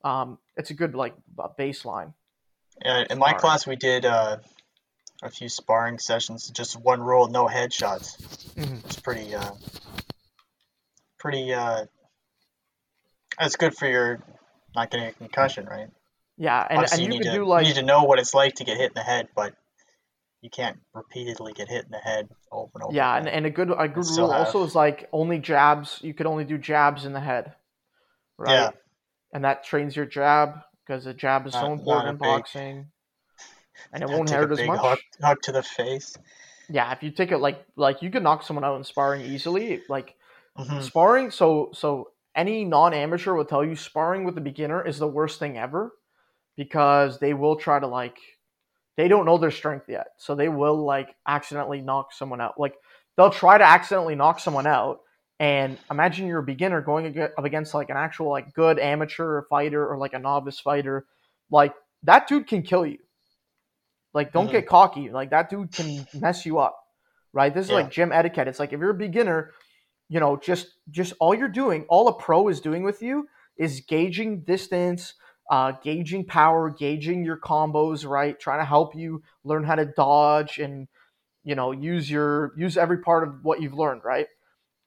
Um, 0.05 0.39
it's 0.57 0.71
a 0.71 0.75
good 0.75 0.95
like 0.95 1.15
baseline. 1.59 2.15
Yeah, 2.85 3.05
in 3.11 3.19
my 3.19 3.33
class, 3.33 3.67
we 3.67 3.77
did 3.77 4.05
uh, 4.05 4.39
a 5.23 5.31
few 5.31 5.49
sparring 5.49 5.99
sessions. 5.99 6.51
Just 6.51 6.79
one 6.79 7.01
rule: 7.03 7.29
no 7.29 7.47
headshots. 7.47 8.17
Mhm. 8.55 8.85
It's 8.85 9.01
pretty, 9.01 9.35
uh, 9.35 9.53
pretty. 11.19 11.53
Uh, 11.53 11.87
it's 13.41 13.57
good 13.57 13.75
for 13.77 13.89
your 13.89 14.23
not 14.75 14.91
getting 14.91 15.07
a 15.07 15.13
concussion, 15.13 15.67
right? 15.67 15.89
Yeah, 16.37 16.67
and, 16.69 16.79
Obviously, 16.79 17.05
and 17.05 17.13
you 17.13 17.19
need 17.19 17.25
could 17.25 17.33
to 17.33 17.39
do 17.39 17.45
like 17.45 17.67
you 17.67 17.75
need 17.75 17.81
to 17.81 17.87
know 17.87 18.05
what 18.05 18.19
it's 18.19 18.35
like 18.35 18.55
to 18.57 18.65
get 18.65 18.77
hit 18.77 18.89
in 18.89 18.95
the 18.95 19.03
head, 19.03 19.29
but 19.35 19.55
you 20.41 20.51
can't 20.51 20.81
repeatedly 20.95 21.53
get 21.53 21.69
hit 21.69 21.85
in 21.85 21.91
the 21.91 21.99
head 21.99 22.29
over 22.51 22.71
and 22.75 22.83
over. 22.85 22.95
Yeah, 22.95 23.15
and, 23.17 23.29
and 23.29 23.47
a 23.47 23.51
good 23.51 23.71
a 23.71 23.89
good 23.89 24.07
rule 24.07 24.33
also 24.33 24.65
is 24.65 24.75
like 24.75 25.09
only 25.13 25.39
jabs. 25.39 25.99
You 26.03 26.15
could 26.15 26.27
only 26.27 26.45
do 26.45 26.59
jabs 26.59 27.05
in 27.05 27.13
the 27.13 27.21
head, 27.21 27.55
right? 28.39 28.53
Yeah. 28.53 28.71
And 29.35 29.45
that 29.45 29.65
trains 29.65 29.95
your 29.97 30.05
jab 30.05 30.61
because 30.85 31.05
the 31.05 31.15
jab 31.15 31.47
is 31.47 31.55
so 31.55 31.75
Not- 31.75 31.87
not 31.87 32.07
important 32.09 32.09
in 32.09 32.17
boxing, 32.17 32.87
and 33.93 34.03
it 34.03 34.09
won't 34.11 34.29
hurt 34.31 34.53
as 34.53 34.65
much. 34.65 34.81
Hook 35.23 35.43
to 35.43 35.53
the 35.53 35.63
face. 35.63 36.17
Yeah, 36.71 36.93
if 36.93 37.03
you 37.03 37.11
take 37.11 37.33
it 37.33 37.39
like 37.39 37.65
like 37.77 38.03
you 38.03 38.11
could 38.11 38.23
knock 38.23 38.43
someone 38.43 38.65
out 38.65 38.77
in 38.77 38.85
sparring 38.85 39.23
easily. 39.23 39.83
Like 39.89 40.15
hmm 40.57 40.87
sparring, 40.87 41.31
so 41.31 41.71
so 41.75 42.11
any 42.35 42.65
non-amateur 42.65 43.35
will 43.35 43.45
tell 43.45 43.65
you 43.65 43.77
sparring 43.77 44.25
with 44.25 44.39
a 44.39 44.41
beginner 44.41 44.87
is 44.87 44.99
the 44.99 45.07
worst 45.07 45.39
thing 45.39 45.59
ever 45.59 45.93
because 46.57 47.19
they 47.19 47.35
will 47.35 47.57
try 47.57 47.79
to 47.79 47.87
like 47.87 48.19
they 48.97 49.09
don't 49.09 49.27
know 49.27 49.39
their 49.39 49.51
strength 49.51 49.89
yet 49.89 50.09
so 50.19 50.35
they 50.35 50.49
will 50.49 50.85
like 50.85 51.15
accidentally 51.27 51.81
knock 51.81 52.13
someone 52.13 52.41
out 52.41 52.59
like 52.59 52.75
they'll 53.17 53.31
try 53.31 53.59
to 53.59 53.65
accidentally 53.65 54.15
knock 54.15 54.41
someone 54.41 54.67
out 54.67 55.01
and 55.41 55.79
imagine 55.91 56.27
you're 56.27 56.41
a 56.41 56.43
beginner 56.45 56.81
going 56.81 57.19
up 57.19 57.45
against 57.45 57.75
like 57.75 57.91
an 57.91 57.97
actual 57.97 58.29
like 58.29 58.53
good 58.55 58.79
amateur 58.79 59.43
fighter 59.51 59.87
or 59.87 59.99
like 59.99 60.15
a 60.15 60.19
novice 60.19 60.61
fighter 60.61 61.07
like 61.51 61.75
that 62.03 62.29
dude 62.29 62.47
can 62.47 62.63
kill 62.63 62.87
you 62.87 62.99
like 64.15 64.33
don't 64.33 64.47
Mhm. 64.49 64.53
get 64.53 64.67
cocky. 64.67 65.11
Like 65.11 65.31
that 65.31 65.51
dude 65.51 65.73
can 65.73 66.07
mess 66.15 66.45
you 66.47 66.59
up 66.59 66.79
right? 67.35 67.55
This 67.55 67.65
is 67.65 67.71
Yeah. 67.71 67.77
like 67.77 67.91
gym 67.91 68.13
etiquette. 68.13 68.47
It's 68.47 68.59
like 68.59 68.73
if 68.75 68.81
you're 68.81 68.91
a 68.91 68.95
beginner 68.95 69.53
you 70.09 70.21
know 70.21 70.37
just 70.37 70.67
just 70.91 71.15
all 71.21 71.35
you're 71.35 71.49
doing 71.49 71.87
all 71.89 72.09
a 72.09 72.13
pro 72.15 72.49
is 72.49 72.61
doing 72.61 72.83
with 72.83 73.01
you 73.01 73.27
is 73.57 73.81
gauging 73.89 74.43
distance 74.43 75.15
uh, 75.51 75.73
gauging 75.83 76.25
power 76.27 76.69
gauging 76.71 77.25
your 77.25 77.39
combos 77.39 78.07
right? 78.07 78.39
Trying 78.39 78.61
to 78.61 78.65
help 78.67 78.95
you 78.95 79.23
learn 79.45 79.65
how 79.65 79.75
to 79.77 79.87
dodge 79.87 80.59
and 80.59 80.89
you 81.45 81.55
know 81.55 81.73
use 81.73 82.11
your 82.11 82.53
use 82.57 82.77
every 82.77 82.99
part 82.99 83.27
of 83.27 83.43
what 83.43 83.63
you've 83.63 83.75
learned 83.75 84.03
right? 84.05 84.27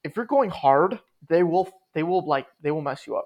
If 0.04 0.16
you're 0.16 0.26
going 0.26 0.52
hard 0.52 1.00
they 1.28 1.42
will 1.42 1.68
they 1.94 2.04
will 2.04 2.26
like 2.28 2.46
they 2.62 2.70
will 2.72 2.82
mess 2.82 3.08
you 3.08 3.16
up. 3.16 3.26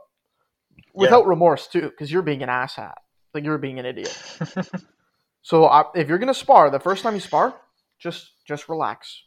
Without 0.93 1.27
remorse 1.27 1.67
too 1.67 1.81
because 1.89 2.09
you're 2.11 2.21
being 2.21 2.43
an 2.43 2.49
asshat. 2.49 2.93
Like 3.33 3.43
you're 3.43 3.57
being 3.57 3.79
an 3.79 3.85
idiot 3.85 4.15
so 5.41 5.65
uh, 5.65 5.83
if 5.95 6.07
you're 6.07 6.17
gonna 6.17 6.33
spar 6.33 6.69
the 6.69 6.79
first 6.79 7.03
time 7.03 7.15
you 7.15 7.21
spar 7.21 7.55
just 7.99 8.31
just 8.47 8.69
relax. 8.69 9.23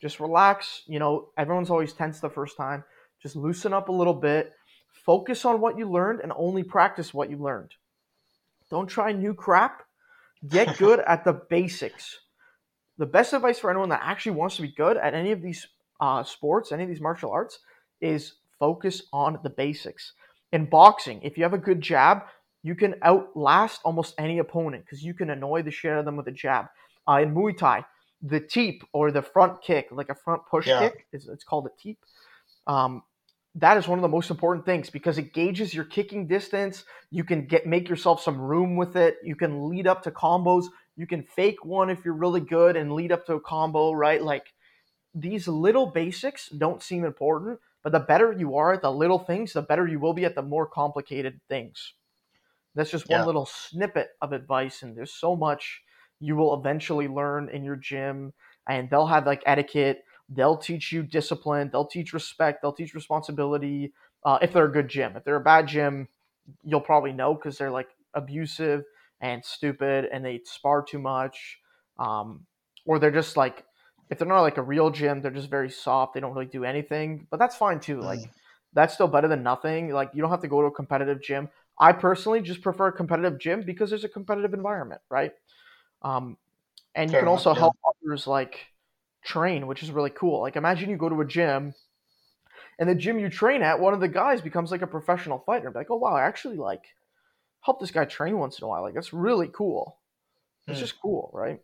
Just 0.00 0.20
relax 0.20 0.82
you 0.86 0.98
know 0.98 1.30
everyone's 1.36 1.70
always 1.70 1.92
tense 1.92 2.20
the 2.20 2.30
first 2.30 2.56
time. 2.56 2.84
Just 3.22 3.36
loosen 3.36 3.72
up 3.72 3.88
a 3.88 3.92
little 3.92 4.14
bit. 4.14 4.52
Focus 4.92 5.44
on 5.44 5.60
what 5.60 5.78
you 5.78 5.90
learned 5.90 6.20
and 6.20 6.32
only 6.36 6.62
practice 6.62 7.12
what 7.12 7.30
you 7.30 7.38
learned. 7.38 7.72
Don't 8.70 8.86
try 8.86 9.12
new 9.12 9.34
crap. 9.34 9.82
Get 10.46 10.78
good 10.78 11.00
at 11.00 11.24
the 11.24 11.32
basics. 11.32 12.18
The 12.98 13.06
best 13.06 13.32
advice 13.32 13.58
for 13.58 13.70
anyone 13.70 13.88
that 13.88 14.02
actually 14.04 14.32
wants 14.32 14.56
to 14.56 14.62
be 14.62 14.68
good 14.68 14.96
at 14.96 15.14
any 15.14 15.32
of 15.32 15.42
these 15.42 15.66
uh, 16.00 16.22
sports 16.22 16.70
any 16.70 16.82
of 16.82 16.88
these 16.88 17.00
martial 17.00 17.30
arts 17.30 17.60
is 18.00 18.34
focus 18.58 19.02
on 19.12 19.38
the 19.42 19.50
basics. 19.50 20.12
In 20.52 20.66
boxing 20.66 21.20
if 21.22 21.36
you 21.36 21.42
have 21.42 21.54
a 21.54 21.58
good 21.58 21.80
jab 21.80 22.24
you 22.64 22.74
can 22.74 22.94
outlast 23.04 23.80
almost 23.84 24.14
any 24.18 24.38
opponent 24.38 24.84
because 24.84 25.04
you 25.04 25.14
can 25.14 25.30
annoy 25.30 25.62
the 25.62 25.70
shit 25.70 25.92
out 25.92 25.98
of 25.98 26.04
them 26.06 26.16
with 26.16 26.26
a 26.26 26.32
jab. 26.32 26.66
Uh, 27.08 27.20
in 27.22 27.34
muay 27.34 27.56
thai 27.56 27.84
the 28.22 28.40
teep 28.40 28.82
or 28.94 29.10
the 29.12 29.20
front 29.22 29.60
kick 29.62 29.88
like 29.92 30.08
a 30.08 30.14
front 30.14 30.42
push 30.50 30.66
Yeah. 30.66 30.78
kick 30.88 31.06
is 31.12 31.28
it's 31.28 31.44
called 31.44 31.66
a 31.66 31.70
teep. 31.82 31.98
Um, 32.66 33.02
that 33.56 33.76
is 33.76 33.86
one 33.86 33.98
of 33.98 34.02
the 34.02 34.08
most 34.08 34.30
important 34.30 34.64
things 34.64 34.88
because 34.90 35.18
it 35.18 35.34
gauges 35.34 35.74
your 35.74 35.84
kicking 35.84 36.26
distance. 36.26 36.84
You 37.10 37.22
can 37.22 37.46
get 37.46 37.66
make 37.66 37.88
yourself 37.88 38.22
some 38.22 38.40
room 38.40 38.76
with 38.76 38.96
it. 38.96 39.18
You 39.22 39.36
can 39.36 39.68
lead 39.68 39.86
up 39.86 40.02
to 40.04 40.10
combos. 40.10 40.64
You 40.96 41.06
can 41.06 41.22
fake 41.22 41.64
one 41.64 41.90
if 41.90 42.04
you're 42.04 42.14
really 42.14 42.40
good 42.40 42.76
and 42.76 42.92
lead 42.92 43.12
up 43.12 43.26
to 43.26 43.34
a 43.34 43.40
combo 43.40 43.92
right? 43.92 44.22
Like 44.22 44.46
these 45.14 45.46
little 45.46 45.86
basics 45.86 46.48
don't 46.48 46.82
seem 46.82 47.04
important, 47.04 47.60
but 47.82 47.92
the 47.92 48.00
better 48.00 48.32
you 48.32 48.56
are 48.56 48.72
at 48.72 48.82
the 48.82 48.90
little 48.90 49.18
things, 49.18 49.52
the 49.52 49.62
better 49.62 49.86
you 49.86 50.00
will 50.00 50.14
be 50.14 50.24
at 50.24 50.34
the 50.34 50.42
more 50.42 50.66
complicated 50.66 51.40
things. 51.48 51.92
That's 52.74 52.90
just 52.90 53.08
one 53.08 53.22
Yeah. 53.22 53.24
little 53.24 53.46
snippet 53.46 54.10
of 54.20 54.32
advice, 54.32 54.82
and 54.82 54.96
there's 54.96 55.14
so 55.14 55.36
much 55.36 55.82
you 56.20 56.36
will 56.36 56.58
eventually 56.58 57.08
learn 57.08 57.48
in 57.48 57.64
your 57.64 57.76
gym. 57.76 58.32
And 58.68 58.88
they'll 58.88 59.06
have 59.06 59.26
like 59.26 59.42
etiquette, 59.46 60.04
they'll 60.28 60.56
teach 60.56 60.90
you 60.92 61.02
discipline, 61.02 61.68
they'll 61.70 61.86
teach 61.86 62.12
respect, 62.12 62.62
they'll 62.62 62.72
teach 62.72 62.94
responsibility. 62.94 63.92
Uh, 64.24 64.38
if 64.40 64.52
they're 64.52 64.64
a 64.66 64.72
good 64.72 64.88
gym, 64.88 65.16
if 65.16 65.24
they're 65.24 65.36
a 65.36 65.40
bad 65.40 65.66
gym, 65.68 66.08
you'll 66.62 66.80
probably 66.80 67.12
know 67.12 67.34
because 67.34 67.58
they're 67.58 67.70
like 67.70 67.90
abusive 68.14 68.84
and 69.20 69.44
stupid 69.44 70.06
and 70.12 70.24
they 70.24 70.40
spar 70.44 70.82
too 70.82 70.98
much. 70.98 71.58
Um, 71.98 72.46
or 72.86 72.98
they're 72.98 73.10
just 73.10 73.36
like, 73.36 73.64
if 74.10 74.18
they're 74.18 74.28
not 74.28 74.42
like 74.42 74.58
a 74.58 74.62
real 74.62 74.90
gym, 74.90 75.20
they're 75.22 75.30
just 75.30 75.50
very 75.50 75.70
soft. 75.70 76.14
They 76.14 76.20
don't 76.20 76.32
really 76.34 76.46
do 76.46 76.64
anything, 76.64 77.26
but 77.30 77.38
that's 77.38 77.56
fine 77.56 77.80
too. 77.80 78.02
Like, 78.02 78.22
Mm. 78.22 78.34
that's 78.72 78.94
still 78.94 79.08
better 79.08 79.28
than 79.28 79.42
nothing. 79.42 79.90
Like, 79.90 80.10
you 80.14 80.20
don't 80.20 80.30
have 80.30 80.40
to 80.42 80.48
go 80.48 80.60
to 80.60 80.66
a 80.66 80.72
competitive 80.72 81.22
gym. 81.22 81.48
I 81.78 81.92
personally 81.92 82.40
just 82.42 82.62
prefer 82.62 82.88
a 82.88 82.92
competitive 82.92 83.38
gym 83.38 83.62
because 83.62 83.90
there's 83.90 84.04
a 84.04 84.08
competitive 84.08 84.54
environment, 84.54 85.00
right? 85.10 85.32
Um, 86.02 86.36
and 86.94 87.12
you 87.12 87.16
Fair 87.16 87.18
can 87.18 87.28
enough, 87.28 87.28
also 87.28 87.54
yeah. 87.54 87.68
help 87.68 87.76
others 88.04 88.26
like 88.26 88.66
train, 89.24 89.66
which 89.66 89.82
is 89.82 89.90
really 89.92 90.10
cool. 90.10 90.40
Like, 90.42 90.56
imagine 90.56 90.90
you 90.90 90.96
go 90.96 91.08
to 91.08 91.20
a 91.20 91.26
gym 91.26 91.74
and 92.78 92.88
the 92.88 92.94
gym 92.94 93.18
you 93.18 93.28
train 93.28 93.62
at, 93.62 93.80
one 93.80 93.94
of 93.94 94.00
the 94.00 94.08
guys 94.08 94.40
becomes 94.40 94.70
like 94.70 94.82
a 94.82 94.86
professional 94.86 95.38
fighter. 95.46 95.70
Be 95.70 95.78
like, 95.78 95.90
oh 95.90 95.96
wow, 95.96 96.14
I 96.14 96.22
actually 96.22 96.56
like 96.56 96.82
help 97.62 97.80
this 97.80 97.90
guy 97.90 98.04
train 98.04 98.38
once 98.38 98.58
in 98.58 98.64
a 98.64 98.68
while. 98.68 98.82
Like, 98.82 98.94
that's 98.94 99.12
really 99.12 99.48
cool. 99.48 99.98
It's 100.68 100.78
Hmm. 100.78 100.80
just 100.80 101.00
cool, 101.00 101.30
right? 101.34 101.60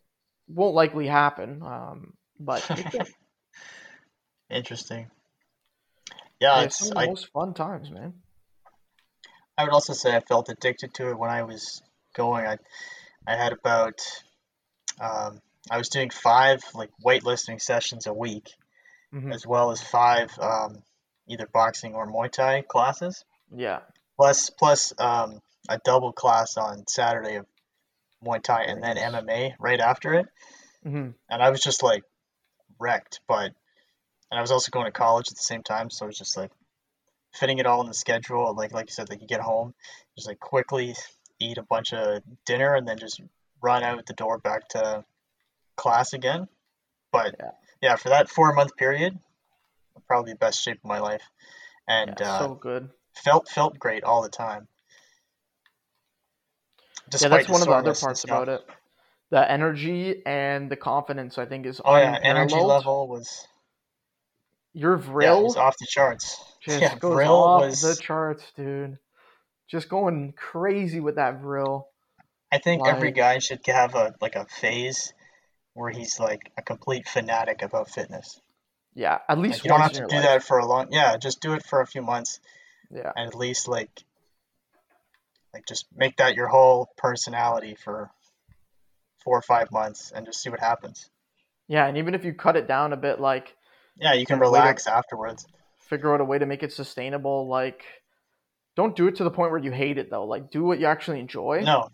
Won't 0.48 0.74
likely 0.74 1.06
happen, 1.06 1.62
um, 1.62 2.14
but. 2.40 2.64
Interesting. 4.50 5.10
Yeah, 6.40 6.60
Yeah, 6.60 6.64
it's 6.64 6.76
it's 6.78 6.78
some 6.78 6.90
of 6.90 6.94
the 6.96 7.00
I, 7.00 7.06
most 7.06 7.28
fun 7.32 7.54
times, 7.54 7.90
man. 7.90 8.14
I 9.60 9.64
would 9.64 9.72
also 9.74 9.92
say 9.92 10.16
I 10.16 10.20
felt 10.20 10.48
addicted 10.48 10.94
to 10.94 11.10
it 11.10 11.18
when 11.18 11.28
I 11.28 11.42
was 11.42 11.82
going. 12.14 12.46
I 12.46 12.56
I 13.26 13.36
had 13.36 13.52
about 13.52 14.00
um, 14.98 15.40
I 15.70 15.76
was 15.76 15.90
doing 15.90 16.08
five 16.08 16.60
like 16.74 16.88
weightlifting 17.04 17.60
sessions 17.60 18.06
a 18.06 18.14
week, 18.14 18.48
hmm 19.12 19.30
as 19.32 19.46
well 19.46 19.70
as 19.70 19.82
five 19.82 20.30
um, 20.38 20.82
either 21.28 21.46
boxing 21.52 21.94
or 21.94 22.10
Muay 22.10 22.32
Thai 22.32 22.62
classes, 22.62 23.22
Yeah, 23.54 23.80
plus 24.16 24.48
plus 24.48 24.94
um, 24.98 25.40
a 25.68 25.78
double 25.84 26.12
class 26.12 26.56
on 26.56 26.86
Saturday 26.88 27.36
of 27.36 27.46
Muay 28.24 28.42
Thai 28.42 28.62
and 28.62 28.82
then 28.82 28.96
MMA 28.96 29.52
right 29.60 29.80
after 29.80 30.14
it. 30.14 30.26
hmm 30.82 31.10
And 31.28 31.42
I 31.42 31.50
was 31.50 31.60
just 31.60 31.82
like 31.82 32.02
wrecked, 32.78 33.20
but 33.28 33.52
and 34.30 34.38
I 34.38 34.40
was 34.40 34.52
also 34.52 34.70
going 34.70 34.86
to 34.86 34.92
college 34.92 35.26
at 35.28 35.36
the 35.36 35.42
same 35.42 35.62
time, 35.62 35.90
so 35.90 36.06
it 36.06 36.08
was 36.08 36.18
just 36.18 36.38
like 36.38 36.50
fitting 37.32 37.58
it 37.58 37.66
all 37.66 37.80
in 37.82 37.86
the 37.88 37.94
schedule. 37.94 38.54
Like 38.54 38.72
like 38.72 38.88
you 38.88 38.94
said, 38.94 39.08
like 39.08 39.20
you 39.20 39.26
get 39.26 39.40
home, 39.40 39.74
just 40.16 40.28
like 40.28 40.40
quickly 40.40 40.94
eat 41.38 41.58
a 41.58 41.62
bunch 41.62 41.92
of 41.92 42.22
dinner 42.44 42.74
and 42.74 42.86
then 42.86 42.98
just 42.98 43.20
run 43.62 43.82
out 43.82 44.04
the 44.06 44.14
door 44.14 44.38
back 44.38 44.68
to 44.70 45.04
class 45.76 46.12
again. 46.12 46.48
But 47.12 47.36
Yeah. 47.38 47.50
yeah, 47.82 47.96
for 47.96 48.10
that 48.10 48.28
four 48.28 48.52
month 48.54 48.76
period, 48.76 49.18
probably 50.06 50.32
the 50.32 50.38
best 50.38 50.62
shape 50.62 50.78
of 50.78 50.88
my 50.88 50.98
life, 50.98 51.22
and 51.88 52.14
yeah, 52.18 52.26
uh, 52.26 52.38
so 52.38 52.54
good. 52.54 52.90
felt 53.14 53.48
felt 53.48 53.78
great 53.78 54.04
all 54.04 54.22
the 54.22 54.28
time. 54.28 54.68
Yeah, 57.20 57.28
that's 57.28 57.48
one 57.48 57.62
of 57.62 57.68
the 57.68 57.74
other 57.74 57.94
parts 57.94 58.24
about 58.24 58.48
it. 58.48 58.64
The 59.30 59.50
energy 59.50 60.22
and 60.26 60.70
the 60.70 60.76
confidence, 60.76 61.38
I 61.38 61.46
think, 61.46 61.66
is 61.66 61.80
Oh 61.84 61.96
yeah, 61.96 62.18
energy 62.22 62.56
level 62.56 63.08
was 63.08 63.46
Your 64.74 64.96
yeah, 65.20 65.34
was 65.34 65.56
off 65.56 65.76
the 65.78 65.86
charts. 65.88 66.49
Just 66.60 66.82
Yeah, 66.82 66.94
goes 66.98 67.24
off 67.26 67.62
was. 67.68 67.82
the 67.82 67.96
charts, 67.96 68.44
dude. 68.56 68.98
Just 69.68 69.88
going 69.88 70.32
crazy 70.36 71.00
with 71.00 71.16
that 71.16 71.40
vril. 71.40 71.88
I 72.52 72.58
think 72.58 72.86
every 72.86 73.12
guy 73.12 73.38
should 73.38 73.60
have 73.66 73.94
a 73.94 74.14
like 74.20 74.34
a 74.34 74.44
phase 74.44 75.12
where 75.74 75.90
he's 75.90 76.18
like 76.18 76.50
a 76.58 76.62
complete 76.62 77.08
fanatic 77.08 77.62
about 77.62 77.88
fitness. 77.90 78.40
yeah, 78.94 79.18
at 79.28 79.38
Like 79.38 79.46
least 79.46 79.64
you 79.64 79.68
don't 79.68 79.80
have 79.80 79.92
to 79.92 80.00
do 80.00 80.16
life. 80.16 80.24
that 80.24 80.42
for 80.42 80.58
a 80.58 80.66
long, 80.66 80.88
yeah, 80.90 81.16
just 81.16 81.40
do 81.40 81.54
it 81.54 81.64
for 81.64 81.80
a 81.80 81.86
few 81.86 82.02
months 82.02 82.40
Yeah, 82.90 83.12
and 83.16 83.28
at 83.28 83.34
least 83.34 83.68
like 83.68 83.90
like 85.54 85.64
just 85.66 85.86
make 85.94 86.16
that 86.16 86.34
your 86.34 86.48
whole 86.48 86.88
personality 86.96 87.76
for 87.76 88.10
four 89.24 89.38
or 89.38 89.42
five 89.42 89.70
months 89.70 90.12
and 90.14 90.26
just 90.26 90.40
see 90.40 90.50
what 90.50 90.60
happens. 90.60 91.08
yeah, 91.68 91.86
and 91.86 91.96
even 91.98 92.14
if 92.14 92.24
you 92.24 92.34
cut 92.34 92.56
it 92.56 92.66
down 92.66 92.92
a 92.92 92.96
bit, 92.96 93.20
like 93.20 93.56
Yeah, 93.96 94.14
you 94.14 94.26
can 94.26 94.38
find 94.40 94.42
a 94.42 94.50
way 94.50 94.58
to 94.60 94.62
relax 94.64 94.86
afterwards. 94.86 95.46
Figure 95.90 96.14
out 96.14 96.20
a 96.20 96.24
way 96.24 96.38
to 96.38 96.46
make 96.46 96.62
it 96.62 96.72
sustainable, 96.72 97.48
like 97.48 97.84
don't 98.76 98.96
do 98.96 99.08
it 99.08 99.16
to 99.16 99.24
the 99.24 99.30
point 99.30 99.50
where 99.50 99.60
you 99.60 99.72
hate 99.72 99.98
it 99.98 100.10
though. 100.10 100.24
Like 100.24 100.50
do 100.50 100.64
what 100.64 100.80
you 100.80 100.86
actually 100.86 101.20
enjoy, 101.20 101.64
No, 101.64 101.88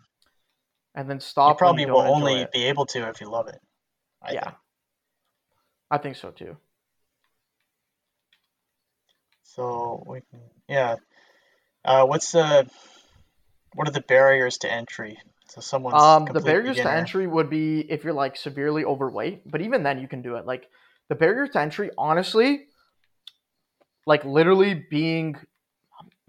and 0.95 1.11
then 1.11 1.17
you 1.17 1.21
stop 1.21 1.51
you 1.53 1.59
probably 1.59 1.87
will 1.87 2.03
don't 2.03 2.07
enjoy 2.07 2.29
only 2.29 2.43
it. 2.43 2.53
be 2.53 2.65
able 2.65 2.87
to 2.87 3.09
if 3.09 3.21
you 3.21 3.29
love 3.29 3.49
it, 3.49 3.59
I 4.23 4.35
Yeah, 4.35 4.45
think. 4.45 4.57
I 5.91 5.99
think 5.99 6.17
so 6.17 6.31
too. 6.31 6.57
So 9.43 10.05
we 10.07 10.21
can, 10.21 10.41
yeah. 10.69 10.97
Uh, 11.85 12.05
what's 12.05 12.33
the 12.33 12.69
what 13.75 13.89
are 13.89 13.93
the 13.93 14.01
barriers 14.01 14.59
to 14.59 14.73
entry? 14.73 15.19
So 15.49 15.61
someone's 15.61 16.03
Um, 16.03 16.27
the 16.27 16.41
barriers 16.41 16.77
to 16.79 16.91
entry 16.91 17.27
would 17.27 17.49
be 17.49 17.81
if 17.81 18.05
you're 18.05 18.13
like 18.13 18.37
severely 18.37 18.85
overweight, 18.85 19.51
but 19.51 19.61
even 19.63 19.83
then 19.83 20.01
you 20.01 20.09
can 20.09 20.21
do 20.23 20.37
it. 20.37 20.45
Like 20.45 20.69
the 21.09 21.15
barriers 21.15 21.51
to 21.51 21.61
entry, 21.61 21.91
honestly, 21.97 22.67
like 24.07 24.25
literally 24.25 24.75
being 24.75 25.37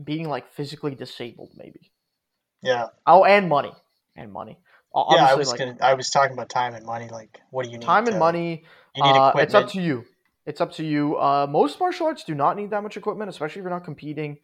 being 0.04 0.28
like 0.28 0.52
physically 0.52 0.96
disabled, 0.96 1.52
maybe. 1.56 1.92
Yeah. 2.62 2.88
Oh, 3.06 3.24
and 3.24 3.48
money, 3.48 3.74
and 4.16 4.32
money. 4.32 4.58
O- 4.94 5.14
Yeah, 5.14 5.26
I 5.26 5.36
was 5.36 5.48
like 5.50 5.60
gonna 5.60 5.78
I 5.82 5.94
was 5.94 6.10
talking 6.10 6.34
about 6.34 6.50
time 6.50 6.74
and 6.74 6.86
money, 6.86 7.08
like 7.10 7.40
what 7.52 7.66
do 7.66 7.72
you 7.72 7.78
need 7.78 7.86
time 7.86 8.08
and 8.08 8.20
money. 8.20 8.66
you 8.96 9.04
need 9.04 9.12
Uh, 9.12 9.32
it's 9.38 9.54
up 9.56 9.70
to 9.70 9.82
you. 9.82 10.06
It's 10.46 10.62
up 10.62 10.72
to 10.74 10.84
you. 10.84 11.18
Uh, 11.18 11.46
most 11.50 11.80
martial 11.80 12.08
arts 12.08 12.24
do 12.24 12.34
not 12.34 12.56
need 12.56 12.70
that 12.72 12.82
much 12.82 12.96
equipment, 12.96 13.30
especially 13.30 13.60
if 13.60 13.64
you're 13.64 13.70
not 13.70 13.84
competing. 13.84 14.38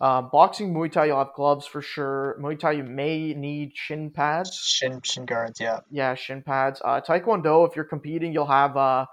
Uh, 0.00 0.22
boxing, 0.22 0.72
Muay 0.72 0.90
Thai, 0.90 1.06
you'll 1.06 1.18
have 1.18 1.34
gloves 1.34 1.66
for 1.66 1.82
sure. 1.82 2.38
Muay 2.40 2.56
Thai, 2.58 2.72
you 2.72 2.84
may 2.84 3.34
need 3.34 3.72
shin 3.74 4.10
pads. 4.10 4.56
Shin 4.56 5.00
shin 5.02 5.26
guards, 5.26 5.60
yeah. 5.60 5.80
Yeah, 5.90 6.14
shin 6.14 6.42
pads. 6.42 6.80
Uh, 6.84 7.00
Taekwondo, 7.00 7.68
if 7.68 7.74
you're 7.74 7.84
competing, 7.84 8.32
you'll 8.32 8.46
have 8.46 8.76
uh, 8.76 9.06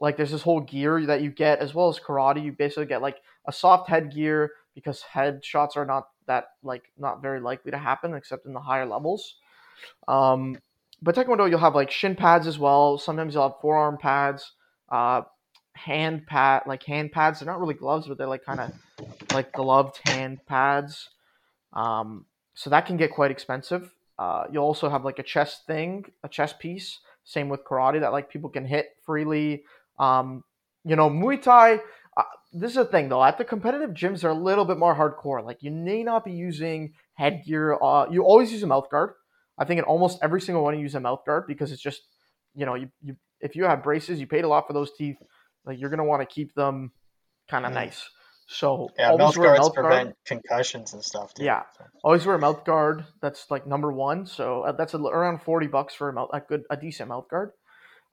like 0.00 0.16
there's 0.16 0.30
this 0.30 0.42
whole 0.42 0.60
gear 0.60 1.04
that 1.06 1.22
you 1.22 1.30
get 1.30 1.58
as 1.58 1.74
well 1.74 1.88
as 1.88 1.98
karate. 1.98 2.44
You 2.44 2.52
basically 2.52 2.86
get 2.86 3.02
like 3.02 3.18
a 3.46 3.52
soft 3.52 3.88
headgear 3.88 4.52
because 4.74 5.02
head 5.02 5.44
shots 5.44 5.76
are 5.76 5.84
not 5.84 6.08
that 6.26 6.50
like 6.62 6.92
not 6.98 7.20
very 7.20 7.40
likely 7.40 7.72
to 7.72 7.78
happen 7.78 8.14
except 8.14 8.46
in 8.46 8.52
the 8.52 8.60
higher 8.60 8.86
levels. 8.86 9.36
Um, 10.06 10.58
but 11.02 11.14
Taekwondo, 11.14 11.48
you'll 11.48 11.58
have 11.58 11.74
like 11.74 11.90
shin 11.90 12.16
pads 12.16 12.46
as 12.46 12.58
well. 12.58 12.98
Sometimes 12.98 13.34
you'll 13.34 13.48
have 13.48 13.60
forearm 13.60 13.98
pads, 13.98 14.52
uh, 14.88 15.22
hand 15.74 16.26
pad 16.26 16.62
like 16.66 16.82
hand 16.82 17.12
pads. 17.12 17.40
They're 17.40 17.46
not 17.46 17.60
really 17.60 17.74
gloves, 17.74 18.06
but 18.06 18.18
they're 18.18 18.28
like 18.28 18.44
kind 18.44 18.60
of 18.60 18.72
like 19.32 19.52
gloved 19.52 19.98
hand 20.04 20.38
pads. 20.46 21.10
Um, 21.72 22.26
so 22.54 22.70
that 22.70 22.86
can 22.86 22.96
get 22.96 23.12
quite 23.12 23.30
expensive. 23.30 23.92
Uh, 24.18 24.44
you'll 24.50 24.64
also 24.64 24.88
have 24.88 25.04
like 25.04 25.20
a 25.20 25.22
chest 25.22 25.66
thing, 25.66 26.04
a 26.24 26.28
chest 26.28 26.58
piece. 26.58 26.98
Same 27.24 27.48
with 27.48 27.64
karate 27.64 28.00
that 28.00 28.12
like 28.12 28.30
people 28.30 28.50
can 28.50 28.64
hit 28.64 28.96
freely. 29.04 29.64
Um, 29.98 30.44
you 30.84 30.96
know, 30.96 31.10
Muay 31.10 31.40
Thai. 31.40 31.80
Uh, 32.16 32.22
this 32.52 32.70
is 32.72 32.76
the 32.76 32.84
thing 32.84 33.08
though. 33.08 33.22
At 33.22 33.38
the 33.38 33.44
competitive 33.44 33.90
gyms, 33.90 34.20
they're 34.22 34.30
a 34.30 34.34
little 34.34 34.64
bit 34.64 34.78
more 34.78 34.94
hardcore. 34.94 35.44
Like 35.44 35.58
you 35.62 35.70
may 35.70 36.02
not 36.02 36.24
be 36.24 36.32
using 36.32 36.92
headgear. 37.14 37.78
Uh, 37.80 38.06
you 38.10 38.22
always 38.24 38.52
use 38.52 38.62
a 38.62 38.66
mouth 38.66 38.88
guard. 38.90 39.12
I 39.58 39.64
think 39.64 39.78
in 39.78 39.84
almost 39.84 40.18
every 40.22 40.40
single 40.40 40.62
one 40.64 40.74
you 40.76 40.80
use 40.82 40.94
a 40.94 41.00
mouth 41.00 41.24
guard 41.26 41.44
because 41.48 41.72
it's 41.72 41.82
just, 41.82 42.02
you 42.54 42.64
know, 42.66 42.74
you, 42.74 42.88
you 43.02 43.16
if 43.40 43.54
you 43.56 43.64
have 43.64 43.82
braces, 43.82 44.18
you 44.20 44.26
paid 44.26 44.44
a 44.44 44.48
lot 44.48 44.66
for 44.66 44.72
those 44.72 44.92
teeth. 44.96 45.16
Like 45.64 45.78
you're 45.80 45.90
gonna 45.90 46.04
want 46.04 46.22
to 46.22 46.26
keep 46.26 46.54
them 46.54 46.92
kind 47.48 47.66
of 47.66 47.72
Mm. 47.72 47.76
nice. 47.76 48.08
So 48.50 48.88
Yeah, 48.98 49.14
mouth 49.16 49.36
guards 49.36 49.60
mouth 49.60 49.74
guard. 49.74 49.86
prevent 49.86 50.16
concussions 50.24 50.94
and 50.94 51.04
stuff 51.04 51.34
too. 51.34 51.44
Yeah. 51.44 51.64
Always 52.02 52.24
wear 52.24 52.36
a 52.36 52.38
mouth 52.38 52.64
guard. 52.64 53.04
That's 53.20 53.50
like 53.50 53.66
number 53.66 53.92
one. 53.92 54.24
So 54.26 54.62
uh, 54.62 54.72
that's 54.72 54.94
a, 54.94 54.98
around 54.98 55.42
forty 55.42 55.66
bucks 55.66 55.92
for 55.94 56.08
a 56.08 56.12
mouth, 56.12 56.30
a 56.32 56.40
good, 56.40 56.62
a 56.70 56.76
decent 56.76 57.10
mouth 57.10 57.28
guard. 57.28 57.50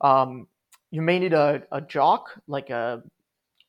Um, 0.02 0.46
you 0.90 1.02
may 1.02 1.18
need 1.18 1.32
a, 1.32 1.62
a 1.72 1.80
jock, 1.80 2.40
like 2.46 2.70
a 2.70 3.02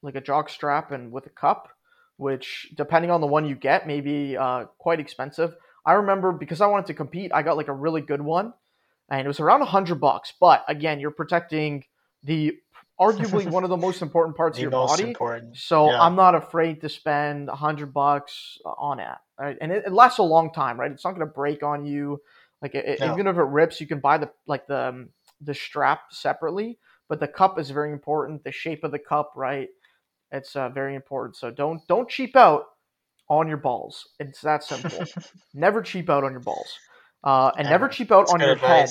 like 0.01 0.15
a 0.15 0.21
jock 0.21 0.49
strap 0.49 0.91
and 0.91 1.12
with 1.12 1.25
a 1.25 1.30
cup, 1.30 1.69
which 2.17 2.71
depending 2.75 3.12
on 3.12 3.21
the 3.21 3.27
one 3.27 3.45
you 3.45 3.56
get, 3.56 3.88
may 3.88 4.01
be 4.01 4.38
uh, 4.38 4.65
quite 4.77 4.99
expensive. 4.99 5.56
I 5.86 5.93
remember 5.93 6.32
because 6.32 6.62
I 6.62 6.67
wanted 6.67 6.88
to 6.88 6.93
compete, 6.93 7.32
I 7.34 7.41
got 7.41 7.58
like 7.58 7.67
a 7.67 7.73
really 7.73 8.01
good 8.01 8.21
one, 8.21 8.53
and 9.10 9.21
it 9.21 9.27
was 9.27 9.39
around 9.39 9.62
a 9.62 9.65
hundred 9.65 9.99
bucks. 9.99 10.34
But 10.39 10.63
again, 10.67 10.99
you're 10.99 11.12
protecting 11.12 11.86
the 12.23 12.58
arguably 12.99 13.47
one 13.49 13.63
of 13.63 13.69
the 13.69 13.77
most 13.77 14.01
important 14.08 14.36
parts 14.36 14.58
the 14.58 14.65
of 14.65 14.71
your 14.71 14.71
body. 14.71 15.03
important. 15.03 15.58
So 15.58 15.91
Yeah. 15.91 16.01
I'm 16.01 16.15
not 16.15 16.36
afraid 16.36 16.82
to 16.82 16.89
spend 16.89 17.49
a 17.49 17.56
hundred 17.56 17.93
bucks 17.93 18.58
on 18.65 18.99
it, 18.99 19.08
right? 19.39 19.58
and 19.62 19.71
it, 19.71 19.84
it 19.86 19.93
lasts 19.93 20.19
a 20.19 20.23
long 20.23 20.51
time, 20.51 20.80
right? 20.80 20.91
It's 20.91 21.03
not 21.06 21.12
going 21.12 21.27
to 21.27 21.34
break 21.34 21.63
on 21.63 21.86
you. 21.86 22.21
Like 22.62 22.75
it, 22.75 22.99
No. 22.99 23.13
even 23.13 23.27
if 23.27 23.38
it 23.38 23.43
rips, 23.43 23.80
you 23.80 23.88
can 23.88 23.99
buy 23.99 24.17
the 24.17 24.32
like 24.47 24.67
the 24.67 24.89
um, 24.89 25.10
the 25.41 25.53
strap 25.53 26.12
separately. 26.12 26.80
But 27.09 27.19
the 27.19 27.27
cup 27.27 27.59
is 27.59 27.69
very 27.69 27.91
important. 27.91 28.43
The 28.43 28.51
shape 28.51 28.83
of 28.83 28.91
the 28.91 28.99
cup, 28.99 29.33
right? 29.35 29.69
It's 30.31 30.55
uh, 30.55 30.69
very 30.69 30.95
important. 30.95 31.35
So 31.37 31.51
don't 31.51 31.81
don't 31.87 32.09
cheap 32.09 32.35
out 32.35 32.65
on 33.29 33.47
your 33.47 33.57
balls. 33.57 34.07
It's 34.19 34.41
that 34.41 34.63
simple. 34.63 35.05
never 35.53 35.81
cheap 35.81 36.09
out 36.09 36.23
on 36.23 36.31
your 36.31 36.41
balls, 36.41 36.67
uh, 37.23 37.51
and 37.57 37.69
never, 37.69 37.85
Never. 37.85 37.93
cheap 37.93 38.11
out 38.11 38.27
That's 38.27 38.33
on 38.33 38.39
your 38.41 38.55
head. 38.55 38.89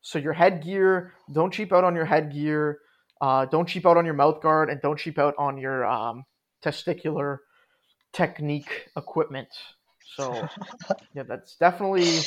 So 0.00 0.18
your 0.18 0.32
headgear, 0.32 1.12
don't 1.32 1.52
cheap 1.52 1.72
out 1.72 1.84
on 1.84 1.94
your 1.94 2.04
headgear. 2.04 2.80
Uh, 3.20 3.44
don't 3.46 3.68
cheap 3.68 3.86
out 3.86 3.96
on 3.96 4.04
your 4.04 4.14
mouth 4.14 4.42
guard, 4.42 4.68
and 4.68 4.80
don't 4.82 4.98
cheap 4.98 5.18
out 5.18 5.34
on 5.38 5.56
your 5.58 5.86
um, 5.86 6.24
testicular 6.64 7.38
technique 8.12 8.88
equipment. 8.96 9.48
So 10.16 10.48
yeah, 11.14 11.22
that's 11.22 11.56
definitely 11.56 12.20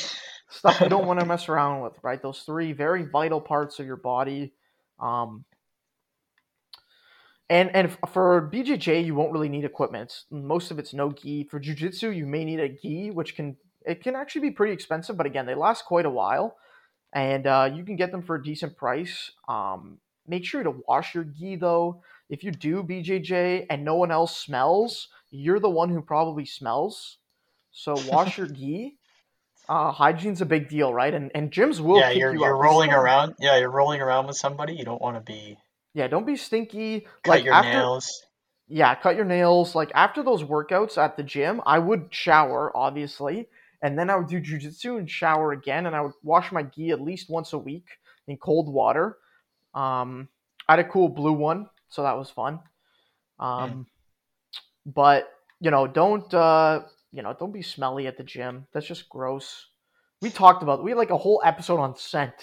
stuff 0.50 0.80
you 0.80 0.88
don't 0.88 1.06
want 1.06 1.20
to 1.20 1.26
mess 1.26 1.48
around 1.48 1.82
with, 1.82 1.92
right? 2.02 2.20
Those 2.20 2.40
three 2.40 2.72
very 2.72 3.04
vital 3.04 3.40
parts 3.40 3.78
of 3.78 3.86
your 3.86 3.96
body. 3.96 4.52
Um, 4.98 5.44
and 7.48 7.74
and 7.74 7.96
for 8.12 8.50
BJJ, 8.52 9.04
you 9.04 9.14
won't 9.14 9.32
really 9.32 9.48
need 9.48 9.64
equipment. 9.64 10.24
Most 10.30 10.70
of 10.70 10.78
it's 10.78 10.92
no 10.92 11.12
gi. 11.12 11.44
For 11.44 11.60
jujitsu, 11.60 12.14
you 12.14 12.26
may 12.26 12.44
need 12.44 12.60
a 12.60 12.68
gi, 12.68 13.10
which 13.10 13.36
can 13.36 13.56
it 13.84 14.02
can 14.02 14.16
actually 14.16 14.40
be 14.42 14.50
pretty 14.50 14.72
expensive, 14.72 15.16
but 15.16 15.26
again, 15.26 15.46
they 15.46 15.54
last 15.54 15.84
quite 15.84 16.06
a 16.06 16.10
while, 16.10 16.56
and 17.12 17.46
uh, 17.46 17.70
you 17.72 17.84
can 17.84 17.94
get 17.94 18.10
them 18.10 18.22
for 18.22 18.34
a 18.34 18.42
decent 18.42 18.76
price. 18.76 19.30
Um, 19.48 19.98
make 20.26 20.44
sure 20.44 20.64
to 20.64 20.74
wash 20.88 21.14
your 21.14 21.24
gi 21.24 21.56
though. 21.56 22.02
If 22.28 22.42
you 22.42 22.50
do 22.50 22.82
BJJ 22.82 23.66
and 23.70 23.84
no 23.84 23.94
one 23.94 24.10
else 24.10 24.36
smells, 24.36 25.08
you're 25.30 25.60
the 25.60 25.70
one 25.70 25.88
who 25.90 26.02
probably 26.02 26.44
smells. 26.44 27.18
So 27.70 27.94
wash 28.08 28.38
your 28.38 28.46
gi. 28.52 28.96
Uh, 29.68 29.90
hygiene's 29.90 30.40
a 30.40 30.46
big 30.46 30.68
deal, 30.68 30.92
right? 30.94 31.12
And 31.12 31.30
and 31.34 31.50
gyms 31.50 31.80
will 31.80 31.98
yeah, 31.98 32.10
you're 32.10 32.32
you 32.34 32.40
you're 32.40 32.56
out. 32.56 32.60
rolling 32.62 32.92
around. 32.92 33.34
Yeah, 33.40 33.58
you're 33.58 33.70
rolling 33.70 34.00
around 34.00 34.26
with 34.26 34.36
somebody. 34.36 34.74
You 34.74 34.84
don't 34.84 35.02
want 35.02 35.16
to 35.16 35.20
be 35.20 35.58
Yeah, 35.94 36.06
don't 36.08 36.26
be 36.26 36.36
stinky. 36.36 37.00
cut 37.24 37.28
like 37.28 37.44
your 37.44 37.54
after, 37.54 37.70
nails. 37.70 38.08
yeah, 38.68 38.94
cut 38.94 39.16
your 39.16 39.24
nails. 39.24 39.74
Like 39.74 39.90
after 39.94 40.22
those 40.22 40.42
workouts 40.44 40.98
at 40.98 41.16
the 41.16 41.22
gym, 41.24 41.60
I 41.66 41.78
would 41.78 42.08
shower, 42.10 42.70
obviously, 42.76 43.48
and 43.82 43.98
then 43.98 44.08
I 44.10 44.16
would 44.16 44.28
do 44.28 44.40
jujitsu 44.40 44.98
and 44.98 45.10
shower 45.10 45.52
again, 45.52 45.86
and 45.86 45.96
I 45.96 46.00
would 46.02 46.12
wash 46.22 46.52
my 46.52 46.62
gi 46.62 46.90
at 46.90 47.00
least 47.00 47.28
once 47.28 47.52
a 47.52 47.58
week 47.58 47.86
in 48.28 48.36
cold 48.36 48.72
water. 48.72 49.18
Um, 49.74 50.28
I 50.68 50.72
had 50.74 50.78
a 50.80 50.88
cool 50.88 51.08
blue 51.08 51.32
one, 51.32 51.68
so 51.88 52.02
that 52.02 52.16
was 52.16 52.30
fun. 52.30 52.60
Um, 53.38 53.86
but 54.84 55.28
you 55.60 55.70
know, 55.70 55.86
don't 55.86 56.32
uh, 56.34 56.82
you 57.16 57.22
know, 57.22 57.34
don't 57.38 57.52
be 57.52 57.62
smelly 57.62 58.06
at 58.06 58.18
the 58.18 58.22
gym. 58.22 58.66
That's 58.72 58.86
just 58.86 59.08
gross. 59.08 59.66
We 60.20 60.30
talked 60.30 60.62
about 60.62 60.84
we 60.84 60.90
had 60.90 60.98
like 60.98 61.10
a 61.10 61.16
whole 61.16 61.40
episode 61.44 61.80
on 61.80 61.96
scent. 61.96 62.34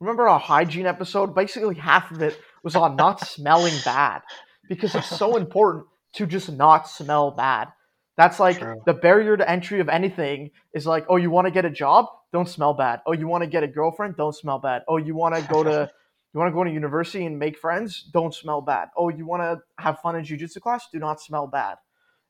Remember 0.00 0.28
our 0.28 0.38
hygiene 0.38 0.86
episode? 0.86 1.34
Basically, 1.34 1.74
half 1.74 2.10
of 2.10 2.20
it 2.20 2.38
was 2.62 2.76
on 2.76 2.96
not 2.96 3.20
smelling 3.26 3.74
bad 3.84 4.20
because 4.68 4.94
it's 4.94 5.08
so 5.08 5.36
important 5.36 5.86
to 6.14 6.26
just 6.26 6.52
not 6.52 6.88
smell 6.88 7.30
bad. 7.30 7.68
That's 8.18 8.38
like 8.38 8.58
True. 8.58 8.80
the 8.84 8.94
barrier 8.94 9.36
to 9.36 9.50
entry 9.50 9.80
of 9.80 9.88
anything 9.88 10.50
is 10.74 10.86
like, 10.86 11.06
oh, 11.08 11.16
you 11.16 11.30
want 11.30 11.46
to 11.46 11.50
get 11.50 11.64
a 11.64 11.70
job? 11.70 12.06
Don't 12.32 12.48
smell 12.48 12.74
bad. 12.74 13.00
Oh, 13.06 13.12
you 13.12 13.26
want 13.26 13.44
to 13.44 13.48
get 13.48 13.62
a 13.62 13.68
girlfriend? 13.68 14.16
Don't 14.16 14.34
smell 14.34 14.58
bad. 14.58 14.82
Oh, 14.88 14.98
you 14.98 15.14
want 15.14 15.34
to 15.34 15.42
go 15.42 15.62
to 15.62 15.90
you 16.34 16.40
want 16.40 16.50
to 16.50 16.54
go 16.54 16.64
to 16.64 16.70
university 16.70 17.24
and 17.24 17.38
make 17.38 17.58
friends? 17.58 18.10
Don't 18.12 18.34
smell 18.34 18.60
bad. 18.60 18.88
Oh, 18.96 19.08
you 19.08 19.26
want 19.26 19.42
to 19.42 19.60
have 19.82 20.00
fun 20.00 20.16
in 20.16 20.24
jujitsu 20.24 20.60
class? 20.60 20.86
Do 20.92 20.98
not 20.98 21.20
smell 21.20 21.46
bad. 21.46 21.76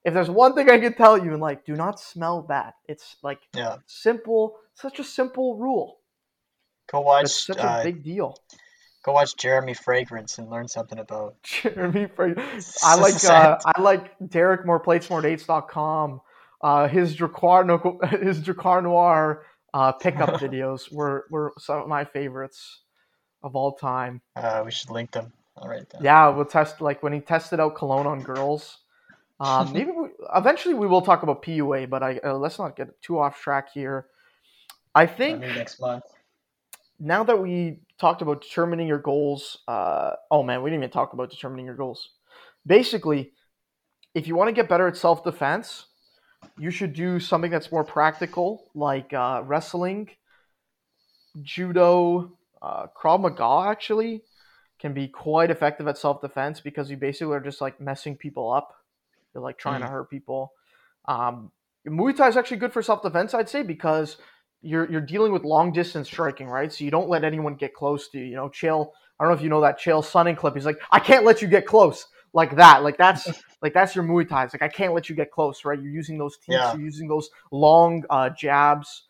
If 0.07 0.15
there's 0.15 0.31
one 0.31 0.55
thing 0.55 0.71
I 0.71 0.79
can 0.79 0.95
tell 0.95 1.19
you, 1.19 1.33
and 1.33 1.43
like, 1.43 1.67
do 1.67 1.75
not 1.77 2.01
smell 2.01 2.43
bad. 2.43 2.75
It's 2.89 3.17
like 3.23 3.41
Yeah, 3.55 3.79
simple, 3.87 4.59
such 4.75 5.01
a 5.01 5.05
simple 5.05 5.59
rule. 5.59 5.99
go 6.93 7.01
It's 7.01 7.05
watch. 7.05 7.31
such 7.47 7.59
Uh, 7.59 7.81
a 7.81 7.85
big 7.85 8.05
deal. 8.05 8.37
go 9.05 9.13
watch 9.13 9.37
Jeremy 9.37 9.75
Fragrance 9.75 10.39
and 10.39 10.51
learn 10.51 10.69
something 10.69 10.99
about. 11.01 11.37
Jeremy 11.45 12.07
Fraser. 12.17 12.43
I 12.85 12.97
like 12.97 13.25
uh. 13.25 13.59
I 13.67 13.81
like 13.83 14.15
Derek 14.29 14.67
more 14.67 14.81
plates 14.81 15.11
more 15.11 15.23
dates.com. 15.23 16.21
Uh, 16.63 16.89
his 16.89 17.17
Drakkar 17.17 18.23
his 18.23 18.41
Drakkar 18.43 18.83
Noir 18.85 19.45
uh, 19.75 19.93
pickup 19.93 20.41
videos 20.41 20.93
were 20.93 21.27
were 21.31 21.53
some 21.59 21.83
of 21.83 21.89
my 21.89 22.05
favorites 22.05 22.83
of 23.43 23.57
all 23.57 23.75
time. 23.75 24.23
Uh, 24.37 24.63
we 24.65 24.71
should 24.71 24.91
link 24.91 25.13
them. 25.13 25.33
All 25.57 25.69
right. 25.69 25.89
Then. 25.91 26.03
Yeah, 26.05 26.29
we'll 26.29 26.45
test 26.47 26.81
like 26.81 27.03
when 27.03 27.13
he 27.13 27.21
tested 27.21 27.61
out 27.61 27.77
cologne 27.77 28.07
on 28.07 28.21
girls. 28.23 28.79
Um, 29.41 29.73
maybe 29.73 29.91
we, 29.91 30.09
eventually 30.35 30.75
we 30.75 30.87
will 30.87 31.03
talk 31.03 31.23
about 31.23 31.43
PUA, 31.43 31.89
but 31.91 32.03
I 32.03 32.19
uh, 32.25 32.35
let's 32.35 32.59
not 32.59 32.77
get 32.77 33.01
too 33.03 33.19
off 33.19 33.41
track 33.41 33.73
here. 33.73 34.07
I 34.95 35.07
think 35.07 35.41
Maybe 35.41 35.55
next 35.55 35.81
month. 35.81 36.05
now 36.99 37.23
that 37.25 37.39
we 37.39 37.81
talked 37.99 38.23
about 38.23 38.41
determining 38.41 38.89
your 38.89 38.99
goals, 38.99 39.59
uh, 39.69 40.13
oh 40.31 40.43
man, 40.43 40.63
we 40.63 40.71
didn't 40.71 40.85
even 40.85 40.91
talk 40.91 41.13
about 41.13 41.31
determining 41.31 41.67
your 41.67 41.75
goals. 41.75 42.11
Basically, 42.67 43.33
if 44.15 44.27
you 44.27 44.35
want 44.35 44.49
to 44.49 44.53
get 44.53 44.69
better 44.69 44.89
at 44.89 44.97
self 44.97 45.23
defense, 45.23 45.87
you 46.59 46.71
should 46.71 46.95
do 46.95 47.21
something 47.21 47.51
that's 47.51 47.71
more 47.71 47.85
practical, 47.85 48.71
like 48.75 49.13
uh, 49.13 49.43
wrestling, 49.45 50.09
judo, 51.43 52.33
uh, 52.63 52.87
Krav 52.97 53.21
Maga. 53.21 53.69
Actually, 53.69 54.23
can 54.79 54.95
be 54.95 55.09
quite 55.09 55.51
effective 55.51 55.87
at 55.87 55.99
self 55.99 56.21
defense 56.21 56.61
because 56.61 56.91
you 56.91 56.97
basically 56.97 57.35
are 57.35 57.41
just 57.41 57.61
like 57.61 57.81
messing 57.81 58.17
people 58.17 58.51
up. 58.51 58.73
You're 59.37 59.43
like 59.43 59.59
trying 59.59 59.83
to 59.83 59.87
hurt 59.87 60.09
people. 60.09 60.53
Um, 61.07 61.53
Muay 61.87 62.17
Thai 62.17 62.29
is 62.29 62.37
actually 62.39 62.57
good 62.57 62.73
for 62.73 62.83
self 62.83 63.03
defense, 63.03 63.35
I'd 63.35 63.51
say, 63.51 63.63
because 63.63 64.17
you're 64.63 64.91
you're 64.91 65.03
dealing 65.03 65.31
with 65.31 65.45
long 65.45 65.73
distance 65.73 66.09
striking, 66.09 66.49
right? 66.49 66.73
So 66.73 66.85
you 66.85 66.91
don't 66.91 67.11
let 67.11 67.23
anyone 67.23 67.55
get 67.55 67.75
close 67.75 68.09
to 68.09 68.19
you. 68.19 68.25
You 68.25 68.37
know, 68.37 68.49
Chael. 68.49 68.89
I 69.19 69.25
don't 69.25 69.33
know 69.33 69.37
if 69.37 69.43
you 69.43 69.51
know 69.51 69.61
that 69.61 69.79
Chael 69.79 70.03
Sonnen 70.05 70.37
clip. 70.37 70.55
He's 70.55 70.67
like, 70.67 70.79
I 70.91 70.99
can't 70.99 71.25
let 71.25 71.43
you 71.43 71.49
get 71.49 71.67
close 71.67 72.07
like 72.33 72.57
that. 72.57 72.83
Like 72.83 72.97
that's 72.97 73.29
like 73.63 73.75
that's 73.75 73.95
your 73.95 74.05
Muay 74.05 74.27
Thai. 74.27 74.45
It's 74.45 74.55
like 74.55 74.63
I 74.63 74.69
can't 74.69 74.95
let 74.95 75.09
you 75.11 75.15
get 75.17 75.31
close, 75.31 75.65
right? 75.67 75.79
You're 75.79 75.93
using 75.93 76.17
those 76.19 76.37
teeps, 76.39 76.49
Yeah. 76.57 76.73
you're 76.75 76.83
using 76.85 77.09
those 77.09 77.29
long 77.53 78.05
uh, 78.09 78.31
jabs. 78.31 79.05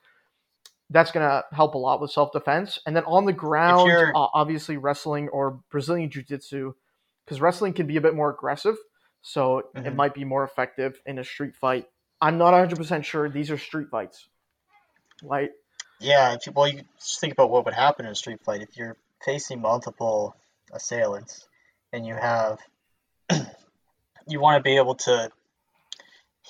That's 0.91 1.11
gonna 1.11 1.45
help 1.53 1.75
a 1.75 1.79
lot 1.79 2.01
with 2.01 2.11
self 2.11 2.33
defense. 2.33 2.79
And 2.87 2.95
then 2.95 3.05
on 3.05 3.25
the 3.25 3.33
ground, 3.33 3.91
uh, 3.91 4.27
obviously 4.35 4.77
wrestling 4.77 5.29
or 5.29 5.61
Brazilian 5.71 6.11
Jiu 6.11 6.23
Jitsu, 6.23 6.75
because 7.25 7.41
wrestling 7.41 7.73
can 7.73 7.87
be 7.87 7.97
a 7.97 8.01
bit 8.01 8.15
more 8.15 8.31
aggressive, 8.31 8.77
so 9.27 9.59
it 9.75 9.75
Mhm. 9.75 9.97
might 9.97 10.15
be 10.15 10.25
more 10.25 10.45
effective 10.45 11.03
in 11.05 11.19
a 11.19 11.25
street 11.25 11.57
fight. 11.57 11.91
I'm 12.21 12.39
not 12.39 12.53
100 12.53 12.77
percent 12.77 13.05
sure 13.05 13.29
these 13.29 13.51
are 13.51 13.59
street 13.59 13.89
fights, 13.91 14.29
right? 15.21 15.51
Yeah, 15.99 16.35
if 16.35 16.47
you, 16.47 16.53
well, 16.53 16.69
you 16.69 16.83
just 17.01 17.21
think 17.21 17.33
about 17.33 17.51
what 17.51 17.65
would 17.65 17.75
happen 17.75 18.07
in 18.07 18.13
a 18.13 18.15
street 18.15 18.41
fight 18.45 18.63
if 18.63 18.77
you're 18.77 18.97
facing 19.25 19.61
multiple 19.61 20.37
assailants 20.73 21.49
and 21.93 22.07
you 22.07 22.15
have 22.15 22.61
you 24.29 24.39
want 24.39 24.59
to 24.59 24.63
be 24.63 24.77
able 24.77 24.95
to 24.95 25.33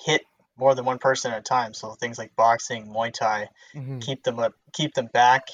hit 0.05 0.21
more 0.55 0.75
than 0.75 0.85
one 0.85 0.99
person 0.99 1.31
at 1.31 1.39
a 1.39 1.41
time. 1.41 1.73
So 1.73 1.93
things 1.93 2.19
like 2.19 2.35
boxing, 2.35 2.85
Muay 2.85 3.11
Thai, 3.11 3.49
Mhm. 3.73 4.01
keep 4.01 4.21
them 4.21 4.37
up, 4.37 4.53
keep 4.71 4.93
them 4.93 5.07
back. 5.07 5.47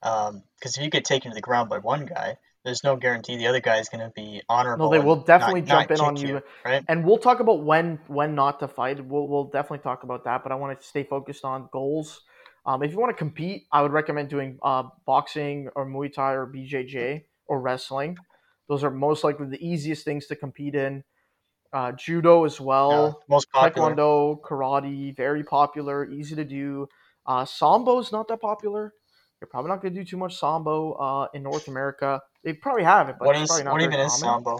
Because 0.00 0.76
if 0.76 0.82
you 0.84 0.90
get 0.90 1.04
taken 1.04 1.32
to 1.32 1.34
the 1.34 1.40
ground 1.40 1.68
by 1.68 1.78
one 1.78 2.06
guy, 2.06 2.38
there's 2.66 2.84
no 2.84 2.96
guarantee 2.96 3.36
the 3.38 3.46
other 3.46 3.60
guy 3.60 3.78
is 3.78 3.88
going 3.88 4.04
to 4.04 4.12
be 4.14 4.42
honorable. 4.50 4.86
No, 4.86 4.90
they 4.90 4.98
will 4.98 5.16
definitely 5.16 5.62
not- 5.62 5.88
jump 5.88 5.90
not 5.90 5.98
in 5.98 6.04
on 6.04 6.16
kick 6.16 6.28
you. 6.28 6.42
right? 6.64 6.84
And 6.88 7.06
we'll 7.06 7.16
talk 7.18 7.40
about 7.40 7.62
when 7.64 7.98
when 8.08 8.34
not 8.34 8.60
to 8.60 8.68
fight. 8.68 9.02
We'll 9.02 9.26
we'll 9.28 9.44
definitely 9.44 9.78
talk 9.78 10.02
about 10.02 10.24
that. 10.24 10.42
But 10.42 10.52
I 10.52 10.56
want 10.56 10.78
to 10.78 10.86
stay 10.86 11.04
focused 11.04 11.44
on 11.44 11.68
goals. 11.72 12.20
Um, 12.66 12.82
if 12.82 12.90
you 12.90 12.98
want 12.98 13.10
to 13.10 13.16
compete, 13.16 13.66
I 13.72 13.80
would 13.82 13.92
recommend 13.92 14.28
doing 14.28 14.58
uh, 14.62 14.82
boxing 15.06 15.68
or 15.76 15.86
Muay 15.86 16.12
Thai 16.12 16.32
or 16.32 16.46
BJJ 16.46 17.24
or 17.46 17.60
wrestling. 17.60 18.18
Those 18.68 18.82
are 18.82 18.90
most 18.90 19.22
likely 19.22 19.46
the 19.46 19.64
easiest 19.64 20.04
things 20.04 20.26
to 20.26 20.36
compete 20.36 20.74
in. 20.74 21.04
Uh, 21.72 21.92
judo 21.92 22.44
as 22.44 22.58
Yeah, 22.58 22.66
well. 22.66 23.22
most 23.28 23.50
popular. 23.52 23.94
Taekwondo, 23.94 24.40
karate, 24.40 25.16
very 25.16 25.44
popular, 25.44 26.06
easy 26.10 26.34
to 26.34 26.44
do. 26.44 26.88
Uh, 27.26 27.44
sambo 27.44 27.98
is 28.00 28.10
not 28.12 28.26
that 28.28 28.40
popular. 28.40 28.92
You're 29.40 29.48
probably 29.48 29.68
not 29.70 29.82
going 29.82 29.94
to 29.94 30.00
do 30.00 30.04
too 30.04 30.16
much 30.16 30.36
sambo 30.36 30.92
uh, 30.94 31.28
in 31.34 31.42
North 31.42 31.68
America. 31.68 32.20
They 32.46 32.52
probably 32.52 32.84
have 32.84 33.08
it, 33.08 33.16
but 33.18 33.26
What 33.26 33.36
it's 33.36 33.48
probably 33.48 33.64
not 33.64 33.72
what 33.72 33.82
even 33.82 33.98
is 33.98 34.22
common. 34.22 34.44
sambo? 34.44 34.58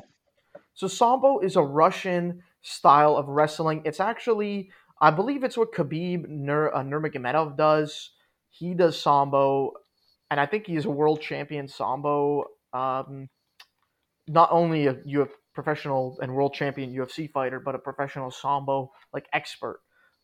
So 0.75 0.89
sambo 0.89 1.39
is 1.39 1.55
a 1.55 1.63
Russian 1.63 2.43
style 2.63 3.17
of 3.17 3.29
wrestling. 3.29 3.83
It's 3.85 4.01
actually, 4.01 4.73
I 5.01 5.13
believe, 5.13 5.45
it's 5.45 5.57
what 5.57 5.73
Khabib 5.73 6.29
Nur, 6.29 6.75
uh, 6.75 6.83
Nurmagomedov 6.83 7.57
does. 7.57 8.11
He 8.51 8.75
does 8.75 9.01
sambo, 9.01 9.75
and 10.33 10.41
I 10.41 10.47
think 10.47 10.67
he 10.67 10.75
is 10.75 10.85
a 10.87 10.91
world 10.91 11.21
champion 11.21 11.69
sambo. 11.69 12.47
Um, 12.73 13.29
not 14.27 14.49
only 14.51 14.89
a 14.89 14.97
you 15.05 15.29
professional 15.55 16.19
and 16.21 16.35
world 16.35 16.55
champion 16.55 16.93
UFC 16.93 17.31
fighter, 17.31 17.61
but 17.61 17.77
a 17.77 17.79
professional 17.79 18.33
sambo 18.33 18.91
like 19.15 19.29
expert. 19.33 19.81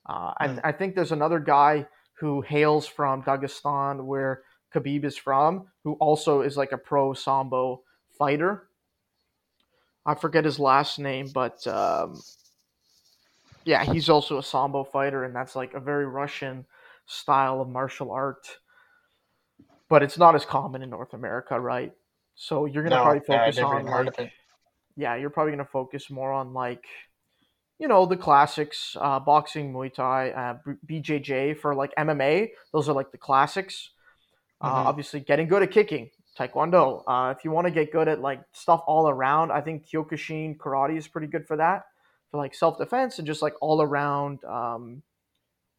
Uh, 0.08 0.32
and 0.40 0.60
I 0.64 0.72
think 0.72 0.96
there's 0.96 1.12
another 1.12 1.38
guy 1.38 1.86
who 2.14 2.40
hails 2.40 2.88
from 2.88 3.22
Dagestan, 3.22 4.04
where 4.04 4.42
Khabib 4.74 5.04
is 5.04 5.16
from, 5.16 5.68
who 5.84 5.94
also 5.94 6.42
is 6.42 6.56
like 6.56 6.72
a 6.72 6.78
pro 6.78 7.12
sambo 7.14 7.82
fighter. 8.18 8.68
I 10.04 10.14
forget 10.14 10.44
his 10.44 10.58
last 10.58 10.98
name, 10.98 11.28
but 11.32 11.66
um, 11.66 12.20
yeah, 13.64 13.84
he's 13.84 14.08
also 14.08 14.38
a 14.38 14.42
sambo 14.42 14.84
fighter, 14.84 15.24
and 15.24 15.34
that's 15.34 15.54
like 15.54 15.74
a 15.74 15.80
very 15.80 16.06
Russian 16.06 16.66
style 17.06 17.60
of 17.60 17.68
martial 17.68 18.10
art. 18.10 18.58
But 19.88 20.02
it's 20.02 20.18
not 20.18 20.34
as 20.34 20.44
common 20.44 20.82
in 20.82 20.90
North 20.90 21.12
America, 21.12 21.60
right? 21.60 21.92
So 22.34 22.64
you're 22.64 22.82
gonna 22.82 22.96
No, 22.96 23.02
probably 23.02 23.20
focus 23.20 23.58
on 23.58 23.84
like 23.86 24.32
yeah, 24.96 25.16
you're 25.16 25.30
probably 25.30 25.52
gonna 25.52 25.64
focus 25.64 26.10
more 26.10 26.32
on 26.32 26.52
like 26.54 26.86
you 27.78 27.88
know 27.88 28.06
the 28.06 28.16
classics, 28.16 28.96
uh, 29.00 29.20
boxing, 29.20 29.72
Muay 29.72 29.92
Thai, 29.92 30.30
uh, 30.30 30.58
BJJ 30.86 31.54
for 31.54 31.74
like 31.74 31.92
MMA. 31.96 32.52
Those 32.72 32.88
are 32.88 32.94
like 32.94 33.12
the 33.12 33.18
classics. 33.18 33.90
Uh, 34.62 34.84
Mhm. 34.84 34.86
obviously, 34.86 35.20
getting 35.20 35.48
good 35.48 35.62
at 35.62 35.70
kicking, 35.72 36.10
Taekwondo. 36.38 37.02
Uh, 37.06 37.34
if 37.36 37.44
you 37.44 37.50
want 37.50 37.66
to 37.66 37.70
get 37.72 37.92
good 37.92 38.08
at 38.08 38.20
like 38.20 38.40
stuff 38.52 38.82
all 38.86 39.08
around, 39.08 39.50
I 39.50 39.60
think 39.60 39.86
Kyokushin 39.86 40.56
karate 40.56 40.96
is 40.96 41.08
pretty 41.08 41.26
good 41.26 41.46
for 41.46 41.56
that, 41.56 41.84
for 42.30 42.38
like 42.38 42.54
self 42.54 42.78
defense 42.78 43.18
and 43.18 43.26
just 43.26 43.42
like 43.42 43.54
all 43.60 43.82
around 43.82 44.44
um, 44.44 45.02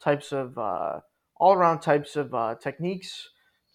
types 0.01 0.31
of 0.33 0.57
uh, 0.57 0.99
all 1.37 1.53
around 1.53 1.79
types 1.79 2.15
of 2.15 2.33
uh, 2.33 2.55
techniques. 2.55 3.29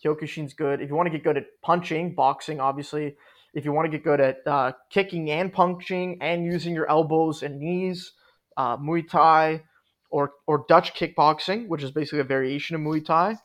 Kyokushin's 0.04 0.54
good. 0.54 0.80
If 0.80 0.88
you 0.90 0.94
want 0.94 1.06
to 1.06 1.10
get 1.10 1.24
good 1.24 1.36
at 1.36 1.46
punching, 1.62 2.14
boxing, 2.14 2.60
obviously. 2.60 3.16
If 3.54 3.64
you 3.64 3.72
want 3.72 3.86
to 3.86 3.90
get 3.90 4.04
good 4.04 4.20
at 4.20 4.46
uh, 4.46 4.72
kicking 4.90 5.30
and 5.30 5.52
punching 5.52 6.18
and 6.20 6.44
using 6.44 6.74
your 6.74 6.88
elbows 6.88 7.42
and 7.42 7.58
knees, 7.58 8.12
uh, 8.56 8.76
Muay 8.76 9.08
Thai 9.08 9.64
or 10.10 10.32
or 10.46 10.64
Dutch 10.68 10.94
kickboxing, 10.94 11.66
which 11.66 11.82
is 11.82 11.90
basically 11.90 12.20
a 12.20 12.24
variation 12.24 12.76
of 12.76 12.82
Muay 12.82 13.04
Thai. 13.04 13.36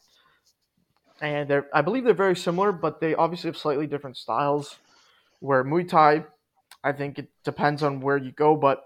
And 1.23 1.49
they're, 1.49 1.67
I 1.73 1.81
believe 1.81 2.03
they're 2.03 2.13
very 2.13 2.35
similar, 2.35 2.73
but 2.73 2.99
they 2.99 3.15
obviously 3.15 3.47
have 3.47 3.57
slightly 3.57 3.87
different 3.87 4.17
styles. 4.17 4.75
Where 5.39 5.63
Muay 5.63 5.87
Thai, 5.87 6.25
I 6.83 6.91
think 6.91 7.17
it 7.17 7.29
depends 7.45 7.81
on 7.81 8.01
where 8.01 8.17
you 8.17 8.31
go, 8.33 8.57
but 8.57 8.83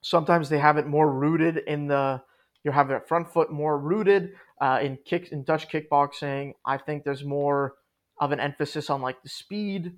sometimes 0.00 0.48
they 0.48 0.58
have 0.58 0.78
it 0.78 0.86
more 0.86 1.12
rooted 1.12 1.58
in 1.58 1.86
the 1.88 2.22
you 2.64 2.72
have 2.72 2.88
their 2.88 3.00
front 3.00 3.32
foot 3.32 3.52
more 3.52 3.78
rooted 3.78 4.32
uh, 4.60 4.80
in 4.82 4.98
kick 5.04 5.30
in 5.30 5.44
Dutch 5.44 5.68
kickboxing. 5.68 6.54
I 6.64 6.78
think 6.78 7.04
there's 7.04 7.24
more 7.24 7.74
of 8.18 8.32
an 8.32 8.40
emphasis 8.40 8.90
on 8.90 9.02
like 9.02 9.22
the 9.22 9.28
speed 9.28 9.92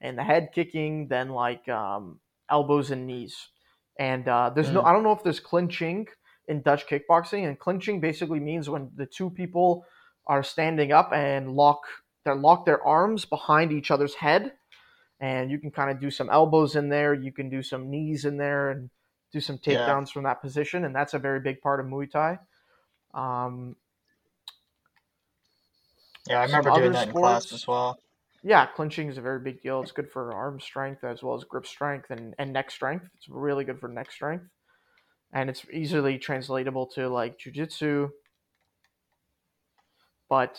and 0.00 0.16
the 0.16 0.22
head 0.22 0.50
kicking 0.54 1.08
than 1.08 1.30
like 1.30 1.68
um, 1.68 2.20
elbows 2.48 2.90
and 2.92 3.06
knees. 3.06 3.48
And 3.98 4.28
uh, 4.28 4.50
there's 4.54 4.70
no 4.70 4.82
Mm. 4.82 4.86
I 4.86 4.92
don't 4.92 5.02
know 5.02 5.12
if 5.12 5.24
there's 5.24 5.40
clinching 5.40 6.06
in 6.46 6.62
Dutch 6.62 6.86
kickboxing, 6.86 7.46
and 7.46 7.58
clinching 7.58 8.00
basically 8.00 8.40
means 8.40 8.70
when 8.70 8.90
the 8.94 9.06
two 9.06 9.28
people 9.28 9.84
are 10.28 10.42
standing 10.42 10.92
up 10.92 11.12
and 11.12 11.52
lock 11.52 11.80
they 12.24 12.32
lock 12.32 12.66
their 12.66 12.84
arms 12.86 13.24
behind 13.24 13.72
each 13.72 13.90
other's 13.90 14.14
head, 14.14 14.52
and 15.20 15.50
you 15.50 15.58
can 15.58 15.70
kind 15.70 15.90
of 15.90 16.00
do 16.00 16.10
some 16.10 16.30
elbows 16.30 16.76
in 16.76 16.88
there, 16.88 17.14
you 17.14 17.32
can 17.32 17.48
do 17.48 17.62
some 17.62 17.90
knees 17.90 18.24
in 18.24 18.36
there, 18.36 18.70
and 18.70 18.90
do 19.32 19.40
some 19.40 19.58
Yeah. 19.66 19.96
takedowns 19.96 20.10
from 20.10 20.24
that 20.24 20.42
position, 20.42 20.84
and 20.84 20.94
that's 20.94 21.14
a 21.14 21.18
very 21.18 21.40
big 21.40 21.60
part 21.60 21.80
of 21.80 21.86
Muay 21.86 22.10
Thai. 22.10 22.38
Um, 23.14 23.76
Yeah, 26.28 26.40
I 26.40 26.44
remember 26.44 26.70
doing 26.70 26.92
that 26.92 27.08
in 27.08 27.14
class 27.14 27.52
as 27.52 27.66
well. 27.66 27.98
yeah, 28.42 28.66
clinching 28.66 29.08
is 29.08 29.18
a 29.18 29.22
very 29.22 29.40
big 29.40 29.62
deal. 29.62 29.80
It's 29.80 29.92
good 29.92 30.10
for 30.10 30.32
arm 30.32 30.60
strength 30.60 31.04
as 31.04 31.22
well 31.22 31.34
as 31.34 31.44
grip 31.44 31.66
strength 31.66 32.10
and, 32.10 32.34
and 32.38 32.52
neck 32.52 32.70
strength. 32.70 33.06
It's 33.16 33.28
really 33.28 33.64
good 33.64 33.80
for 33.80 33.88
neck 33.88 34.12
strength. 34.12 34.44
And 35.32 35.50
it's 35.50 35.66
easily 35.72 36.18
translatable 36.18 36.86
to 36.94 37.08
like 37.08 37.38
jujitsu. 37.38 38.10
But 40.28 40.58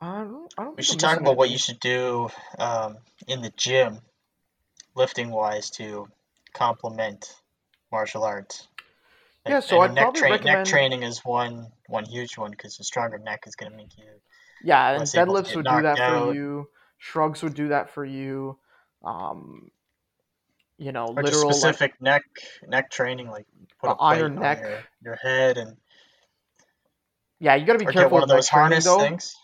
I 0.00 0.22
don't, 0.22 0.52
I 0.58 0.64
don't 0.64 0.76
We 0.76 0.82
should 0.82 0.94
I'm 1.04 1.10
talk 1.10 1.20
about 1.20 1.36
what 1.36 1.50
you 1.50 1.58
should 1.58 1.80
do 1.80 2.28
um, 2.58 2.96
in 3.28 3.42
the 3.42 3.50
gym, 3.56 3.98
lifting 4.94 5.30
wise, 5.30 5.70
to 5.72 6.08
complement 6.54 7.34
martial 7.90 8.24
arts. 8.24 8.68
Yeah, 9.46 9.56
And, 9.56 9.64
so 9.64 9.80
I'd 9.80 9.94
neck, 9.94 10.04
probably 10.04 10.22
recommend- 10.22 10.44
neck 10.44 10.64
training 10.66 11.02
is 11.02 11.18
one 11.24 11.66
one 11.88 12.04
huge 12.04 12.38
one 12.38 12.50
because 12.52 12.78
a 12.80 12.84
stronger 12.84 13.18
neck 13.18 13.44
is 13.46 13.54
going 13.56 13.70
to 13.70 13.76
make 13.76 13.96
you. 13.98 14.04
Yeah, 14.64 14.90
and 14.90 15.00
less 15.00 15.14
able 15.14 15.34
to 15.34 15.42
deadlifts 15.42 15.56
would 15.56 15.66
do 15.66 15.82
that 15.82 15.98
out. 15.98 16.28
for 16.28 16.34
you. 16.34 16.68
Shrugs 16.98 17.42
would 17.42 17.54
do 17.54 17.68
that 17.68 17.90
for 17.90 18.04
you. 18.04 18.56
Um, 19.04 19.70
you 20.78 20.92
know, 20.92 21.06
Or 21.06 21.22
just 21.22 21.34
literal 21.34 21.48
like, 21.48 21.56
specific 21.56 22.00
neck 22.00 22.22
neck 22.68 22.90
training, 22.90 23.28
like 23.28 23.46
put 23.80 23.90
a 23.90 23.94
plate 23.96 24.18
iron 24.18 24.36
on 24.36 24.42
neck. 24.42 24.60
your, 24.60 24.78
your 25.02 25.16
head 25.16 25.58
and 25.58 25.76
yeah, 27.42 27.56
you 27.56 27.66
got 27.66 27.74
to 27.74 27.80
be 27.80 27.86
or 27.86 27.92
get 27.92 27.96
careful 27.98 28.14
one 28.14 28.22
with 28.22 28.28
of 28.30 28.30
those 28.30 28.48
training 28.48 28.78
harness 28.78 28.84
though. 28.84 28.98
things. 28.98 29.36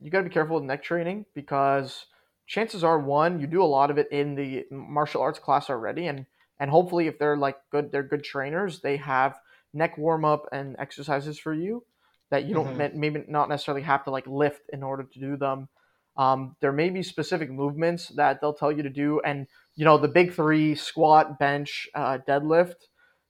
you 0.00 0.10
got 0.10 0.18
to 0.18 0.24
be 0.24 0.30
careful 0.30 0.56
with 0.56 0.64
neck 0.64 0.82
training 0.82 1.26
because 1.34 2.06
chances 2.46 2.84
are 2.84 2.98
one 2.98 3.40
you 3.40 3.46
do 3.46 3.62
a 3.62 3.64
lot 3.64 3.90
of 3.90 3.98
it 3.98 4.08
in 4.12 4.34
the 4.36 4.64
martial 4.70 5.22
arts 5.22 5.38
class 5.38 5.70
already 5.70 6.06
and 6.08 6.26
and 6.60 6.70
hopefully 6.70 7.06
if 7.08 7.18
they're 7.18 7.36
like 7.36 7.58
good 7.70 7.92
they're 7.92 8.02
good 8.02 8.24
trainers 8.24 8.80
they 8.80 8.96
have 8.96 9.38
neck 9.74 9.98
warm 9.98 10.24
up 10.24 10.46
and 10.52 10.76
exercises 10.78 11.38
for 11.38 11.54
you 11.54 11.84
that 12.30 12.44
you 12.44 12.54
don't 12.54 12.76
Mhm. 12.76 12.94
maybe 12.94 13.24
not 13.28 13.48
necessarily 13.48 13.82
have 13.82 14.04
to 14.04 14.10
like 14.10 14.26
lift 14.26 14.62
in 14.72 14.82
order 14.82 15.04
to 15.04 15.20
do 15.20 15.36
them 15.36 15.68
um, 16.16 16.56
there 16.60 16.72
may 16.72 16.90
be 16.90 17.02
specific 17.02 17.50
movements 17.50 18.08
that 18.10 18.40
they'll 18.40 18.54
tell 18.54 18.72
you 18.72 18.82
to 18.82 18.90
do 18.90 19.20
and 19.24 19.46
you 19.76 19.84
know 19.84 19.98
the 19.98 20.08
big 20.08 20.34
three 20.34 20.74
squat 20.74 21.38
bench 21.38 21.88
uh, 21.94 22.18
deadlift 22.28 22.76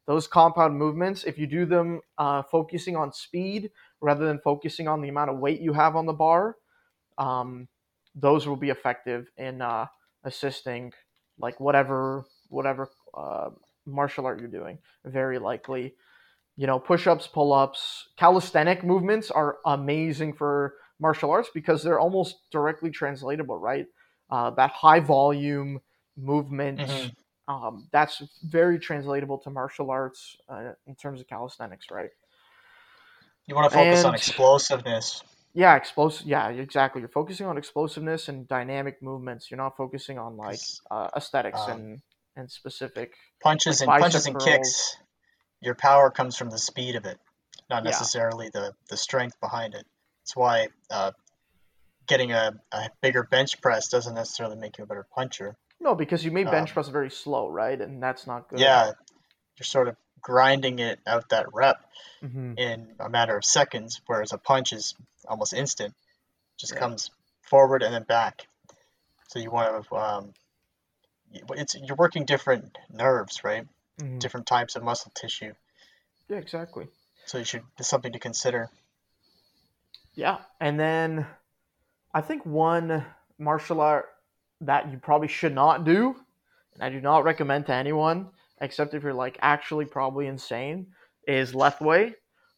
those 0.07 0.27
compound 0.27 0.77
movements 0.79 1.25
if 1.25 1.39
you 1.39 1.47
do 1.47 1.67
them 1.67 2.01
uh, 2.19 2.43
focusing 2.43 2.97
on 2.97 3.13
speed 3.13 3.71
rather 4.01 4.27
than 4.27 4.39
focusing 4.41 4.89
on 4.89 5.01
the 5.03 5.09
amount 5.09 5.31
of 5.31 5.39
weight 5.39 5.61
you 5.61 5.73
have 5.73 5.97
on 5.97 6.07
the 6.07 6.13
bar 6.13 6.57
um, 7.19 7.69
those 8.15 8.47
will 8.47 8.57
be 8.57 8.71
effective 8.71 9.29
in 9.37 9.63
uh, 9.63 9.87
assisting 10.25 10.93
like 11.39 11.61
whatever 11.61 12.25
whatever 12.49 12.91
uh, 13.15 13.51
martial 13.87 14.27
art 14.27 14.41
you're 14.41 14.49
doing. 14.49 14.79
Very 15.05 15.39
likely 15.39 15.95
you 16.57 16.67
know 16.67 16.79
push-ups 16.79 17.27
pull-ups 17.29 18.09
calisthenic 18.19 18.85
movements 18.85 19.31
are 19.31 19.59
amazing 19.67 20.33
for 20.33 20.75
martial 21.01 21.31
arts 21.31 21.51
because 21.55 21.83
they're 21.83 22.01
almost 22.01 22.51
directly 22.51 22.91
translatable 22.91 23.59
right? 23.59 23.87
Uh, 24.31 24.51
that 24.51 24.71
high 24.71 25.01
volume 25.01 25.81
movement 26.17 26.83
Mhm. 26.83 27.15
um, 27.49 27.89
that's 27.93 28.23
very 28.45 28.79
translatable 28.79 29.39
to 29.39 29.51
martial 29.51 29.91
arts 29.91 30.37
uh, 30.49 30.73
in 30.87 30.95
terms 30.95 31.21
of 31.21 31.27
calisthenics 31.29 31.87
right 31.91 32.11
You 33.47 33.55
want 33.55 33.71
to 33.71 33.77
focus 33.77 34.05
on 34.05 34.15
explosiveness. 34.15 35.23
yeah 35.55 35.75
explosive 35.75 36.27
yeah 36.27 36.49
exactly 36.49 37.01
you're 37.01 37.09
focusing 37.09 37.47
on 37.47 37.59
explosiveness 37.59 38.29
and 38.29 38.47
dynamic 38.47 39.03
movements 39.03 39.51
you're 39.51 39.59
not 39.59 39.77
focusing 39.77 40.19
on 40.19 40.37
like 40.37 40.61
uh, 40.91 41.09
aesthetics 41.17 41.67
um, 41.67 41.71
and 41.77 42.03
and 42.37 42.51
specific 42.51 43.13
punches 43.43 43.81
like 43.81 43.89
and 43.89 44.01
punches 44.01 44.27
and 44.27 44.39
kicks. 44.39 44.97
Your 45.63 45.75
power 45.75 46.11
comes 46.11 46.37
from 46.37 46.49
the 46.49 46.59
speed 46.59 46.95
of 46.97 47.05
it, 47.05 47.19
not 47.69 47.83
Yeah. 47.83 47.91
necessarily 47.91 48.49
the 48.53 48.73
the 48.89 48.97
strength 48.97 49.39
behind 49.41 49.75
it. 49.75 49.85
That's 50.23 50.37
why 50.37 50.69
uh, 50.91 51.11
getting 52.07 52.33
a, 52.33 52.53
a 52.73 52.91
bigger 53.03 53.25
bench 53.25 53.61
press 53.61 53.89
doesn't 53.89 54.15
necessarily 54.15 54.57
make 54.57 54.79
you 54.79 54.85
a 54.85 54.87
better 54.87 55.07
puncher. 55.15 55.57
no 55.81 55.95
because 55.95 56.25
you 56.25 56.31
may 56.31 56.45
bench 56.45 56.71
Um, 56.71 56.75
press 56.75 56.89
very 56.89 57.11
slow 57.11 57.49
right 57.49 57.81
and 57.81 58.03
that's 58.03 58.27
not 58.27 58.49
good 58.49 58.61
Yeah, 58.61 58.93
you're 59.59 59.65
sort 59.65 59.89
of 59.89 59.97
grinding 60.23 60.79
it 60.79 61.01
out 61.07 61.29
that 61.31 61.53
rep 61.55 61.85
hmm 62.23 62.53
in 62.57 62.95
a 63.01 63.09
matter 63.09 63.37
of 63.37 63.45
seconds, 63.45 64.01
whereas 64.07 64.33
a 64.33 64.39
punch 64.39 64.73
is 64.73 64.95
almost 65.29 65.53
instant. 65.55 65.95
Just 66.59 66.75
Yeah. 66.75 66.81
comes 66.81 67.11
forward 67.43 67.83
and 67.83 67.95
then 67.95 68.05
back. 68.05 68.47
So 69.29 69.39
you 69.39 69.51
want 69.51 69.87
to 69.89 69.97
um, 69.97 70.35
it's 71.33 71.75
you're 71.75 71.97
working 71.97 72.25
different 72.25 72.77
nerves, 72.93 73.43
right? 73.45 73.67
hmm 73.99 74.19
Different 74.19 74.47
types 74.47 74.77
of 74.77 74.83
muscle 74.83 75.13
tissue. 75.15 75.55
yeah 76.29 76.39
exactly 76.39 76.89
So 77.27 77.39
you 77.39 77.45
should 77.45 77.63
it's 77.79 77.89
something 77.89 78.13
to 78.13 78.19
consider. 78.19 78.71
yeah 80.15 80.39
and 80.61 80.79
then 80.79 81.27
i 82.15 82.21
think 82.21 82.45
one 82.45 83.05
martial 83.39 83.81
art 83.81 84.07
that 84.61 84.91
you 84.91 84.99
probably 84.99 85.29
should 85.29 85.55
not 85.55 85.85
do 85.85 86.15
and 86.75 86.83
i 86.83 86.89
do 86.91 87.01
not 87.01 87.25
recommend 87.25 87.67
to 87.67 87.75
anyone 87.75 88.29
except 88.61 88.95
if 88.95 89.03
you're 89.03 89.15
like 89.15 89.39
actually 89.41 89.85
probably 89.85 90.27
insane 90.27 90.87
is 91.27 91.53
Lethwei 91.53 92.15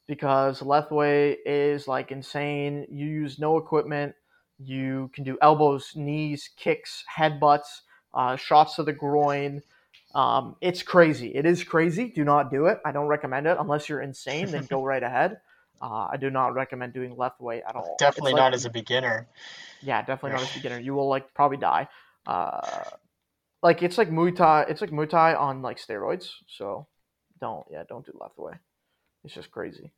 because 0.06 0.60
Lethwei 0.60 1.36
is 1.44 1.86
like 1.88 2.10
insane. 2.12 2.86
You 2.90 3.06
use 3.06 3.38
no 3.38 3.56
equipment. 3.56 4.14
You 4.58 5.10
can 5.14 5.24
do 5.24 5.38
elbows 5.42 5.92
knees 5.96 6.50
kicks 6.56 7.04
headbutts 7.16 7.82
uh, 8.14 8.36
shots 8.36 8.76
to 8.76 8.82
the 8.82 8.92
groin. 8.92 9.62
Um, 10.14 10.56
it's 10.60 10.82
crazy. 10.82 11.28
It 11.34 11.46
is 11.46 11.64
crazy. 11.64 12.10
Do 12.10 12.24
not 12.24 12.50
do 12.50 12.66
it. 12.66 12.78
I 12.84 12.92
don't 12.92 13.06
recommend 13.06 13.46
it. 13.46 13.56
Unless 13.58 13.88
you're 13.88 14.02
insane 14.02 14.50
then 14.50 14.66
go 14.66 14.84
right 14.84 15.02
ahead. 15.10 15.38
Uh, 15.80 16.06
i 16.12 16.16
do 16.16 16.30
not 16.30 16.54
recommend 16.54 16.92
doing 16.92 17.16
Lethwei 17.16 17.60
at 17.66 17.74
all. 17.74 17.96
Definitely 17.98 18.34
like- 18.34 18.40
not 18.40 18.54
as 18.54 18.64
a 18.66 18.70
beginner. 18.70 19.26
yeah, 19.82 20.00
definitely 20.02 20.32
not 20.32 20.42
as 20.42 20.50
a 20.52 20.54
beginner. 20.58 20.78
You 20.78 20.94
will 20.94 21.08
like 21.08 21.32
probably 21.34 21.56
die. 21.56 21.88
Uh, 22.26 22.60
like 23.62 23.82
it's 23.82 23.98
like 23.98 24.10
Muay 24.10 24.34
Thai. 24.34 24.66
It's 24.68 24.80
like 24.80 24.90
Muay 24.90 25.08
Thai 25.08 25.34
on 25.34 25.62
like 25.62 25.78
steroids. 25.78 26.30
So 26.48 26.86
don't 27.40 27.64
yeah, 27.70 27.84
don't 27.88 28.04
do 28.04 28.12
Lethwei. 28.12 28.58
It's 29.24 29.34
just 29.34 29.50
crazy. 29.50 29.92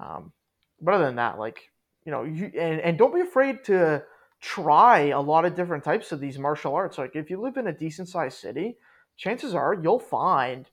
Um, 0.00 0.32
but 0.80 0.94
other 0.94 1.06
than 1.06 1.16
that, 1.16 1.38
like 1.38 1.60
you 2.04 2.12
know, 2.12 2.24
you 2.24 2.52
and, 2.58 2.80
and 2.80 2.98
don't 2.98 3.14
be 3.14 3.20
afraid 3.20 3.64
to 3.64 4.02
try 4.40 5.08
a 5.08 5.20
lot 5.20 5.44
of 5.44 5.54
different 5.54 5.82
types 5.82 6.12
of 6.12 6.20
these 6.20 6.38
martial 6.38 6.74
arts. 6.74 6.98
Like 6.98 7.16
if 7.16 7.30
you 7.30 7.40
live 7.40 7.56
in 7.56 7.68
a 7.68 7.72
decent 7.72 8.08
sized 8.08 8.38
city, 8.38 8.76
chances 9.16 9.54
are 9.54 9.74
you'll 9.74 9.98
find 9.98 10.68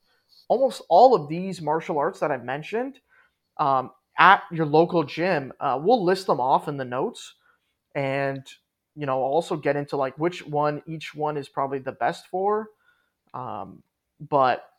almost 0.49 0.81
all 0.89 1.15
of 1.15 1.29
these 1.29 1.61
martial 1.61 1.97
arts 1.97 2.19
that 2.19 2.31
I've 2.31 2.43
mentioned 2.43 2.99
um, 3.57 3.91
at 4.19 4.43
your 4.51 4.65
local 4.65 5.03
gym. 5.03 5.53
Uh, 5.59 5.79
we'll 5.81 6.03
list 6.03 6.27
them 6.27 6.41
off 6.41 6.67
in 6.67 6.77
the 6.77 6.85
notes, 6.85 7.35
and 7.95 8.45
you 8.95 9.05
know, 9.05 9.19
also 9.19 9.55
get 9.55 9.75
into 9.75 9.97
like 9.97 10.17
which 10.17 10.45
one 10.45 10.81
each 10.85 11.15
one 11.15 11.37
is 11.37 11.49
probably 11.49 11.79
the 11.79 11.91
best 11.91 12.27
for. 12.27 12.69
Um, 13.33 13.83
but 14.19 14.69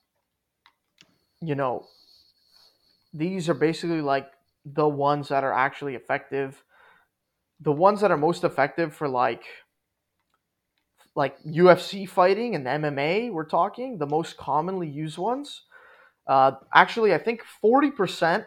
you 1.41 1.55
know, 1.55 1.87
these 3.13 3.49
are 3.49 3.55
basically 3.55 4.01
like 4.01 4.31
the 4.65 4.89
ones 4.89 5.29
that 5.29 5.45
are 5.45 5.53
actually 5.53 5.95
effective. 5.95 6.63
The 7.61 7.73
ones 7.73 8.01
that 8.01 8.11
are 8.11 8.17
most 8.17 8.45
effective 8.45 8.95
for 8.95 9.09
like 9.09 9.45
like 11.15 11.41
UFC 11.45 12.09
fighting 12.09 12.55
and 12.55 12.67
MMA, 12.67 13.33
we're 13.33 13.45
talking 13.45 13.99
the 13.99 14.07
most 14.07 14.37
commonly 14.37 14.89
used 14.89 15.19
ones. 15.19 15.63
Uh, 16.27 16.53
actually, 16.75 17.15
I 17.15 17.19
think 17.19 17.43
forty 17.61 17.91
percent 17.91 18.45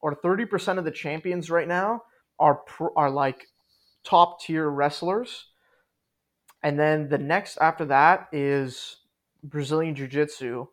or 0.00 0.14
thirty 0.14 0.44
percent 0.44 0.78
of 0.78 0.84
the 0.84 0.90
champions 0.90 1.50
right 1.50 1.68
now 1.68 2.02
are 2.38 2.56
pro, 2.56 2.90
are 2.96 3.10
like 3.10 3.46
top 4.04 4.40
tier 4.40 4.68
wrestlers, 4.68 5.46
and 6.62 6.78
then 6.78 7.08
the 7.08 7.18
next 7.18 7.58
after 7.58 7.84
that 7.86 8.28
is 8.32 8.96
Brazilian 9.42 9.94
Jiu 9.94 10.06
Jitsu, 10.06 10.66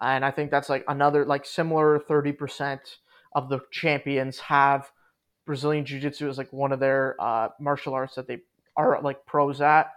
and 0.00 0.24
I 0.24 0.30
think 0.30 0.50
that's 0.50 0.68
like 0.68 0.84
another 0.88 1.24
like 1.24 1.46
similar 1.46 1.98
thirty 1.98 2.32
percent 2.32 2.98
of 3.34 3.48
the 3.48 3.60
champions 3.70 4.38
have 4.40 4.90
Brazilian 5.46 5.84
Jiu 5.84 6.00
Jitsu 6.00 6.28
as 6.28 6.38
like 6.38 6.52
one 6.52 6.72
of 6.72 6.80
their 6.80 7.16
uh, 7.18 7.48
martial 7.60 7.94
arts 7.94 8.14
that 8.14 8.26
they 8.26 8.38
are 8.76 9.00
like 9.02 9.24
pros 9.26 9.60
at. 9.60 9.90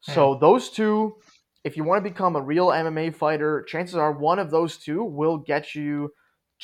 So 0.00 0.34
those 0.38 0.68
two, 0.68 1.16
if 1.64 1.78
you 1.78 1.84
want 1.84 2.04
to 2.04 2.10
become 2.10 2.36
a 2.36 2.40
real 2.40 2.68
MMA 2.68 3.14
fighter, 3.14 3.62
chances 3.62 3.94
are 3.94 4.12
one 4.12 4.38
of 4.38 4.50
those 4.50 4.76
two 4.76 5.02
will 5.02 5.38
get 5.38 5.74
you 5.74 6.12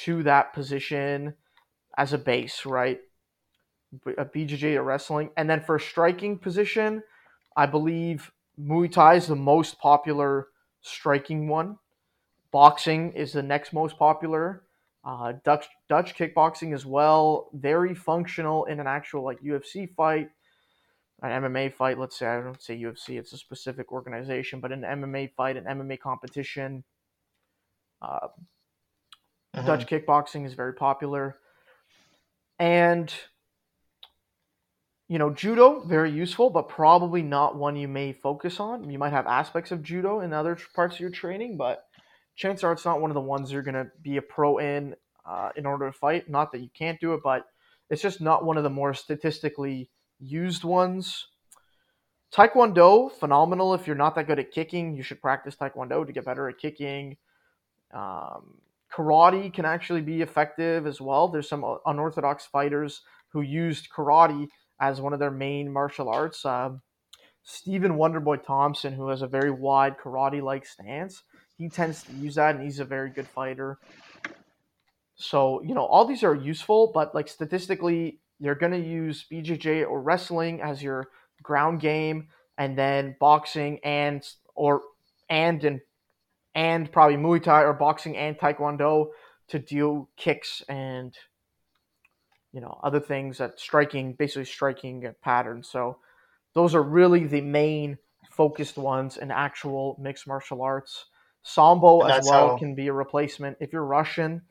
to 0.05 0.23
that 0.25 0.53
position 0.53 1.35
as 1.97 2.13
a 2.13 2.19
base, 2.19 2.67
right? 2.67 3.01
A 4.18 4.24
BJJ 4.24 4.76
or 4.76 4.82
wrestling, 4.84 5.30
and 5.36 5.49
then 5.49 5.61
for 5.61 5.78
striking 5.78 6.38
position, 6.38 7.03
I 7.57 7.66
believe 7.66 8.30
Muay 8.61 8.91
Thai 8.91 9.14
is 9.14 9.26
the 9.26 9.36
most 9.36 9.78
popular 9.78 10.49
striking 10.80 11.49
one. 11.49 11.78
Boxing 12.53 13.12
is 13.12 13.32
the 13.32 13.43
next 13.43 13.72
most 13.72 13.99
popular. 13.99 14.62
Uh, 15.05 15.32
Dutch 15.45 15.66
Dutch 15.88 16.14
kickboxing 16.14 16.74
as 16.74 16.86
well, 16.86 17.49
very 17.53 17.95
functional 17.95 18.66
in 18.66 18.80
an 18.80 18.86
actual 18.86 19.24
like 19.24 19.41
UFC 19.43 19.93
fight 19.95 20.30
an 21.22 21.43
MMA 21.43 21.74
fight, 21.74 21.99
let's 21.99 22.18
say 22.18 22.26
I 22.26 22.41
don't 22.41 22.62
say 22.62 22.80
UFC, 22.80 23.18
it's 23.18 23.32
a 23.32 23.38
specific 23.38 23.93
organization, 23.93 24.61
but 24.61 24.72
an 24.72 24.82
MMA 24.82 25.32
fight, 25.34 25.57
an 25.57 25.64
MMA 25.64 26.01
competition, 26.01 26.82
uh, 28.01 28.28
uh-huh. 29.55 29.62
Dutch 29.62 29.86
kickboxing 29.86 30.47
is 30.47 30.55
very 30.55 30.74
popular, 30.74 31.36
and 32.59 33.12
you 35.11 35.19
know 35.19 35.31
judo 35.31 35.81
very 35.81 36.13
useful, 36.13 36.51
but 36.51 36.69
probably 36.69 37.21
not 37.21 37.57
one 37.57 37.75
you 37.75 37.89
may 37.89 38.13
focus 38.13 38.61
on. 38.61 38.89
You 38.89 38.97
might 38.97 39.13
have 39.13 39.27
aspects 39.27 39.73
of 39.73 39.83
judo 39.83 40.21
in 40.21 40.33
other 40.33 40.57
parts 40.73 40.95
of 40.95 41.01
your 41.01 41.11
training, 41.11 41.57
but 41.57 41.85
chances 42.37 42.63
are 42.63 42.73
it's 42.73 42.85
not 42.85 43.01
one 43.01 43.11
of 43.11 43.17
the 43.17 43.21
ones 43.21 43.51
you're 43.51 43.65
going 43.65 43.75
to 43.75 43.91
be 44.03 44.19
a 44.19 44.23
pro 44.23 44.59
in 44.59 44.95
uh, 45.27 45.51
in 45.57 45.67
order 45.67 45.91
to 45.91 45.93
fight. 45.93 46.31
Not 46.31 46.53
that 46.53 46.61
you 46.61 46.69
can't 46.79 47.01
do 47.01 47.13
it, 47.15 47.23
but 47.25 47.47
it's 47.91 48.01
just 48.01 48.21
not 48.21 48.45
one 48.45 48.57
of 48.57 48.63
the 48.63 48.71
more 48.71 48.95
statistically 48.95 49.91
used 50.21 50.63
ones. 50.63 51.27
Taekwondo, 52.33 53.11
phenomenal. 53.11 53.75
If 53.75 53.89
you're 53.89 53.97
not 53.97 54.15
that 54.15 54.29
good 54.29 54.39
at 54.39 54.53
kicking, 54.53 54.95
you 54.95 55.03
should 55.03 55.21
practice 55.21 55.57
Taekwondo 55.57 56.07
to 56.07 56.13
get 56.13 56.25
better 56.25 56.49
at 56.49 56.59
kicking. 56.59 57.17
Um, 57.93 58.59
karate 58.95 59.53
can 59.53 59.65
actually 59.65 60.03
be 60.03 60.23
effective 60.23 60.87
as 60.87 61.01
well. 61.01 61.27
There's 61.27 61.49
some 61.49 61.79
unorthodox 61.85 62.47
fighters 62.47 63.03
who 63.31 63.41
used 63.41 63.89
karate 63.91 64.47
as 64.81 65.01
one 65.01 65.12
of 65.12 65.18
their 65.18 65.31
main 65.31 65.72
martial 65.72 66.09
arts. 66.09 66.45
Uh, 66.45 66.70
Stephen 67.43 67.93
Wonderboy 67.93 68.45
Thompson, 68.45 68.93
who 68.93 69.09
has 69.09 69.22
a 69.22 69.26
very 69.26 69.51
wide 69.51 69.99
karate 69.99 70.43
like 70.43 70.66
stance, 70.66 71.22
he 71.57 71.68
tends 71.68 72.03
to 72.05 72.12
use 72.12 72.37
that 72.37 72.55
and 72.55 72.64
he's 72.64 72.81
a 72.81 72.85
very 72.85 73.11
good 73.11 73.28
fighter. 73.28 73.78
So, 75.16 75.62
you 75.62 75.74
know, 75.74 75.85
all 75.85 76.07
these 76.07 76.22
are 76.22 76.35
useful, 76.35 76.91
but 76.95 77.14
like 77.14 77.28
statistically, 77.28 78.20
you're 78.39 78.55
going 78.55 78.72
to 78.72 78.78
use 78.78 79.26
BJJ 79.31 79.87
or 79.87 80.01
wrestling 80.01 80.62
as 80.62 80.83
your 80.83 81.09
ground 81.43 81.81
game, 81.81 82.28
and 82.57 82.76
then 82.76 83.16
boxing 83.20 83.81
and 83.85 84.26
or 84.55 84.81
and 85.28 85.62
and 85.64 85.81
and 86.55 86.91
probably 86.91 87.16
Muay 87.16 87.43
Thai 87.43 87.62
or 87.62 87.74
boxing 87.74 88.16
and 88.16 88.39
Taekwondo 88.39 89.11
to 89.49 89.59
deal 89.59 90.09
kicks 90.16 90.62
and 90.68 91.14
you 92.53 92.61
know 92.61 92.79
other 92.83 93.01
things 93.01 93.39
that 93.39 93.59
striking 93.61 94.15
basically 94.15 94.45
striking 94.45 95.13
patterns. 95.23 95.69
So 95.69 95.99
those 96.55 96.75
are 96.75 96.83
really 96.83 97.27
the 97.27 97.41
main 97.41 97.99
focused 98.31 98.77
ones 98.77 99.17
in 99.17 99.31
actual 99.31 99.97
mixed 100.01 100.27
martial 100.27 100.63
arts. 100.63 101.07
Sambo 101.43 102.03
as 102.03 102.27
well 102.29 102.49
how... 102.49 102.59
can 102.59 102.75
be 102.75 102.89
a 102.89 102.93
replacement 102.93 103.57
if 103.61 103.73
you're 103.73 103.85
Russian 103.85 104.43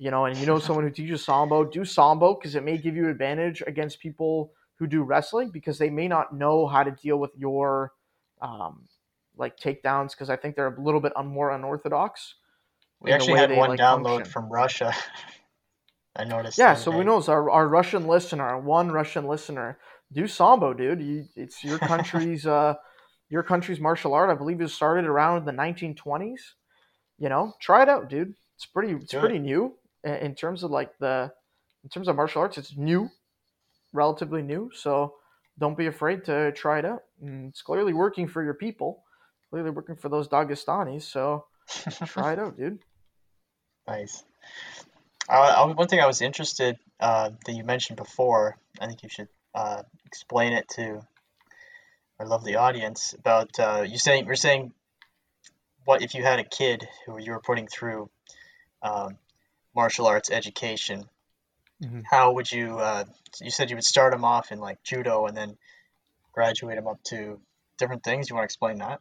you 0.00 0.10
know, 0.10 0.24
and 0.24 0.36
you 0.38 0.46
know 0.46 0.58
someone 0.58 0.84
who 0.86 0.90
teaches 0.90 1.22
sambo, 1.22 1.62
do 1.62 1.84
sambo 1.84 2.34
because 2.34 2.54
it 2.54 2.64
may 2.64 2.78
give 2.78 2.96
you 2.96 3.10
advantage 3.10 3.62
against 3.66 4.00
people 4.00 4.50
who 4.76 4.86
do 4.86 5.02
wrestling 5.02 5.50
because 5.50 5.76
they 5.76 5.90
may 5.90 6.08
not 6.08 6.34
know 6.34 6.66
how 6.66 6.82
to 6.82 6.90
deal 6.90 7.18
with 7.18 7.30
your 7.36 7.92
um, 8.40 8.88
like 9.36 9.58
takedowns 9.58 10.12
because 10.12 10.30
I 10.30 10.36
think 10.36 10.56
they're 10.56 10.74
a 10.74 10.80
little 10.80 11.02
bit 11.02 11.12
un- 11.16 11.26
more 11.26 11.50
unorthodox. 11.50 12.36
We 13.00 13.12
actually 13.12 13.38
had 13.38 13.54
one 13.54 13.68
like, 13.68 13.78
download 13.78 14.04
function. 14.04 14.32
from 14.32 14.48
Russia. 14.50 14.94
I 16.20 16.24
noticed. 16.24 16.58
Yeah, 16.58 16.74
so 16.74 16.90
we 16.90 17.02
know 17.02 17.22
our, 17.28 17.50
our 17.50 17.66
Russian 17.66 18.06
listener, 18.06 18.58
one 18.58 18.92
Russian 18.92 19.26
listener, 19.26 19.78
do 20.12 20.26
sambo, 20.26 20.74
dude. 20.74 21.00
You, 21.00 21.24
it's 21.34 21.64
your 21.64 21.78
country's 21.92 22.46
uh, 22.46 22.74
your 23.30 23.42
country's 23.42 23.80
martial 23.80 24.12
art. 24.12 24.28
I 24.28 24.34
believe 24.34 24.60
it 24.60 24.68
started 24.68 25.06
around 25.06 25.46
the 25.46 25.52
1920s. 25.52 26.40
You 27.18 27.30
know, 27.30 27.54
try 27.60 27.82
it 27.82 27.88
out, 27.88 28.10
dude. 28.10 28.34
It's 28.56 28.66
pretty. 28.66 28.92
It's 28.92 29.10
do 29.10 29.20
pretty 29.20 29.36
it. 29.36 29.40
new 29.40 29.76
in 30.04 30.34
terms 30.34 30.62
of 30.62 30.70
like 30.70 30.96
the 30.98 31.32
in 31.84 31.88
terms 31.88 32.06
of 32.06 32.16
martial 32.16 32.42
arts. 32.42 32.58
It's 32.58 32.76
new, 32.76 33.08
relatively 33.94 34.42
new. 34.42 34.70
So 34.74 35.14
don't 35.58 35.76
be 35.78 35.86
afraid 35.86 36.24
to 36.26 36.52
try 36.52 36.80
it 36.80 36.84
out. 36.84 37.02
And 37.22 37.48
it's 37.48 37.62
clearly 37.62 37.94
working 37.94 38.28
for 38.28 38.42
your 38.44 38.54
people. 38.54 39.04
Clearly 39.48 39.70
working 39.70 39.96
for 39.96 40.10
those 40.10 40.28
Dagestanis. 40.28 41.02
So 41.02 41.46
try 42.06 42.34
it 42.34 42.38
out, 42.38 42.58
dude. 42.58 42.78
Nice. 43.88 44.22
One 45.30 45.88
thing 45.88 46.00
I 46.00 46.06
was 46.06 46.22
interested 46.22 46.78
uh, 46.98 47.30
that 47.46 47.52
you 47.52 47.64
mentioned 47.64 47.96
before, 47.96 48.56
I 48.80 48.86
think 48.86 49.02
you 49.02 49.08
should 49.08 49.28
uh, 49.54 49.82
explain 50.06 50.52
it 50.52 50.68
to 50.70 51.02
our 52.18 52.26
lovely 52.26 52.56
audience 52.56 53.14
about 53.18 53.58
uh, 53.58 53.84
you 53.86 53.98
saying 53.98 54.26
you're 54.26 54.36
saying 54.36 54.72
what 55.84 56.02
if 56.02 56.14
you 56.14 56.22
had 56.22 56.38
a 56.38 56.44
kid 56.44 56.86
who 57.06 57.18
you 57.18 57.32
were 57.32 57.40
putting 57.40 57.66
through 57.66 58.10
um, 58.82 59.18
martial 59.74 60.06
arts 60.06 60.30
education, 60.30 61.04
mm-hmm. 61.82 62.00
how 62.08 62.32
would 62.32 62.50
you? 62.50 62.78
Uh, 62.78 63.04
you 63.40 63.50
said 63.50 63.70
you 63.70 63.76
would 63.76 63.84
start 63.84 64.12
them 64.12 64.24
off 64.24 64.52
in 64.52 64.58
like 64.58 64.82
judo 64.82 65.26
and 65.26 65.36
then 65.36 65.56
graduate 66.32 66.76
them 66.76 66.88
up 66.88 67.02
to 67.04 67.40
different 67.78 68.02
things. 68.02 68.28
You 68.28 68.36
want 68.36 68.44
to 68.44 68.46
explain 68.46 68.78
that? 68.78 69.00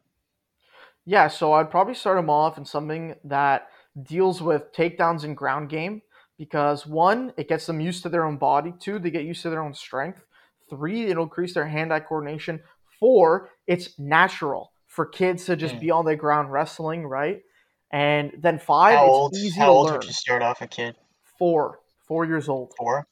Yeah, 1.06 1.28
so 1.28 1.54
I'd 1.54 1.72
probably 1.72 1.96
start 1.96 2.18
them 2.18 2.30
off 2.30 2.58
in 2.58 2.66
something 2.66 3.16
that 3.24 3.68
deals 4.02 4.42
with 4.42 4.72
takedowns 4.74 5.24
and 5.24 5.36
ground 5.36 5.70
game 5.70 6.02
because 6.40 6.88
one, 6.88 7.34
it 7.38 7.50
gets 7.50 7.68
them 7.68 7.82
used 7.82 8.02
to 8.04 8.10
their 8.10 8.26
own 8.26 8.38
body. 8.38 8.74
Two, 8.80 8.98
they 8.98 9.12
get 9.12 9.26
used 9.26 9.44
to 9.44 9.52
their 9.52 9.62
own 9.62 9.76
strength. 9.76 10.26
Three, 10.70 11.08
it'll 11.08 11.26
increase 11.26 11.54
their 11.54 11.68
hand-eye 11.68 12.00
coordination. 12.00 12.62
Four, 13.00 13.50
it's 13.68 14.00
natural 14.00 14.72
for 14.88 15.06
kids 15.06 15.46
to 15.46 15.58
just 15.58 15.76
mm. 15.76 15.82
be 15.82 15.92
on 15.92 16.06
the 16.06 16.16
ground 16.16 16.52
wrestling, 16.52 17.06
right? 17.06 17.42
And 17.92 18.32
then 18.40 18.58
five, 18.58 18.98
how 18.98 19.06
old, 19.06 19.36
easy 19.36 19.60
how 19.60 19.72
old 19.72 19.88
learn. 19.88 19.96
would 19.96 20.06
you 20.06 20.14
start 20.14 20.42
off 20.42 20.62
a 20.62 20.68
kid? 20.68 20.96
Four, 21.38 21.80
four 22.08 22.26
years 22.26 22.48
old. 22.48 22.74
Four. 22.78 23.06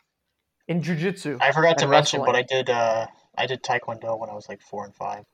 In 0.68 0.82
jujitsu. 0.82 1.38
I 1.42 1.52
forgot 1.52 1.78
to 1.80 1.88
mention, 1.88 2.22
but 2.26 2.36
I 2.36 2.44
did. 2.44 2.70
Uh, 2.70 3.08
I 3.38 3.46
did 3.46 3.64
taekwondo 3.64 4.18
when 4.18 4.30
I 4.30 4.34
was 4.34 4.50
like 4.50 4.62
four 4.62 4.86
and 4.86 4.96
five. 4.96 5.26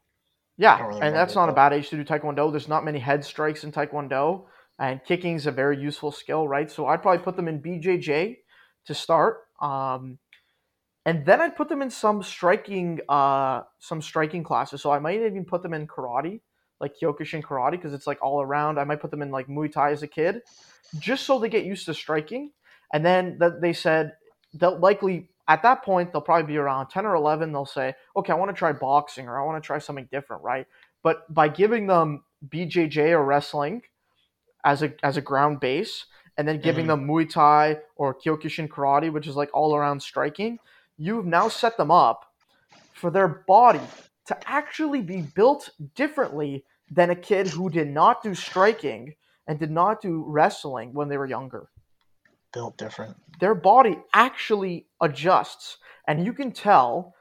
Yeah, 0.57 0.85
really 0.85 1.01
and 1.01 1.15
that's 1.15 1.35
not 1.35 1.49
a 1.49 1.53
bad 1.53 1.73
age 1.73 1.89
to 1.89 1.95
do 1.95 2.03
taekwondo. 2.03 2.51
There's 2.51 2.67
not 2.67 2.85
many 2.85 2.99
head 2.99 3.25
strikes 3.25 3.63
in 3.63 3.71
taekwondo, 3.71 4.45
and 4.79 4.99
kicking 5.05 5.35
is 5.35 5.45
a 5.45 5.51
very 5.51 5.79
useful 5.79 6.11
skill, 6.11 6.47
right? 6.47 6.69
So 6.69 6.87
I'd 6.87 7.01
probably 7.01 7.23
put 7.23 7.35
them 7.35 7.47
in 7.47 7.61
BJJ 7.61 8.37
to 8.85 8.93
start, 8.93 9.41
um, 9.61 10.19
and 11.05 11.25
then 11.25 11.41
I'd 11.41 11.55
put 11.55 11.69
them 11.69 11.81
in 11.81 11.89
some 11.89 12.23
striking, 12.23 12.99
uh, 13.09 13.61
some 13.79 14.01
striking 14.01 14.43
classes. 14.43 14.81
So 14.81 14.91
I 14.91 14.99
might 14.99 15.21
even 15.21 15.45
put 15.45 15.61
them 15.61 15.73
in 15.73 15.87
karate 15.87 16.39
like 16.83 16.95
Kyokushin 17.01 17.41
karate 17.41 17.71
because 17.71 17.93
it's 17.93 18.05
like 18.05 18.19
all 18.21 18.41
around. 18.41 18.77
I 18.77 18.83
might 18.83 18.99
put 18.99 19.09
them 19.09 19.21
in 19.21 19.31
like 19.31 19.47
Muay 19.47 19.71
Thai 19.71 19.91
as 19.91 20.03
a 20.03 20.07
kid, 20.07 20.41
just 20.99 21.25
so 21.25 21.39
they 21.39 21.49
get 21.49 21.65
used 21.65 21.85
to 21.85 21.93
striking. 21.93 22.51
And 22.93 23.05
then 23.05 23.37
that 23.39 23.61
they 23.61 23.73
said 23.73 24.13
they'll 24.53 24.77
likely 24.77 25.29
at 25.47 25.63
that 25.63 25.83
point 25.83 26.11
they'll 26.11 26.21
probably 26.21 26.45
be 26.45 26.57
around 26.57 26.87
10 26.87 27.05
or 27.05 27.15
11 27.15 27.51
they'll 27.51 27.65
say 27.65 27.93
okay 28.15 28.31
i 28.31 28.35
want 28.35 28.49
to 28.49 28.55
try 28.55 28.71
boxing 28.71 29.27
or 29.27 29.41
i 29.41 29.43
want 29.43 29.61
to 29.61 29.65
try 29.65 29.77
something 29.77 30.07
different 30.11 30.41
right 30.43 30.67
but 31.01 31.31
by 31.33 31.47
giving 31.47 31.87
them 31.87 32.23
bjj 32.47 33.09
or 33.09 33.25
wrestling 33.25 33.81
as 34.63 34.81
a 34.81 34.93
as 35.03 35.17
a 35.17 35.21
ground 35.21 35.59
base 35.59 36.05
and 36.37 36.47
then 36.47 36.59
giving 36.59 36.87
mm-hmm. 36.87 37.01
them 37.01 37.07
muay 37.07 37.29
thai 37.29 37.77
or 37.95 38.13
kyokushin 38.13 38.67
karate 38.67 39.11
which 39.11 39.27
is 39.27 39.35
like 39.35 39.49
all 39.53 39.75
around 39.75 40.01
striking 40.01 40.57
you've 40.97 41.25
now 41.25 41.47
set 41.47 41.77
them 41.77 41.91
up 41.91 42.33
for 42.93 43.09
their 43.09 43.27
body 43.27 43.81
to 44.25 44.49
actually 44.49 45.01
be 45.01 45.21
built 45.21 45.69
differently 45.95 46.63
than 46.89 47.09
a 47.09 47.15
kid 47.15 47.47
who 47.47 47.69
did 47.69 47.87
not 47.87 48.23
do 48.23 48.33
striking 48.33 49.15
and 49.47 49.59
did 49.59 49.71
not 49.71 50.01
do 50.01 50.23
wrestling 50.25 50.93
when 50.93 51.09
they 51.09 51.17
were 51.17 51.25
younger. 51.25 51.69
Built 52.53 52.77
different. 52.77 53.17
Their 53.39 53.55
body 53.55 53.99
actually 54.13 54.87
adjusts. 55.01 55.77
And 56.07 56.25
you 56.25 56.33
can 56.33 56.51
tell 56.51 57.15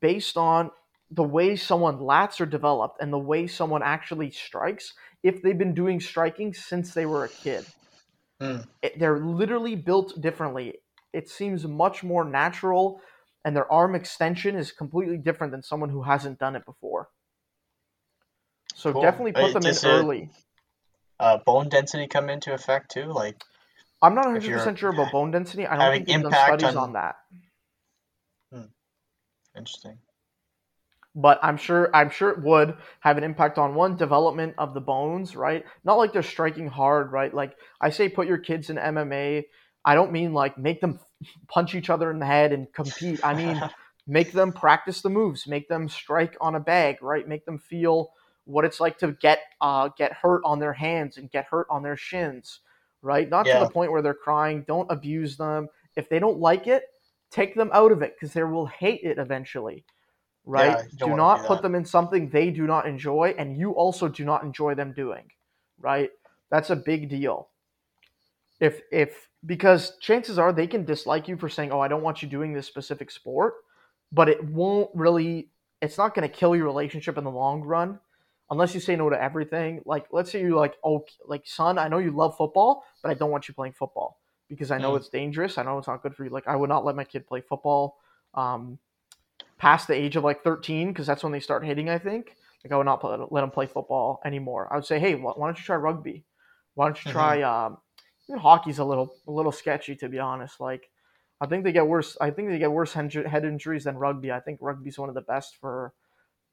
based 0.00 0.36
on 0.36 0.70
the 1.10 1.22
way 1.22 1.56
someone 1.56 1.98
lats 1.98 2.40
are 2.40 2.46
developed 2.46 3.00
and 3.00 3.12
the 3.12 3.18
way 3.18 3.46
someone 3.46 3.82
actually 3.82 4.30
strikes 4.30 4.94
if 5.22 5.42
they've 5.42 5.58
been 5.58 5.74
doing 5.74 6.00
striking 6.00 6.54
since 6.54 6.94
they 6.94 7.06
were 7.06 7.24
a 7.24 7.28
kid. 7.28 7.64
Mm. 8.40 8.66
It, 8.82 8.98
they're 8.98 9.18
literally 9.18 9.74
built 9.74 10.20
differently. 10.20 10.74
It 11.12 11.28
seems 11.28 11.66
much 11.66 12.04
more 12.04 12.24
natural, 12.24 13.00
and 13.44 13.56
their 13.56 13.70
arm 13.72 13.94
extension 13.94 14.56
is 14.56 14.70
completely 14.70 15.16
different 15.16 15.52
than 15.52 15.62
someone 15.62 15.90
who 15.90 16.02
hasn't 16.02 16.38
done 16.38 16.54
it 16.54 16.64
before. 16.64 17.08
So 18.74 18.92
Cool. 18.92 19.02
definitely 19.02 19.32
put 19.32 19.52
them 19.54 19.66
in 19.66 19.76
early. 19.84 20.30
Uh, 21.18 21.38
bone 21.38 21.68
density 21.68 22.06
come 22.06 22.30
into 22.30 22.54
effect 22.54 22.92
too? 22.92 23.06
Like, 23.06 23.42
I'm 24.00 24.14
not 24.14 24.26
100% 24.26 24.76
sure 24.76 24.90
about 24.90 25.10
bone 25.10 25.32
density. 25.32 25.66
I 25.66 25.76
don't 25.76 25.92
think 25.92 26.06
they've 26.06 26.22
done 26.22 26.32
studies 26.32 26.76
on- 26.76 26.76
on 26.76 26.92
that. 26.92 27.16
interesting. 29.56 29.98
But 31.18 31.40
I'm 31.42 31.56
sure 31.56 31.90
I'm 31.94 32.10
sure 32.10 32.30
it 32.30 32.42
would 32.42 32.76
have 33.00 33.18
an 33.18 33.24
impact 33.24 33.58
on 33.58 33.74
one 33.74 33.96
development 33.96 34.54
of 34.56 34.72
the 34.72 34.80
bones, 34.80 35.34
right? 35.34 35.64
Not 35.84 35.98
like 35.98 36.12
they're 36.12 36.22
striking 36.22 36.68
hard, 36.68 37.10
right? 37.10 37.34
Like 37.34 37.56
I 37.80 37.90
say, 37.90 38.08
put 38.08 38.28
your 38.28 38.38
kids 38.38 38.70
in 38.70 38.76
MMA. 38.76 39.44
I 39.84 39.94
don't 39.96 40.12
mean 40.12 40.32
like 40.32 40.56
make 40.56 40.80
them 40.80 41.00
punch 41.48 41.74
each 41.74 41.90
other 41.90 42.10
in 42.12 42.20
the 42.20 42.26
head 42.26 42.52
and 42.52 42.72
compete. 42.72 43.18
I 43.24 43.34
mean 43.34 43.60
make 44.06 44.30
them 44.32 44.52
practice 44.52 45.02
the 45.02 45.10
moves, 45.10 45.48
make 45.48 45.68
them 45.68 45.88
strike 45.88 46.36
on 46.40 46.54
a 46.54 46.60
bag, 46.60 47.02
right? 47.02 47.26
Make 47.26 47.44
them 47.44 47.58
feel 47.58 48.12
what 48.44 48.64
it's 48.64 48.78
like 48.78 48.96
to 48.98 49.12
get 49.20 49.40
uh, 49.60 49.88
get 49.98 50.12
hurt 50.12 50.42
on 50.44 50.60
their 50.60 50.72
hands 50.72 51.16
and 51.16 51.30
get 51.32 51.46
hurt 51.46 51.66
on 51.68 51.82
their 51.82 51.96
shins, 51.96 52.60
right? 53.02 53.28
Not 53.28 53.44
to 53.46 53.58
the 53.58 53.66
point 53.66 53.90
where 53.90 54.02
they're 54.02 54.14
crying. 54.14 54.64
Don't 54.68 54.90
abuse 54.90 55.36
them. 55.36 55.68
If 55.96 56.08
they 56.08 56.20
don't 56.20 56.38
like 56.38 56.68
it, 56.68 56.84
take 57.32 57.56
them 57.56 57.70
out 57.72 57.90
of 57.90 58.02
it 58.02 58.14
because 58.14 58.32
they 58.34 58.44
will 58.44 58.66
hate 58.66 59.00
it 59.02 59.18
eventually, 59.18 59.84
right? 60.48 60.78
Yeah, 60.78 60.84
do 60.96 61.14
not 61.14 61.42
do 61.42 61.46
put 61.46 61.62
them 61.62 61.74
in 61.74 61.84
something 61.84 62.30
they 62.30 62.50
do 62.50 62.66
not 62.66 62.86
enjoy, 62.86 63.34
and 63.38 63.56
you 63.56 63.72
also 63.72 64.08
do 64.08 64.24
not 64.24 64.42
enjoy 64.42 64.74
them 64.74 64.92
doing, 64.92 65.30
right? 65.78 66.10
That's 66.50 66.70
a 66.70 66.76
big 66.76 67.08
deal. 67.08 67.50
If 68.60 68.80
if 68.90 69.28
because 69.46 69.96
chances 69.98 70.38
are 70.38 70.52
they 70.52 70.66
can 70.66 70.84
dislike 70.84 71.28
you 71.28 71.36
for 71.36 71.48
saying, 71.48 71.70
"Oh, 71.70 71.80
I 71.80 71.88
don't 71.88 72.02
want 72.02 72.22
you 72.22 72.28
doing 72.28 72.52
this 72.52 72.66
specific 72.66 73.10
sport," 73.10 73.54
but 74.10 74.28
it 74.28 74.42
won't 74.44 74.90
really. 74.94 75.50
It's 75.80 75.98
not 75.98 76.14
going 76.14 76.28
to 76.28 76.34
kill 76.34 76.56
your 76.56 76.64
relationship 76.64 77.16
in 77.18 77.24
the 77.24 77.30
long 77.30 77.62
run, 77.62 78.00
unless 78.50 78.74
you 78.74 78.80
say 78.80 78.96
no 78.96 79.08
to 79.10 79.22
everything. 79.22 79.80
Like, 79.84 80.06
let's 80.10 80.32
say 80.32 80.40
you 80.40 80.56
like, 80.56 80.74
oh, 80.82 81.04
like 81.26 81.46
son, 81.46 81.78
I 81.78 81.86
know 81.86 81.98
you 81.98 82.10
love 82.10 82.36
football, 82.36 82.84
but 83.02 83.10
I 83.10 83.14
don't 83.14 83.30
want 83.30 83.46
you 83.46 83.54
playing 83.54 83.74
football 83.74 84.18
because 84.48 84.72
I 84.72 84.78
know 84.78 84.94
Mm. 84.94 84.96
it's 84.96 85.08
dangerous. 85.08 85.56
I 85.56 85.62
know 85.62 85.78
it's 85.78 85.86
not 85.86 86.02
good 86.02 86.16
for 86.16 86.24
you. 86.24 86.30
Like, 86.30 86.48
I 86.48 86.56
would 86.56 86.68
not 86.68 86.84
let 86.84 86.96
my 86.96 87.04
kid 87.04 87.28
play 87.28 87.42
football 87.42 87.98
um, 88.34 88.78
past 89.58 89.88
the 89.88 89.94
age 89.94 90.16
of 90.16 90.24
like 90.24 90.42
13 90.42 90.88
because 90.88 91.06
that's 91.06 91.22
when 91.22 91.32
they 91.32 91.40
start 91.40 91.64
hitting. 91.64 91.88
I 91.88 91.98
think. 91.98 92.34
Like, 92.64 92.72
I 92.72 92.76
would 92.76 92.86
not 92.86 93.00
play, 93.00 93.16
let 93.30 93.40
them 93.42 93.50
play 93.52 93.66
football 93.66 94.20
anymore. 94.24 94.68
I 94.72 94.74
would 94.76 94.84
say, 94.84 94.98
hey, 94.98 95.14
why 95.14 95.32
don't 95.36 95.56
you 95.56 95.64
try 95.64 95.76
rugby? 95.76 96.24
Why 96.74 96.86
don't 96.86 97.04
you 97.04 97.12
try? 97.12 97.42
Um, 97.42 97.78
even 98.28 98.40
hockey's 98.40 98.78
a 98.78 98.84
little 98.84 99.14
a 99.26 99.30
little 99.30 99.52
sketchy 99.52 99.94
to 99.96 100.08
be 100.08 100.18
honest. 100.18 100.60
Like, 100.60 100.90
I 101.40 101.46
think 101.46 101.64
they 101.64 101.72
get 101.72 101.86
worse. 101.86 102.16
I 102.20 102.30
think 102.30 102.48
they 102.48 102.58
get 102.58 102.72
worse 102.72 102.92
head 102.94 103.44
injuries 103.44 103.84
than 103.84 103.96
rugby. 103.96 104.32
I 104.32 104.40
think 104.40 104.58
rugby's 104.60 104.98
one 104.98 105.08
of 105.08 105.14
the 105.14 105.20
best 105.20 105.56
for 105.60 105.92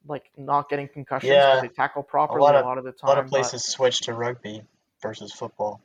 like 0.06 0.30
not 0.36 0.68
getting 0.68 0.86
concussions 0.88 1.30
because 1.30 1.54
Yeah. 1.56 1.60
they 1.60 1.68
tackle 1.68 2.04
properly 2.04 2.38
a 2.38 2.42
lot 2.44 2.64
lot 2.64 2.78
of- 2.78 2.84
the 2.84 2.92
time. 2.92 3.08
A 3.08 3.10
lot 3.10 3.18
of 3.18 3.24
but- 3.24 3.30
places 3.30 3.64
switch 3.64 4.02
to 4.02 4.14
rugby 4.14 4.62
versus 5.02 5.32
football 5.32 5.80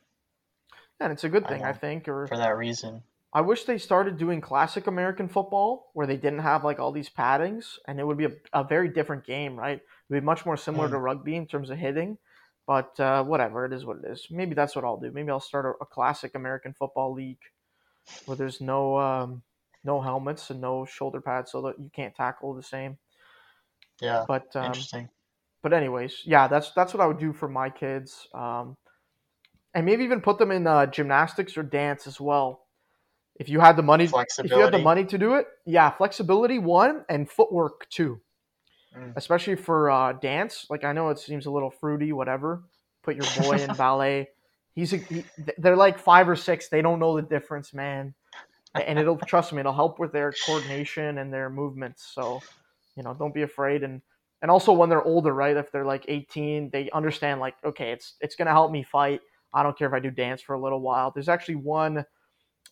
and 1.00 1.12
it's 1.12 1.24
a 1.24 1.28
good 1.28 1.48
thing, 1.48 1.64
I, 1.64 1.72
know. 1.72 1.78
think. 1.78 2.06
Or 2.06 2.28
for 2.28 2.36
that 2.36 2.56
reason. 2.56 3.02
I 3.34 3.40
wish 3.40 3.64
they 3.64 3.78
started 3.78 4.18
doing 4.18 4.40
classic 4.42 4.86
American 4.86 5.28
football 5.28 5.90
where 5.94 6.06
they 6.06 6.16
didn't 6.18 6.40
have 6.40 6.64
like 6.64 6.78
all 6.78 6.92
these 6.92 7.08
paddings, 7.10 7.78
and 7.88 7.98
it 7.98 8.06
would 8.06 8.18
be 8.18 8.26
a, 8.26 8.32
a 8.52 8.64
very 8.64 8.88
different 8.88 9.24
game, 9.24 9.56
right? 9.58 9.78
It 9.78 9.84
would 10.10 10.20
be 10.20 10.24
much 10.24 10.44
more 10.44 10.56
similar 10.56 10.88
Mm. 10.88 10.90
to 10.90 10.98
rugby 10.98 11.36
in 11.36 11.46
terms 11.46 11.70
of 11.70 11.78
hitting. 11.78 12.18
But 12.66 12.98
uh, 13.00 13.24
whatever, 13.24 13.64
it 13.64 13.72
is 13.72 13.84
what 13.84 13.98
it 13.98 14.04
is. 14.04 14.28
Maybe 14.30 14.54
that's 14.54 14.76
what 14.76 14.84
I'll 14.84 14.98
do. 15.00 15.10
Maybe 15.10 15.30
I'll 15.30 15.40
start 15.40 15.66
a, 15.66 15.82
a 15.82 15.86
classic 15.86 16.34
American 16.34 16.74
football 16.74 17.12
league 17.12 17.40
where 18.24 18.36
there's 18.36 18.60
no 18.60 18.98
um, 18.98 19.42
no 19.84 20.00
helmets 20.00 20.50
and 20.50 20.60
no 20.60 20.84
shoulder 20.84 21.20
pads, 21.20 21.52
so 21.52 21.62
that 21.62 21.78
you 21.80 21.90
can't 21.94 22.14
tackle 22.14 22.54
the 22.54 22.62
same. 22.62 22.98
Yeah, 24.02 24.26
But 24.26 24.54
um, 24.56 24.88
interesting. 24.90 25.08
but 25.62 25.72
anyways, 25.72 26.22
yeah, 26.26 26.48
that's 26.48 26.72
that's 26.72 26.94
what 26.94 27.02
I 27.02 27.06
would 27.06 27.18
do 27.18 27.32
for 27.32 27.48
my 27.48 27.70
kids, 27.70 28.28
um, 28.34 28.76
and 29.74 29.86
maybe 29.86 30.04
even 30.04 30.20
put 30.20 30.38
them 30.38 30.50
in 30.50 30.66
uh, 30.66 30.86
gymnastics 30.86 31.56
or 31.58 31.62
dance 31.62 32.06
as 32.06 32.20
well. 32.20 32.61
If 33.42 33.48
you 33.48 33.58
had 33.58 33.76
the 33.76 33.82
money, 33.82 34.04
if 34.04 34.50
you 34.52 34.60
had 34.60 34.72
the 34.72 34.78
money 34.78 35.04
to 35.06 35.18
do 35.18 35.34
it, 35.34 35.46
yeah, 35.66 35.90
flexibility 35.90 36.60
one 36.60 37.04
and 37.08 37.28
footwork 37.28 37.88
two, 37.90 38.20
Mm. 38.96 39.14
especially 39.16 39.56
for 39.56 39.90
uh, 39.90 40.12
dance. 40.12 40.66
Like 40.70 40.84
I 40.84 40.92
know 40.92 41.08
it 41.08 41.18
seems 41.18 41.46
a 41.46 41.50
little 41.50 41.70
fruity, 41.70 42.12
whatever. 42.12 42.62
Put 43.02 43.16
your 43.16 43.26
boy 43.42 43.56
in 43.62 43.74
ballet. 43.76 44.28
He's 44.74 44.92
a, 44.92 44.98
he, 44.98 45.24
they're 45.58 45.76
like 45.76 45.98
five 45.98 46.28
or 46.28 46.36
six. 46.36 46.68
They 46.68 46.82
don't 46.82 47.00
know 47.00 47.16
the 47.16 47.22
difference, 47.22 47.74
man. 47.74 48.14
And 48.74 48.98
it'll 48.98 49.16
trust 49.32 49.52
me, 49.52 49.60
it'll 49.60 49.72
help 49.72 49.98
with 49.98 50.12
their 50.12 50.32
coordination 50.46 51.18
and 51.18 51.32
their 51.32 51.50
movements. 51.50 52.12
So, 52.14 52.40
you 52.96 53.02
know, 53.02 53.14
don't 53.14 53.34
be 53.34 53.42
afraid. 53.42 53.82
And 53.82 54.02
and 54.42 54.50
also 54.50 54.72
when 54.72 54.88
they're 54.88 55.02
older, 55.04 55.32
right? 55.34 55.56
If 55.56 55.72
they're 55.72 55.84
like 55.84 56.04
18, 56.08 56.70
they 56.70 56.90
understand 56.92 57.40
like, 57.40 57.56
okay, 57.64 57.92
it's 57.92 58.14
it's 58.20 58.36
gonna 58.36 58.50
help 58.52 58.70
me 58.70 58.82
fight. 58.84 59.20
I 59.54 59.62
don't 59.62 59.76
care 59.76 59.88
if 59.88 59.94
I 59.94 60.00
do 60.00 60.10
dance 60.10 60.42
for 60.42 60.54
a 60.54 60.60
little 60.62 60.80
while. 60.80 61.10
There's 61.10 61.28
actually 61.28 61.56
one. 61.56 62.04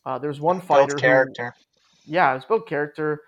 Uh, 0.04 0.18
there's 0.18 0.40
one 0.40 0.60
fighter. 0.60 0.94
Built 0.94 1.00
who- 1.36 1.42
yeah, 2.06 2.34
it's 2.34 2.44
built 2.44 2.66
character. 2.68 3.22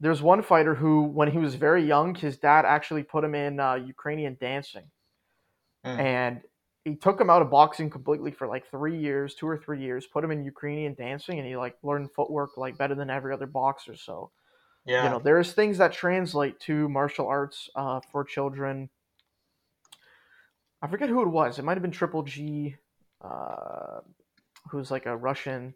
There's 0.00 0.22
one 0.22 0.42
fighter 0.42 0.74
who, 0.74 1.04
when 1.04 1.30
he 1.30 1.38
was 1.38 1.54
very 1.54 1.84
young, 1.86 2.14
his 2.14 2.36
dad 2.36 2.64
actually 2.64 3.02
put 3.04 3.24
him 3.24 3.34
in 3.34 3.60
uh, 3.60 3.74
Ukrainian 3.74 4.36
dancing, 4.40 4.90
Mm. 5.84 5.98
and 5.98 6.40
he 6.84 6.96
took 6.96 7.20
him 7.20 7.30
out 7.30 7.42
of 7.42 7.50
boxing 7.50 7.88
completely 7.90 8.30
for 8.30 8.46
like 8.46 8.66
three 8.70 8.98
years, 8.98 9.34
two 9.34 9.46
or 9.46 9.56
three 9.56 9.80
years. 9.80 10.06
Put 10.06 10.24
him 10.24 10.30
in 10.30 10.44
Ukrainian 10.44 10.94
dancing, 10.94 11.38
and 11.38 11.46
he 11.46 11.56
like 11.56 11.76
learned 11.82 12.12
footwork 12.12 12.56
like 12.56 12.76
better 12.76 12.94
than 12.94 13.10
every 13.10 13.32
other 13.32 13.46
boxer. 13.46 13.94
So 13.96 14.30
Yeah. 14.84 15.04
you 15.04 15.10
know, 15.10 15.18
there's 15.18 15.52
things 15.52 15.78
that 15.78 15.92
translate 15.92 16.58
to 16.60 16.88
martial 16.88 17.26
arts 17.28 17.68
uh, 17.74 18.00
for 18.10 18.24
children. 18.24 18.90
I 20.82 20.86
forget 20.88 21.08
who 21.08 21.22
it 21.22 21.28
was. 21.28 21.58
It 21.58 21.64
might 21.64 21.74
have 21.78 21.82
been 21.82 21.90
Triple 21.90 22.22
G, 22.24 22.76
uh, 23.22 24.00
who's 24.70 24.90
like 24.90 25.06
a 25.06 25.16
Russian 25.16 25.74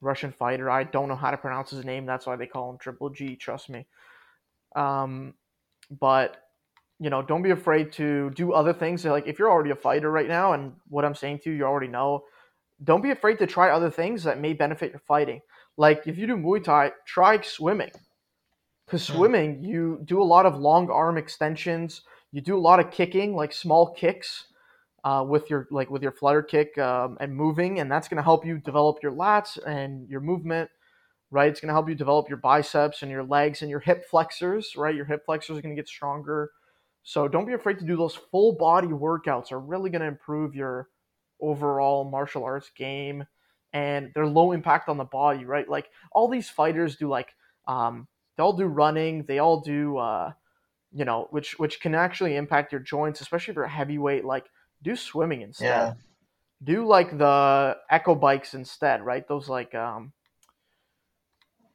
Russian 0.00 0.32
fighter. 0.32 0.70
I 0.70 0.84
don't 0.84 1.08
know 1.08 1.16
how 1.16 1.30
to 1.30 1.36
pronounce 1.36 1.70
his 1.70 1.84
name. 1.84 2.06
That's 2.06 2.26
why 2.26 2.36
they 2.36 2.46
call 2.46 2.70
him 2.70 2.78
Triple 2.78 3.10
G. 3.10 3.36
Trust 3.36 3.70
me. 3.70 3.86
Um, 4.74 5.34
but 5.90 6.36
you 6.98 7.10
know, 7.10 7.22
don't 7.22 7.42
be 7.42 7.50
afraid 7.50 7.92
to 7.92 8.30
do 8.30 8.52
other 8.52 8.72
things. 8.72 9.04
Like 9.04 9.26
if 9.26 9.38
you're 9.38 9.50
already 9.50 9.70
a 9.70 9.76
fighter 9.76 10.10
right 10.10 10.28
now, 10.28 10.52
and 10.52 10.72
what 10.88 11.04
I'm 11.04 11.14
saying 11.14 11.40
to 11.40 11.50
you, 11.50 11.56
you 11.56 11.64
already 11.64 11.88
know. 11.88 12.24
Don't 12.82 13.02
be 13.02 13.10
afraid 13.10 13.38
to 13.38 13.46
try 13.46 13.70
other 13.70 13.90
things 13.90 14.24
that 14.24 14.40
may 14.40 14.52
benefit 14.52 14.92
your 14.92 15.00
fighting. 15.00 15.40
Like 15.76 16.06
if 16.06 16.18
you 16.18 16.26
do 16.26 16.36
Muay 16.36 16.62
Thai, 16.62 16.92
try 17.06 17.40
swimming. 17.40 17.90
Because 18.86 19.06
Hmm. 19.08 19.16
swimming, 19.16 19.64
you 19.64 20.00
do 20.04 20.22
a 20.22 20.24
lot 20.24 20.46
of 20.46 20.56
long 20.56 20.90
arm 20.90 21.18
extensions. 21.18 22.02
You 22.32 22.40
do 22.40 22.56
a 22.56 22.60
lot 22.60 22.80
of 22.80 22.90
kicking, 22.90 23.34
like 23.34 23.52
small 23.52 23.92
kicks, 23.94 24.46
uh, 25.06 25.22
with 25.22 25.48
your 25.48 25.68
like 25.70 25.88
with 25.88 26.02
your 26.02 26.10
flutter 26.10 26.42
kick 26.42 26.76
um, 26.78 27.16
and 27.20 27.32
moving, 27.32 27.78
and 27.78 27.90
that's 27.90 28.08
going 28.08 28.16
to 28.16 28.24
help 28.24 28.44
you 28.44 28.58
develop 28.58 28.98
your 29.04 29.12
lats 29.12 29.56
and 29.64 30.08
your 30.08 30.20
movement. 30.20 30.68
Right, 31.30 31.48
it's 31.48 31.60
going 31.60 31.68
to 31.68 31.74
help 31.74 31.88
you 31.88 31.94
develop 31.94 32.28
your 32.28 32.38
biceps 32.38 33.02
and 33.02 33.10
your 33.10 33.22
legs 33.22 33.62
and 33.62 33.70
your 33.70 33.78
hip 33.78 34.04
flexors. 34.10 34.72
Right, 34.76 34.96
your 34.96 35.04
hip 35.04 35.24
flexors 35.24 35.58
are 35.58 35.62
going 35.62 35.76
to 35.76 35.80
get 35.80 35.88
stronger. 35.88 36.50
So 37.04 37.28
don't 37.28 37.46
be 37.46 37.52
afraid 37.52 37.78
to 37.78 37.84
do 37.84 37.96
those 37.96 38.16
full 38.16 38.56
body 38.56 38.88
workouts. 38.88 39.52
Are 39.52 39.60
really 39.60 39.90
going 39.90 40.02
to 40.02 40.08
improve 40.08 40.56
your 40.56 40.88
overall 41.40 42.10
martial 42.10 42.42
arts 42.42 42.72
game, 42.76 43.24
and 43.72 44.10
they're 44.12 44.26
low 44.26 44.50
impact 44.50 44.88
on 44.88 44.96
the 44.96 45.04
body. 45.04 45.44
Right, 45.44 45.68
like 45.68 45.88
all 46.10 46.26
these 46.28 46.50
fighters 46.50 46.96
do 46.96 47.08
like 47.08 47.28
um, 47.68 48.08
they 48.36 48.42
all 48.42 48.54
do 48.54 48.66
running. 48.66 49.24
They 49.28 49.38
all 49.38 49.60
do, 49.60 49.98
uh, 49.98 50.32
you 50.92 51.04
know, 51.04 51.28
which 51.30 51.60
which 51.60 51.80
can 51.80 51.94
actually 51.94 52.34
impact 52.34 52.72
your 52.72 52.80
joints, 52.80 53.20
especially 53.20 53.52
if 53.52 53.56
you're 53.56 53.64
a 53.66 53.70
heavyweight. 53.70 54.24
Like, 54.24 54.46
do 54.86 54.96
swimming 54.96 55.42
instead. 55.42 55.66
Yeah. 55.66 55.94
Do 56.62 56.86
like 56.86 57.16
the 57.18 57.76
echo 57.90 58.14
bikes 58.14 58.54
instead, 58.54 59.02
right? 59.04 59.26
Those 59.28 59.48
like 59.48 59.74
um, 59.74 60.12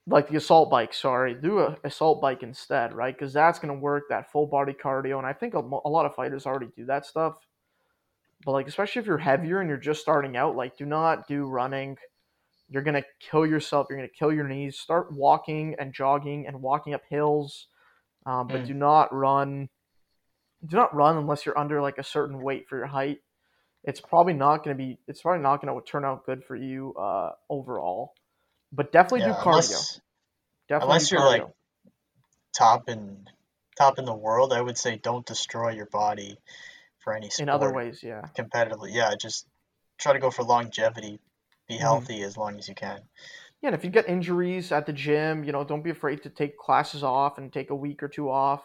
like 0.07 0.27
the 0.29 0.37
assault 0.37 0.69
bike. 0.69 0.93
Sorry, 0.93 1.33
do 1.35 1.59
a 1.59 1.77
assault 1.83 2.21
bike 2.21 2.41
instead, 2.43 2.93
right? 2.93 3.13
Because 3.15 3.33
that's 3.33 3.59
gonna 3.59 3.75
work 3.75 4.03
that 4.09 4.31
full 4.31 4.47
body 4.47 4.73
cardio, 4.73 5.17
and 5.17 5.27
I 5.27 5.33
think 5.33 5.53
a, 5.53 5.59
a 5.59 5.89
lot 5.89 6.05
of 6.05 6.15
fighters 6.15 6.45
already 6.45 6.69
do 6.75 6.85
that 6.85 7.05
stuff. 7.05 7.35
But 8.43 8.53
like, 8.53 8.67
especially 8.67 9.01
if 9.01 9.05
you're 9.05 9.17
heavier 9.19 9.59
and 9.59 9.69
you're 9.69 9.77
just 9.77 10.01
starting 10.01 10.35
out, 10.35 10.55
like, 10.55 10.75
do 10.77 10.85
not 10.85 11.27
do 11.27 11.45
running 11.45 11.97
you're 12.71 12.81
gonna 12.81 13.03
kill 13.19 13.45
yourself. 13.45 13.87
You're 13.89 13.99
gonna 13.99 14.07
kill 14.17 14.31
your 14.31 14.47
knees. 14.47 14.79
Start 14.79 15.11
walking 15.11 15.75
and 15.77 15.93
jogging 15.93 16.47
and 16.47 16.61
walking 16.61 16.93
up 16.93 17.01
hills. 17.09 17.67
um, 18.27 18.47
but 18.47 18.61
Mm. 18.61 18.67
do 18.67 18.73
not 18.75 19.11
run. 19.11 19.67
Do 20.65 20.75
not 20.75 20.93
run 20.93 21.17
unless 21.17 21.45
you're 21.45 21.57
under 21.57 21.81
like 21.81 21.97
a 21.97 22.03
certain 22.03 22.41
weight 22.41 22.67
for 22.69 22.77
your 22.77 22.87
height. 22.87 23.19
It's 23.83 23.99
probably 23.99 24.33
not 24.33 24.63
going 24.63 24.77
to 24.77 24.83
be. 24.83 24.99
It's 25.07 25.21
probably 25.21 25.41
not 25.41 25.61
going 25.61 25.73
to 25.73 25.91
turn 25.91 26.05
out 26.05 26.25
good 26.25 26.43
for 26.43 26.55
you 26.55 26.93
uh, 26.93 27.31
overall. 27.49 28.13
But 28.71 28.91
definitely 28.91 29.21
do 29.21 29.25
Yeah, 29.25 29.33
cardio. 29.41 29.45
unless 29.47 30.01
definitely 30.69 30.93
unless 30.93 31.11
you're, 31.11 31.25
like, 31.25 31.47
top 32.53 32.89
in 32.89 33.27
top 33.77 33.97
in 33.97 34.05
the 34.05 34.13
world, 34.13 34.53
I 34.53 34.61
would 34.61 34.77
say 34.77 34.97
don't 34.97 35.25
destroy 35.25 35.71
your 35.71 35.87
body 35.87 36.37
for 37.03 37.13
any 37.15 37.29
sport 37.29 37.43
in 37.43 37.49
other 37.49 37.73
ways, 37.73 38.01
yeah. 38.03 38.21
competitively. 38.37 38.93
Yeah, 38.93 39.15
just 39.19 39.47
try 39.97 40.13
to 40.13 40.19
go 40.19 40.29
for 40.29 40.43
longevity. 40.43 41.19
Be 41.67 41.75
Mhm. 41.75 41.79
healthy 41.79 42.21
as 42.23 42.37
long 42.37 42.59
as 42.59 42.67
you 42.67 42.75
can. 42.75 43.01
Yeah, 43.61 43.69
and 43.69 43.75
if 43.75 43.83
you 43.83 43.89
get 43.89 44.07
injuries 44.07 44.71
at 44.71 44.85
the 44.85 44.93
gym, 44.93 45.43
you 45.43 45.51
know, 45.51 45.63
don't 45.63 45.83
be 45.83 45.89
afraid 45.89 46.23
to 46.23 46.29
take 46.29 46.57
classes 46.57 47.03
off 47.03 47.37
and 47.37 47.51
take 47.51 47.69
a 47.69 47.75
week 47.75 48.03
or 48.03 48.07
two 48.07 48.29
off. 48.29 48.63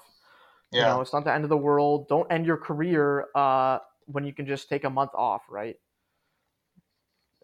You 0.74 0.84
know, 0.84 1.00
it's 1.00 1.12
not 1.12 1.24
the 1.24 1.32
end 1.32 1.44
of 1.44 1.50
the 1.50 1.56
world. 1.56 2.08
Don't 2.08 2.30
end 2.30 2.46
your 2.46 2.58
career 2.58 3.28
uh, 3.34 3.78
when 4.06 4.24
you 4.24 4.32
can 4.34 4.46
just 4.46 4.68
take 4.68 4.84
a 4.84 4.90
month 4.90 5.12
off, 5.14 5.44
right? 5.48 5.76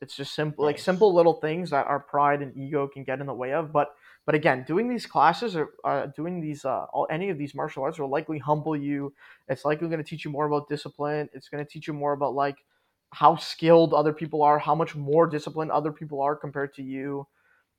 It's 0.00 0.16
just 0.16 0.34
simple, 0.34 0.64
like 0.64 0.78
simple 0.78 1.14
little 1.14 1.34
things 1.34 1.70
that 1.70 1.86
our 1.86 2.00
pride 2.00 2.42
and 2.42 2.56
ego 2.56 2.88
can 2.88 3.04
get 3.04 3.20
in 3.20 3.26
the 3.26 3.34
way 3.34 3.52
of. 3.52 3.70
But, 3.72 3.94
but 4.26 4.34
again, 4.34 4.64
doing 4.66 4.88
these 4.88 5.06
classes 5.06 5.54
or 5.54 5.74
uh, 5.84 6.06
doing 6.06 6.40
these, 6.40 6.64
uh, 6.64 6.86
all, 6.86 7.06
any 7.08 7.30
of 7.30 7.38
these 7.38 7.54
martial 7.54 7.84
arts 7.84 8.00
will 8.00 8.08
likely 8.08 8.38
humble 8.38 8.76
you. 8.76 9.14
It's 9.46 9.64
likely 9.64 9.86
going 9.88 10.02
to 10.02 10.08
teach 10.08 10.24
you 10.24 10.30
more 10.32 10.46
about 10.46 10.68
discipline. 10.68 11.28
It's 11.32 11.48
going 11.48 11.64
to 11.64 11.70
teach 11.70 11.86
you 11.86 11.92
more 11.92 12.14
about 12.14 12.34
like 12.34 12.64
how 13.12 13.36
skilled 13.36 13.94
other 13.94 14.12
people 14.12 14.42
are, 14.42 14.58
how 14.58 14.74
much 14.74 14.96
more 14.96 15.28
disciplined 15.28 15.70
other 15.70 15.92
people 15.92 16.20
are 16.20 16.34
compared 16.34 16.74
to 16.74 16.82
you. 16.82 17.28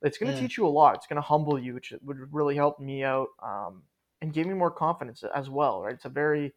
It's 0.00 0.16
going 0.16 0.32
to 0.32 0.38
Mm. 0.38 0.38
teach 0.38 0.56
you 0.56 0.66
a 0.66 0.68
lot. 0.68 0.94
It's 0.96 1.06
going 1.06 1.16
to 1.16 1.22
humble 1.22 1.58
you, 1.58 1.74
which 1.74 1.92
would 2.02 2.32
really 2.32 2.56
help 2.56 2.80
me 2.80 3.02
out 3.04 3.28
um, 3.42 3.82
and 4.24 4.32
give 4.32 4.46
me 4.46 4.54
more 4.54 4.70
confidence 4.70 5.22
as 5.34 5.50
well. 5.50 5.82
Right? 5.82 5.94
It's 5.94 6.06
a 6.06 6.08
very, 6.10 6.54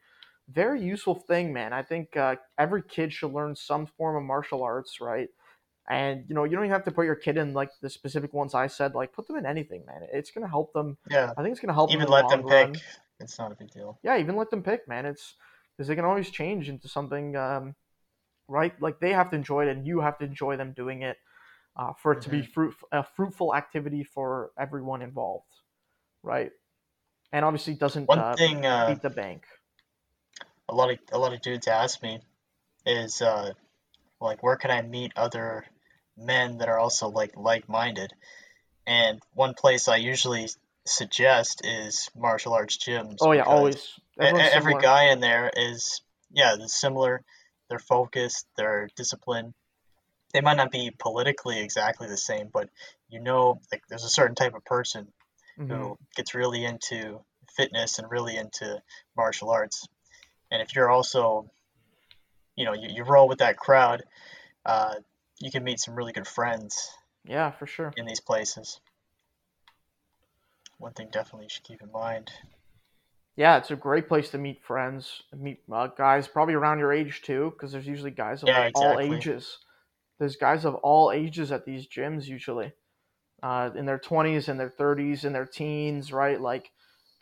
very 0.49 0.81
useful 0.81 1.15
thing, 1.15 1.51
man. 1.51 1.73
I 1.73 1.83
think 1.83 2.15
uh, 2.15 2.37
every 2.57 2.81
kid 2.81 3.11
should 3.11 3.33
learn 3.33 3.55
some 3.55 3.85
form 3.85 4.15
of 4.15 4.23
martial 4.23 4.63
arts, 4.63 4.99
right? 5.01 5.27
And 5.89 6.23
you 6.27 6.35
know, 6.35 6.45
you 6.45 6.51
don't 6.51 6.65
even 6.65 6.71
have 6.71 6.85
to 6.85 6.91
put 6.91 7.05
your 7.05 7.15
kid 7.15 7.37
in 7.37 7.53
like 7.53 7.69
the 7.81 7.89
specific 7.89 8.33
ones 8.33 8.53
I 8.53 8.67
said. 8.67 8.95
Like, 8.95 9.13
put 9.13 9.27
them 9.27 9.35
in 9.35 9.45
anything, 9.45 9.85
man. 9.85 10.07
It's 10.13 10.31
going 10.31 10.43
to 10.43 10.49
help 10.49 10.73
them. 10.73 10.97
yeah. 11.09 11.33
I 11.37 11.41
think 11.41 11.51
it's 11.51 11.59
going 11.59 11.69
to 11.69 11.73
help 11.73 11.91
Even 11.91 12.05
them. 12.05 12.07
in 12.07 12.11
the 12.11 12.15
let 12.15 12.29
them 12.29 12.43
pick. 12.43 12.67
run. 12.67 12.75
It's 13.19 13.37
not 13.37 13.51
a 13.51 13.55
big 13.55 13.71
deal. 13.71 13.99
Yeah, 14.03 14.17
even 14.17 14.35
let 14.37 14.49
them 14.49 14.63
pick, 14.63 14.87
man. 14.87 15.05
It's 15.05 15.35
because 15.75 15.87
they 15.87 15.95
can 15.95 16.05
always 16.05 16.29
change 16.29 16.69
into 16.69 16.87
something, 16.87 17.35
um, 17.35 17.75
right? 18.47 18.73
Like 18.81 18.99
they 18.99 19.11
have 19.11 19.29
to 19.31 19.35
enjoy 19.35 19.67
it, 19.67 19.75
and 19.75 19.85
you 19.85 19.99
have 20.01 20.17
to 20.19 20.25
enjoy 20.25 20.55
them 20.55 20.73
doing 20.73 21.01
it 21.01 21.17
uh, 21.75 21.93
for 22.01 22.13
it 22.13 22.21
to 22.21 22.29
be 22.29 22.41
fruit 22.41 22.73
a 22.91 23.03
fruitful 23.03 23.55
activity 23.55 24.03
for 24.03 24.51
everyone 24.57 25.01
involved, 25.01 25.51
right? 26.23 26.51
And 27.37 27.45
obviously, 27.45 27.75
doesn't 27.75 28.07
One 28.07 28.17
uh, 28.17 28.35
thing 28.35 28.65
uh, 28.65 28.87
beat 28.87 29.03
the 29.03 29.11
bank. 29.11 29.43
a 30.67 30.73
lot 30.73 30.89
of 30.89 30.97
a 31.11 31.19
lot 31.19 31.33
of 31.33 31.41
dudes 31.43 31.67
ask 31.67 32.01
me 32.01 32.19
is 32.83 33.21
uh, 33.21 33.53
like 34.19 34.41
where 34.41 34.55
can 34.55 34.71
I 34.71 34.81
meet 34.81 35.11
other 35.15 35.63
men 36.17 36.57
that 36.57 36.67
are 36.67 36.79
also 36.79 37.09
like 37.09 37.33
like-minded? 37.37 38.11
And 38.87 39.21
one 39.35 39.53
place 39.53 39.87
I 39.87 39.97
usually 39.97 40.47
suggest 40.87 41.61
is 41.63 42.09
martial 42.15 42.53
arts 42.53 42.79
gyms 42.79 43.17
Oh 43.21 43.33
yeah, 43.33 43.43
always. 43.43 43.87
Everyone's 44.19 44.49
every 44.51 44.71
similar. 44.71 44.81
guy 44.81 45.03
in 45.11 45.19
there 45.19 45.51
is 45.55 46.01
yeah, 46.31 46.55
they're 46.57 46.67
similar. 46.67 47.21
They're 47.69 47.77
focused. 47.77 48.47
They're 48.57 48.89
disciplined. 48.95 49.53
They 50.33 50.41
might 50.41 50.57
not 50.57 50.71
be 50.71 50.89
politically 50.89 51.59
exactly 51.59 52.07
the 52.07 52.17
same, 52.17 52.49
but 52.51 52.71
you 53.09 53.21
know, 53.21 53.61
like 53.71 53.83
there's 53.89 54.05
a 54.05 54.09
certain 54.09 54.33
type 54.33 54.55
of 54.55 54.65
person 54.65 55.09
Mhm. 55.59 55.69
who 55.69 55.97
gets 56.15 56.35
really 56.35 56.65
into 56.65 57.19
fitness 57.55 57.99
and 57.99 58.09
really 58.09 58.37
into 58.37 58.81
martial 59.15 59.49
arts. 59.49 59.87
And 60.51 60.61
if 60.61 60.75
you're 60.75 60.89
also, 60.89 61.49
you 62.55 62.65
know, 62.65 62.73
you, 62.73 62.89
you 62.89 63.03
roll 63.03 63.27
with 63.27 63.39
that 63.39 63.57
crowd, 63.57 64.03
uh, 64.65 64.95
you 65.39 65.51
can 65.51 65.63
meet 65.63 65.79
some 65.79 65.95
really 65.95 66.13
good 66.13 66.27
friends 66.27 66.91
Yeah, 67.25 67.51
for 67.51 67.67
sure. 67.67 67.93
in 67.97 68.05
these 68.05 68.19
places. 68.21 68.79
One 70.77 70.93
thing 70.93 71.09
definitely 71.11 71.45
you 71.45 71.49
should 71.49 71.63
keep 71.63 71.81
in 71.81 71.91
mind. 71.91 72.31
Yeah, 73.35 73.57
it's 73.57 73.69
a 73.69 73.75
great 73.75 74.07
place 74.07 74.31
to 74.31 74.39
meet 74.39 74.63
friends, 74.63 75.21
meet 75.35 75.61
uh, 75.71 75.87
guys 75.87 76.27
probably 76.27 76.55
around 76.55 76.79
your 76.79 76.91
age 76.91 77.21
too, 77.21 77.51
because 77.51 77.71
there's 77.71 77.85
usually 77.85 78.09
guys 78.11 78.41
of 78.41 78.49
Yeah, 78.49 78.61
like, 78.61 78.75
all 78.75 78.99
ages. 78.99 79.59
There's 80.17 80.35
guys 80.35 80.65
of 80.65 80.73
all 80.75 81.11
ages 81.11 81.51
at 81.51 81.63
these 81.63 81.87
gyms 81.87 82.25
usually, 82.25 82.73
uh, 83.43 83.69
in 83.75 83.85
their 83.85 83.99
20s, 83.99 84.47
and 84.47 84.59
their 84.59 84.69
30s, 84.69 85.23
and 85.23 85.33
their 85.33 85.45
teens, 85.45 86.11
right? 86.11 86.39
Like 86.39 86.71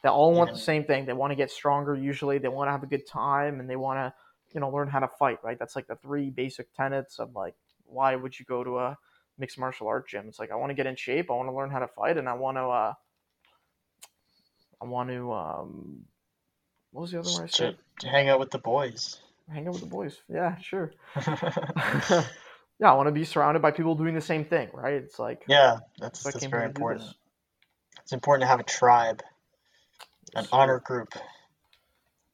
they 0.04 0.10
all 0.10 0.34
want 0.34 0.50
Even- 0.50 0.56
the 0.60 0.64
same 0.64 0.84
thing. 0.84 1.06
They 1.06 1.14
want 1.14 1.32
to 1.32 1.36
get 1.36 1.52
stronger. 1.52 1.96
Usually, 1.96 2.38
they 2.38 2.48
want 2.48 2.68
to 2.68 2.72
have 2.72 2.84
a 2.84 2.88
good 2.88 3.08
time 3.08 3.60
and 3.60 3.70
they 3.70 3.76
want 3.76 3.98
to, 3.98 4.14
you 4.54 4.60
know, 4.60 4.70
learn 4.70 4.88
how 4.88 5.00
to 5.00 5.08
fight. 5.08 5.40
Right? 5.44 5.58
That's 5.58 5.76
like 5.76 5.88
the 5.88 5.96
three 5.96 6.30
basic 6.30 6.74
tenets 6.76 7.20
of 7.20 7.36
like 7.36 7.56
why 7.88 8.16
would 8.16 8.38
you 8.38 8.46
go 8.46 8.64
to 8.64 8.80
a 8.80 8.98
mixed 9.38 9.58
martial 9.58 9.88
art 9.88 10.08
gym? 10.08 10.28
It's 10.28 10.40
like 10.40 10.52
I 10.52 10.56
want 10.56 10.70
to 10.70 10.74
get 10.74 10.86
in 10.86 10.96
shape. 10.96 11.30
I 11.30 11.34
want 11.34 11.50
to 11.50 11.54
learn 11.56 11.70
how 11.70 11.80
to 11.80 11.88
fight, 11.88 12.18
and 12.18 12.28
I 12.30 12.34
want 12.34 12.58
to. 12.58 12.64
Uh, 12.64 12.94
I 14.82 14.86
want 14.86 15.10
to. 15.10 15.32
Um, 15.34 16.06
what 16.92 17.02
was 17.02 17.12
the 17.12 17.20
other 17.20 17.32
one 17.32 17.44
I 17.44 17.48
said? 17.48 17.78
to 18.00 18.08
hang 18.08 18.30
out 18.30 18.40
with 18.40 18.52
the 18.52 18.58
boys. 18.60 19.20
Hang 19.52 19.68
out 19.68 19.74
with 19.74 19.82
the 19.82 19.88
boys. 19.88 20.18
Yeah, 20.28 20.58
sure. 20.58 20.92
yeah, 22.80 22.92
I 22.92 22.96
want 22.96 23.08
to 23.08 23.12
be 23.12 23.24
surrounded 23.24 23.62
by 23.62 23.72
people 23.72 23.96
doing 23.96 24.16
the 24.16 24.22
same 24.22 24.46
thing, 24.46 24.70
right? 24.74 24.94
It's 24.94 25.20
like 25.20 25.44
yeah, 25.48 25.78
that's 26.00 26.22
so 26.22 26.30
that's 26.32 26.46
very 26.46 26.64
here 26.64 26.68
to 26.68 26.74
do 26.74 26.80
important. 26.82 27.16
It's 28.02 28.12
important 28.14 28.44
to 28.44 28.48
have 28.48 28.60
a 28.60 28.64
tribe, 28.64 29.24
an 30.36 30.44
sir. 30.44 30.50
honor 30.52 30.80
group. 30.80 31.14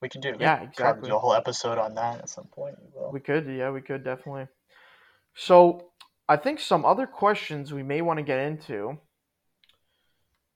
We 0.02 0.10
can 0.10 0.22
do. 0.22 0.32
we 0.32 0.38
Yeah, 0.40 0.58
could 0.58 0.70
exactly. 0.70 1.10
do 1.10 1.16
a 1.16 1.20
whole 1.20 1.36
episode 1.36 1.78
on 1.78 1.96
that 1.96 2.20
at 2.20 2.30
some 2.30 2.46
point. 2.46 2.76
We 2.82 2.88
will. 3.00 3.12
We 3.12 3.20
could, 3.20 3.46
yeah, 3.48 3.70
we 3.70 3.82
could 3.82 4.04
definitely. 4.04 4.48
So, 5.36 5.92
I 6.28 6.38
think 6.38 6.60
some 6.60 6.86
other 6.86 7.06
questions 7.06 7.72
we 7.72 7.84
may 7.84 8.02
want 8.02 8.18
to 8.18 8.24
get 8.24 8.40
into 8.40 8.98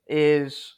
is 0.07 0.73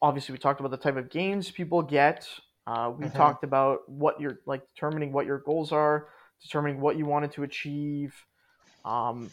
obviously 0.00 0.32
we 0.32 0.38
talked 0.38 0.60
about 0.60 0.70
the 0.70 0.76
type 0.76 0.96
of 0.96 1.10
gains 1.10 1.50
people 1.50 1.82
get. 1.82 2.28
Uh, 2.66 2.92
we 2.96 3.06
Mhm. 3.06 3.14
talked 3.14 3.44
about 3.44 3.88
what 3.88 4.20
you're 4.20 4.40
like 4.46 4.62
determining 4.74 5.12
what 5.12 5.26
your 5.26 5.38
goals 5.38 5.72
are, 5.72 6.08
determining 6.42 6.80
what 6.80 6.96
you 6.96 7.06
wanted 7.06 7.32
to 7.32 7.42
achieve. 7.42 8.14
Um, 8.84 9.30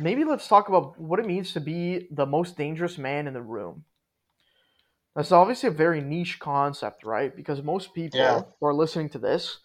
maybe 0.00 0.24
let's 0.24 0.48
talk 0.48 0.68
about 0.68 0.98
what 1.00 1.20
it 1.20 1.26
means 1.26 1.52
to 1.52 1.60
be 1.60 2.08
the 2.10 2.26
most 2.26 2.56
dangerous 2.56 2.98
man 2.98 3.26
in 3.26 3.34
the 3.34 3.42
room. 3.42 3.84
That's 5.14 5.32
obviously 5.32 5.68
a 5.68 5.72
very 5.72 6.02
niche 6.02 6.38
concept, 6.38 7.04
right? 7.04 7.34
Because 7.34 7.62
most 7.62 7.94
people 7.94 8.20
Yeah. 8.20 8.42
who 8.60 8.66
are 8.66 8.74
listening 8.74 9.08
to 9.10 9.18
this 9.18 9.58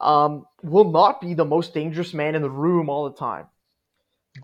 um, 0.00 0.46
will 0.62 0.90
not 0.90 1.20
be 1.20 1.34
the 1.34 1.44
most 1.44 1.74
dangerous 1.74 2.14
man 2.14 2.34
in 2.34 2.40
the 2.42 2.50
room 2.50 2.88
all 2.88 3.04
the 3.10 3.16
time. 3.16 3.46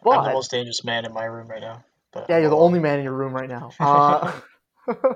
But 0.05 0.18
I'm 0.18 0.24
the 0.24 0.32
most 0.34 0.51
dangerous 0.51 0.84
man 0.84 1.07
in 1.07 1.14
my 1.14 1.24
room 1.24 1.49
right 1.49 1.62
now. 1.62 1.84
But 2.12 2.28
yeah, 2.28 2.39
you're 2.39 2.51
the 2.51 2.57
only 2.57 2.80
man 2.80 2.99
in 2.99 3.05
your 3.05 3.14
room 3.14 3.32
right 3.32 3.49
now. 3.49 3.72
Uh, 3.80 4.41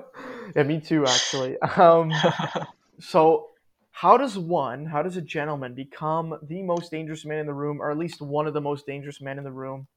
yeah, 0.55 0.63
me 0.63 0.81
too, 0.81 1.05
actually. 1.05 1.57
Um, 1.61 2.11
so, 2.99 3.50
how 3.91 4.17
does 4.17 4.37
one, 4.37 4.85
how 4.85 5.03
does 5.03 5.17
a 5.17 5.21
gentleman 5.21 5.75
become 5.75 6.37
the 6.47 6.63
most 6.63 6.91
dangerous 6.91 7.25
man 7.25 7.39
in 7.39 7.45
the 7.45 7.53
room, 7.53 7.81
or 7.81 7.91
at 7.91 7.97
least 7.97 8.21
one 8.21 8.47
of 8.47 8.53
the 8.53 8.61
most 8.61 8.85
dangerous 8.85 9.21
men 9.21 9.37
in 9.37 9.43
the 9.43 9.51
room? 9.51 9.87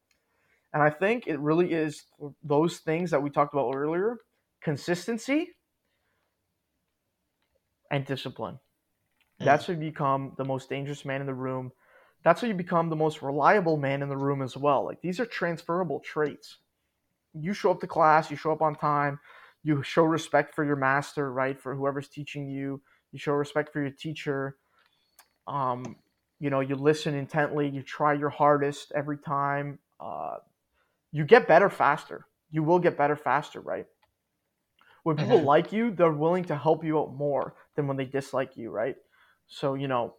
And 0.72 0.82
I 0.82 0.90
think 0.90 1.26
it 1.26 1.38
really 1.38 1.72
is 1.72 2.05
those 2.42 2.78
things 2.78 3.12
that 3.12 3.22
we 3.22 3.30
talked 3.30 3.55
about 3.55 3.72
earlier 3.72 4.18
consistency 4.61 5.51
and 7.90 8.05
discipline. 8.05 8.59
Mm. 9.40 9.45
That's 9.45 9.66
how 9.66 9.74
you 9.74 9.78
become 9.78 10.32
the 10.36 10.45
most 10.45 10.68
dangerous 10.68 11.05
man 11.05 11.20
in 11.20 11.26
the 11.26 11.34
room. 11.34 11.70
That's 12.24 12.40
how 12.40 12.49
you 12.49 12.55
become 12.55 12.88
the 12.88 12.97
most 12.97 13.22
reliable 13.22 13.76
man 13.76 14.03
in 14.03 14.09
the 14.09 14.16
room 14.16 14.42
as 14.42 14.57
well. 14.57 14.84
Like 14.84 15.01
these 15.03 15.20
are 15.20 15.26
transferable 15.26 16.01
traits. 16.01 16.59
You 17.34 17.53
show 17.53 17.70
up 17.70 17.80
to 17.80 17.86
class, 17.86 18.30
you 18.30 18.36
show 18.36 18.53
up 18.53 18.62
on 18.62 18.74
time, 18.74 19.20
you 19.62 19.82
show 19.82 20.05
respect 20.05 20.55
for 20.55 20.64
your 20.64 20.76
master, 20.76 21.32
right? 21.32 21.61
For 21.61 21.74
whoever's 21.74 22.09
teaching 22.09 22.49
you, 22.49 22.80
you 23.15 23.21
show 23.21 23.33
respect 23.33 23.73
for 23.73 23.81
your 23.81 23.93
teacher. 23.93 24.57
Um, 25.47 25.95
you 26.41 26.51
know, 26.51 26.59
you 26.59 26.75
listen 26.75 27.15
intently, 27.15 27.69
you 27.69 27.81
try 27.81 28.12
your 28.12 28.29
hardest 28.29 28.91
every 28.93 29.19
time. 29.19 29.79
Uh, 30.01 30.39
you 31.12 31.25
get 31.25 31.47
better 31.47 31.71
faster. 31.71 32.27
You 32.51 32.65
will 32.65 32.81
get 32.81 32.99
better 32.99 33.15
faster, 33.15 33.61
right? 33.61 33.87
When 35.05 35.17
people 35.17 35.43
like 35.55 35.73
you, 35.73 35.93
they're 35.93 36.11
willing 36.11 36.45
to 36.47 36.57
help 36.57 36.85
you 36.85 36.99
out 36.99 37.15
more 37.15 37.55
than 37.77 37.87
when 37.87 37.97
they 37.97 38.05
dislike 38.05 38.57
you, 38.57 38.71
right? 38.71 38.97
So, 39.47 39.75
you 39.75 39.87
know, 39.87 40.17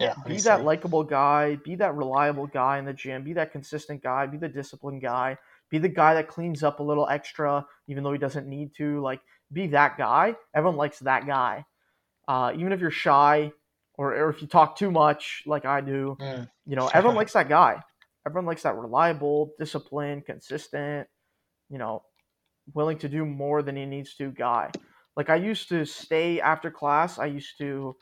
yeah, 0.00 0.14
be 0.14 0.20
obviously. 0.20 0.48
that 0.48 0.64
likable 0.64 1.04
guy, 1.04 1.56
be 1.56 1.74
that 1.74 1.94
reliable 1.94 2.46
guy 2.46 2.78
in 2.78 2.86
the 2.86 2.94
gym, 2.94 3.22
be 3.22 3.34
that 3.34 3.52
consistent 3.52 4.02
guy, 4.02 4.24
be 4.24 4.38
the 4.38 4.48
disciplined 4.48 5.02
guy, 5.02 5.36
be 5.68 5.76
the 5.76 5.88
guy 5.90 6.14
that 6.14 6.28
cleans 6.28 6.62
up 6.62 6.80
a 6.80 6.82
little 6.82 7.06
extra 7.06 7.66
even 7.86 8.02
though 8.02 8.12
he 8.12 8.18
doesn't 8.18 8.46
need 8.46 8.74
to. 8.76 9.02
Like, 9.02 9.20
be 9.52 9.66
that 9.66 9.98
guy. 9.98 10.36
Everyone 10.54 10.78
likes 10.78 11.00
that 11.00 11.26
guy. 11.26 11.66
Uh, 12.30 12.52
even 12.54 12.70
if 12.70 12.80
you're 12.80 12.92
shy 12.92 13.50
or, 13.94 14.14
or 14.14 14.30
if 14.30 14.40
you 14.40 14.46
talk 14.46 14.76
too 14.76 14.88
much, 14.92 15.42
like 15.46 15.64
I 15.64 15.80
do, 15.80 16.16
Mm. 16.20 16.48
you 16.64 16.76
know, 16.76 16.86
everyone 16.94 17.16
likes 17.16 17.32
that 17.32 17.48
guy. 17.48 17.82
Everyone 18.24 18.46
likes 18.46 18.62
that 18.62 18.76
reliable, 18.76 19.52
disciplined, 19.58 20.26
consistent, 20.26 21.08
you 21.70 21.78
know, 21.78 22.04
willing 22.72 22.98
to 22.98 23.08
do 23.08 23.26
more 23.26 23.62
than 23.62 23.74
he 23.74 23.84
needs 23.84 24.14
to 24.14 24.30
guy. 24.30 24.70
Like 25.16 25.28
I 25.28 25.34
used 25.34 25.68
to 25.70 25.84
stay 25.84 26.40
after 26.40 26.70
class, 26.70 27.18
I 27.18 27.26
used 27.26 27.58
to 27.58 27.96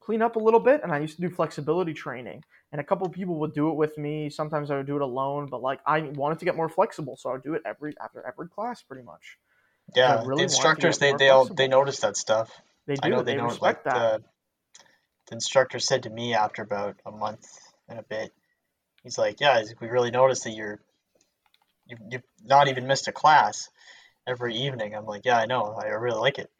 clean 0.00 0.20
up 0.20 0.36
a 0.36 0.38
little 0.38 0.60
bit 0.60 0.82
and 0.82 0.92
I 0.92 0.98
used 0.98 1.16
to 1.16 1.22
do 1.22 1.30
flexibility 1.30 1.94
training. 1.94 2.44
And 2.72 2.80
a 2.80 2.84
couple 2.84 3.06
of 3.06 3.14
people 3.14 3.36
would 3.40 3.54
do 3.54 3.70
it 3.70 3.76
with 3.76 3.96
me. 3.96 4.28
Sometimes 4.28 4.70
I 4.70 4.76
would 4.76 4.86
do 4.86 4.96
it 4.96 5.02
alone, 5.02 5.48
but 5.50 5.62
like 5.62 5.80
I 5.86 6.00
wanted 6.00 6.40
to 6.40 6.44
get 6.44 6.56
more 6.56 6.68
flexible, 6.68 7.16
so 7.16 7.30
I 7.30 7.32
would 7.34 7.42
do 7.42 7.54
it 7.54 7.62
every 7.64 7.94
after 8.04 8.22
every 8.26 8.48
class 8.48 8.82
pretty 8.82 9.02
much. 9.02 9.38
Yeah, 9.96 10.22
really 10.26 10.40
the 10.40 10.42
instructors 10.44 10.98
they 10.98 11.14
they 11.14 11.30
all 11.30 11.46
they 11.46 11.68
notice 11.68 12.00
that 12.00 12.18
stuff. 12.18 12.50
They 12.86 12.94
do. 12.94 13.00
I 13.04 13.08
know 13.10 13.22
they, 13.22 13.36
they 13.36 13.42
respect 13.42 13.62
like 13.62 13.94
that. 13.94 13.94
the 13.94 14.24
the 15.28 15.34
instructor 15.34 15.78
said 15.78 16.02
to 16.02 16.10
me 16.10 16.34
after 16.34 16.62
about 16.62 16.96
a 17.06 17.10
month 17.10 17.46
and 17.88 17.98
a 17.98 18.02
bit, 18.02 18.32
he's 19.02 19.18
like, 19.18 19.40
"Yeah, 19.40 19.58
he's 19.58 19.68
like, 19.68 19.80
we 19.80 19.88
really 19.88 20.10
noticed 20.10 20.44
that 20.44 20.50
you're 20.54 20.80
you 21.86 21.96
you've 22.10 22.22
not 22.42 22.68
even 22.68 22.86
missed 22.86 23.08
a 23.08 23.12
class 23.12 23.68
every 24.26 24.54
evening." 24.54 24.94
I'm 24.94 25.06
like, 25.06 25.24
"Yeah, 25.24 25.38
I 25.38 25.46
know. 25.46 25.78
I 25.80 25.86
really 25.88 26.20
like 26.20 26.38
it." 26.38 26.50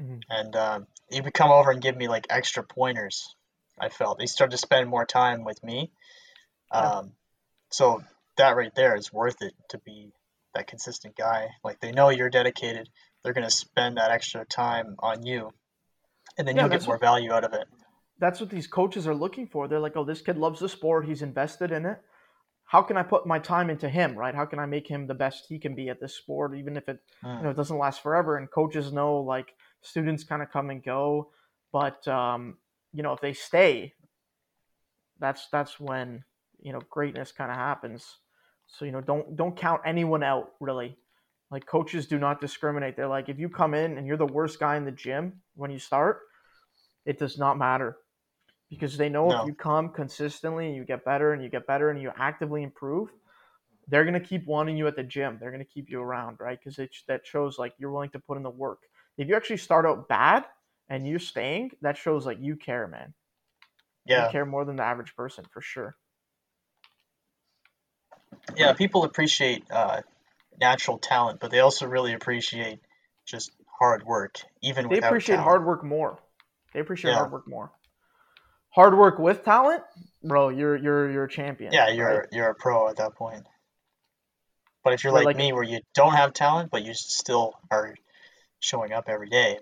Mhm. 0.00 0.22
And 0.30 0.56
um, 0.56 0.86
he 1.10 1.20
would 1.20 1.34
come 1.34 1.50
over 1.50 1.70
and 1.70 1.82
give 1.82 1.96
me 1.96 2.08
like 2.08 2.26
extra 2.30 2.62
pointers. 2.62 3.34
I 3.78 3.88
felt 3.88 4.20
he 4.20 4.26
started 4.26 4.52
to 4.52 4.58
spend 4.58 4.88
more 4.88 5.06
time 5.06 5.44
with 5.44 5.62
me. 5.62 5.90
Yeah. 6.72 6.98
Um, 6.98 7.12
so 7.70 8.02
that 8.36 8.56
right 8.56 8.74
there 8.74 8.96
is 8.96 9.12
worth 9.12 9.42
it 9.42 9.54
to 9.70 9.78
be 9.78 10.12
that 10.54 10.66
consistent 10.66 11.16
guy. 11.16 11.48
Like 11.62 11.80
they 11.80 11.92
know 11.92 12.08
you're 12.08 12.30
dedicated. 12.30 12.88
They're 13.22 13.32
gonna 13.32 13.50
spend 13.50 13.96
that 13.96 14.10
extra 14.10 14.44
time 14.44 14.94
on 15.00 15.24
you, 15.24 15.50
and 16.36 16.46
then 16.46 16.56
Yeah, 16.56 16.64
you 16.64 16.70
get 16.70 16.84
more 16.84 16.94
what- 16.94 17.00
value 17.00 17.32
out 17.32 17.44
of 17.44 17.52
it. 17.52 17.68
That's 18.18 18.40
what 18.40 18.50
these 18.50 18.66
coaches 18.66 19.06
are 19.06 19.14
looking 19.14 19.46
for. 19.46 19.68
They're 19.68 19.78
like, 19.80 19.96
oh, 19.96 20.04
this 20.04 20.22
kid 20.22 20.36
loves 20.38 20.58
the 20.60 20.68
sport. 20.68 21.06
He's 21.06 21.22
invested 21.22 21.70
in 21.70 21.86
it. 21.86 22.00
How 22.64 22.82
can 22.82 22.96
I 22.96 23.02
put 23.02 23.26
my 23.26 23.38
time 23.38 23.70
into 23.70 23.88
him, 23.88 24.14
right? 24.18 24.34
How 24.34 24.44
can 24.44 24.58
I 24.58 24.66
make 24.66 24.86
him 24.88 25.06
the 25.06 25.14
best 25.14 25.46
he 25.48 25.58
can 25.58 25.74
be 25.74 25.88
at 25.88 26.00
this 26.00 26.16
sport, 26.16 26.54
even 26.56 26.76
if 26.76 26.88
it 26.88 27.00
you 27.22 27.28
know 27.28 27.48
Mm. 27.48 27.50
it 27.52 27.56
doesn't 27.56 27.78
last 27.78 28.02
forever? 28.02 28.36
And 28.36 28.50
coaches 28.50 28.92
know 28.92 29.18
like 29.18 29.54
students 29.82 30.24
kind 30.24 30.42
of 30.42 30.50
come 30.50 30.68
and 30.70 30.82
go, 30.82 31.32
but 31.72 32.06
um, 32.08 32.58
you 32.92 33.02
know 33.02 33.12
if 33.12 33.20
they 33.20 33.32
stay, 33.32 33.94
that's 35.18 35.48
that's 35.48 35.80
when 35.80 36.24
you 36.60 36.72
know 36.72 36.80
greatness 36.90 37.32
kind 37.32 37.50
of 37.50 37.56
happens. 37.56 38.18
So 38.66 38.84
you 38.84 38.92
know 38.92 39.00
don't 39.00 39.34
don't 39.36 39.56
count 39.56 39.82
anyone 39.84 40.22
out 40.22 40.52
really. 40.60 40.98
Like 41.50 41.66
coaches 41.66 42.06
do 42.06 42.18
not 42.18 42.40
discriminate. 42.40 42.96
They're 42.96 43.08
like 43.08 43.28
if 43.28 43.38
you 43.38 43.48
come 43.48 43.74
in 43.74 43.96
and 43.98 44.06
you're 44.06 44.16
the 44.18 44.26
worst 44.26 44.58
guy 44.60 44.76
in 44.76 44.84
the 44.84 44.92
gym 44.92 45.42
when 45.54 45.70
you 45.70 45.78
start, 45.78 46.20
it 47.06 47.18
does 47.18 47.38
not 47.38 47.58
matter 47.58 47.98
because 48.70 48.96
they 48.96 49.08
know 49.08 49.30
No. 49.30 49.36
if 49.36 49.44
you 49.44 49.54
come 49.54 49.90
consistently 49.90 50.66
and 50.68 50.76
you 50.76 50.84
get 50.84 51.04
better 51.04 51.32
and 51.32 51.42
you 51.42 51.48
get 51.50 51.66
better 51.66 51.90
and 51.90 52.00
you 52.02 52.12
actively 52.16 52.62
improve, 52.62 53.10
they're 53.88 54.04
gonna 54.04 54.20
keep 54.20 54.46
wanting 54.46 54.76
you 54.76 54.86
at 54.86 54.96
the 54.96 55.02
gym. 55.02 55.38
They're 55.40 55.50
gonna 55.50 55.64
keep 55.64 55.90
you 55.90 56.00
around, 56.00 56.38
right? 56.40 56.58
Because 56.58 56.78
it 56.78 56.94
that 57.08 57.26
shows 57.26 57.58
like 57.58 57.74
you're 57.78 57.92
willing 57.92 58.10
to 58.10 58.18
put 58.20 58.36
in 58.36 58.42
the 58.42 58.50
work. 58.50 58.80
If 59.16 59.28
you 59.28 59.36
actually 59.36 59.56
start 59.58 59.86
out 59.86 60.08
bad 60.08 60.46
and 60.88 61.06
you're 61.08 61.18
staying, 61.18 61.72
that 61.82 61.96
shows 61.96 62.26
like 62.26 62.38
you 62.40 62.56
care, 62.56 62.86
man. 62.88 63.14
Yeah, 64.06 64.24
You 64.24 64.26
care 64.26 64.44
more 64.44 64.66
than 64.66 64.76
the 64.76 64.82
average 64.84 65.16
person 65.16 65.46
for 65.50 65.62
sure. 65.62 65.96
yeah. 68.56 68.72
People 68.72 69.04
appreciate 69.04 69.64
uh, 69.70 70.02
natural 70.60 70.98
talent, 70.98 71.40
but 71.40 71.50
they 71.50 71.60
also 71.60 71.86
really 71.86 72.12
appreciate 72.14 72.80
just 73.24 73.50
hard 73.78 74.04
work, 74.04 74.36
even 74.62 74.88
They 74.88 74.98
appreciate 74.98 75.36
talent. 75.36 75.48
hard 75.48 75.66
work 75.66 75.84
more. 75.84 76.18
They 76.72 76.80
appreciate 76.80 77.12
Yeah. 77.12 77.18
hard 77.18 77.32
work 77.32 77.46
more. 77.48 77.70
Hard 78.70 78.96
work 78.96 79.18
with 79.18 79.44
talent, 79.44 79.82
bro. 80.22 80.50
You're 80.50 80.76
you're 80.76 81.10
you're 81.10 81.24
a 81.24 81.28
champion. 81.30 81.72
Yeah, 81.72 81.88
you're 81.88 82.28
you're 82.32 82.50
a 82.50 82.54
pro 82.54 82.88
at 82.88 82.96
that 82.96 83.14
point. 83.14 83.46
But 84.84 84.92
if 84.92 85.04
you're 85.04 85.12
like, 85.12 85.24
like- 85.26 85.36
me, 85.36 85.52
where 85.52 85.62
you 85.62 85.80
don't 85.94 86.14
have 86.14 86.32
talent, 86.32 86.70
but 86.70 86.82
you 86.84 86.94
still 86.94 87.54
are 87.70 87.94
showing 88.60 88.92
up 88.92 89.08
every 89.08 89.28
day, 89.28 89.58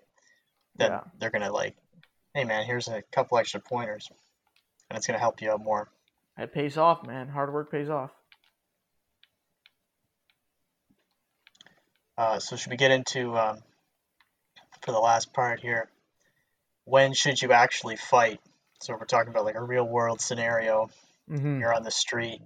then 0.77 0.91
Yeah. 0.93 1.01
they're 1.19 1.31
gonna 1.31 1.53
like, 1.53 1.77
hey 2.35 2.45
man, 2.45 2.65
here's 2.65 2.89
a 2.89 3.03
couple 3.13 3.39
extra 3.39 3.61
pointers, 3.61 4.09
and 4.91 4.97
it's 4.97 5.07
gonna 5.07 5.19
help 5.19 5.41
you 5.41 5.51
out 5.53 5.61
more. 5.63 5.91
It 6.39 6.53
pays 6.53 6.77
off, 6.77 7.07
man. 7.07 7.29
Hard 7.29 7.53
work 7.53 7.71
pays 7.71 7.89
off. 7.89 8.11
Uh, 12.19 12.39
so 12.39 12.57
should 12.57 12.71
we 12.71 12.77
get 12.77 12.91
into 12.91 13.37
um, 13.37 13.59
for 14.83 14.93
the 14.93 14.99
last 14.99 15.33
part 15.33 15.61
here? 15.61 15.89
When 16.85 17.13
should 17.15 17.41
you 17.43 17.53
actually 17.53 17.97
fight? 17.97 18.41
So 18.81 18.95
we're 18.95 19.05
talking 19.07 19.31
about 19.31 19.45
like 19.45 19.55
a 19.57 19.63
real 19.63 19.85
world 19.85 20.21
scenario. 20.21 20.89
hmm 21.29 21.61
You're 21.61 21.75
on 21.75 21.83
the 21.83 21.91
street. 21.91 22.41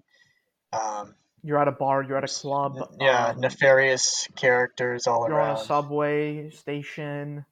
Um, 0.73 1.14
You're 1.43 1.59
at 1.59 1.68
a 1.68 1.73
bar. 1.73 2.03
You're 2.03 2.16
at 2.16 2.25
a 2.25 2.33
club. 2.33 2.77
yeah, 3.01 3.29
um, 3.29 3.41
nefarious 3.41 4.29
characters 4.37 5.07
all 5.07 5.27
you're 5.29 5.41
on 5.41 5.49
around. 5.51 5.57
a 5.59 5.64
subway 5.64 6.51
station 6.51 7.45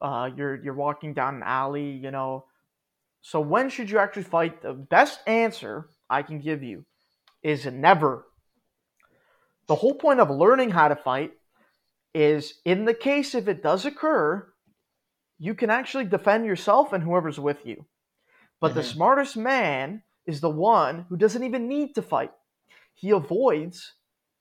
uh, 0.00 0.28
you're 0.36 0.56
you're 0.62 0.74
walking 0.74 1.14
down 1.14 1.36
an 1.36 1.42
alley 1.42 1.90
you 1.90 2.10
know 2.10 2.44
so 3.22 3.40
when 3.40 3.70
should 3.70 3.88
you 3.88 3.98
actually 3.98 4.24
fight 4.24 4.60
the 4.60 4.72
best 4.74 5.20
answer 5.26 5.86
i 6.10 6.20
can 6.22 6.40
give 6.40 6.62
you 6.62 6.84
is 7.42 7.64
never 7.64 8.26
the 9.66 9.74
whole 9.74 9.94
point 9.94 10.20
of 10.20 10.30
learning 10.30 10.70
how 10.70 10.88
to 10.88 10.96
fight 10.96 11.32
is 12.14 12.60
in 12.64 12.84
the 12.84 12.94
case 12.94 13.34
if 13.34 13.48
it 13.48 13.62
does 13.62 13.84
occur 13.84 14.46
you 15.38 15.54
can 15.54 15.68
actually 15.70 16.04
defend 16.04 16.46
yourself 16.46 16.92
and 16.92 17.02
whoever's 17.02 17.40
with 17.40 17.66
you. 17.66 17.84
But 18.60 18.74
the 18.74 18.82
Mhm. 18.82 18.92
smartest 18.92 19.36
man 19.36 20.04
is 20.26 20.40
the 20.40 20.50
one 20.50 21.02
who 21.08 21.16
doesn't 21.16 21.42
even 21.42 21.68
need 21.68 21.94
to 21.96 22.02
fight. 22.02 22.32
He 22.94 23.10
avoids 23.10 23.94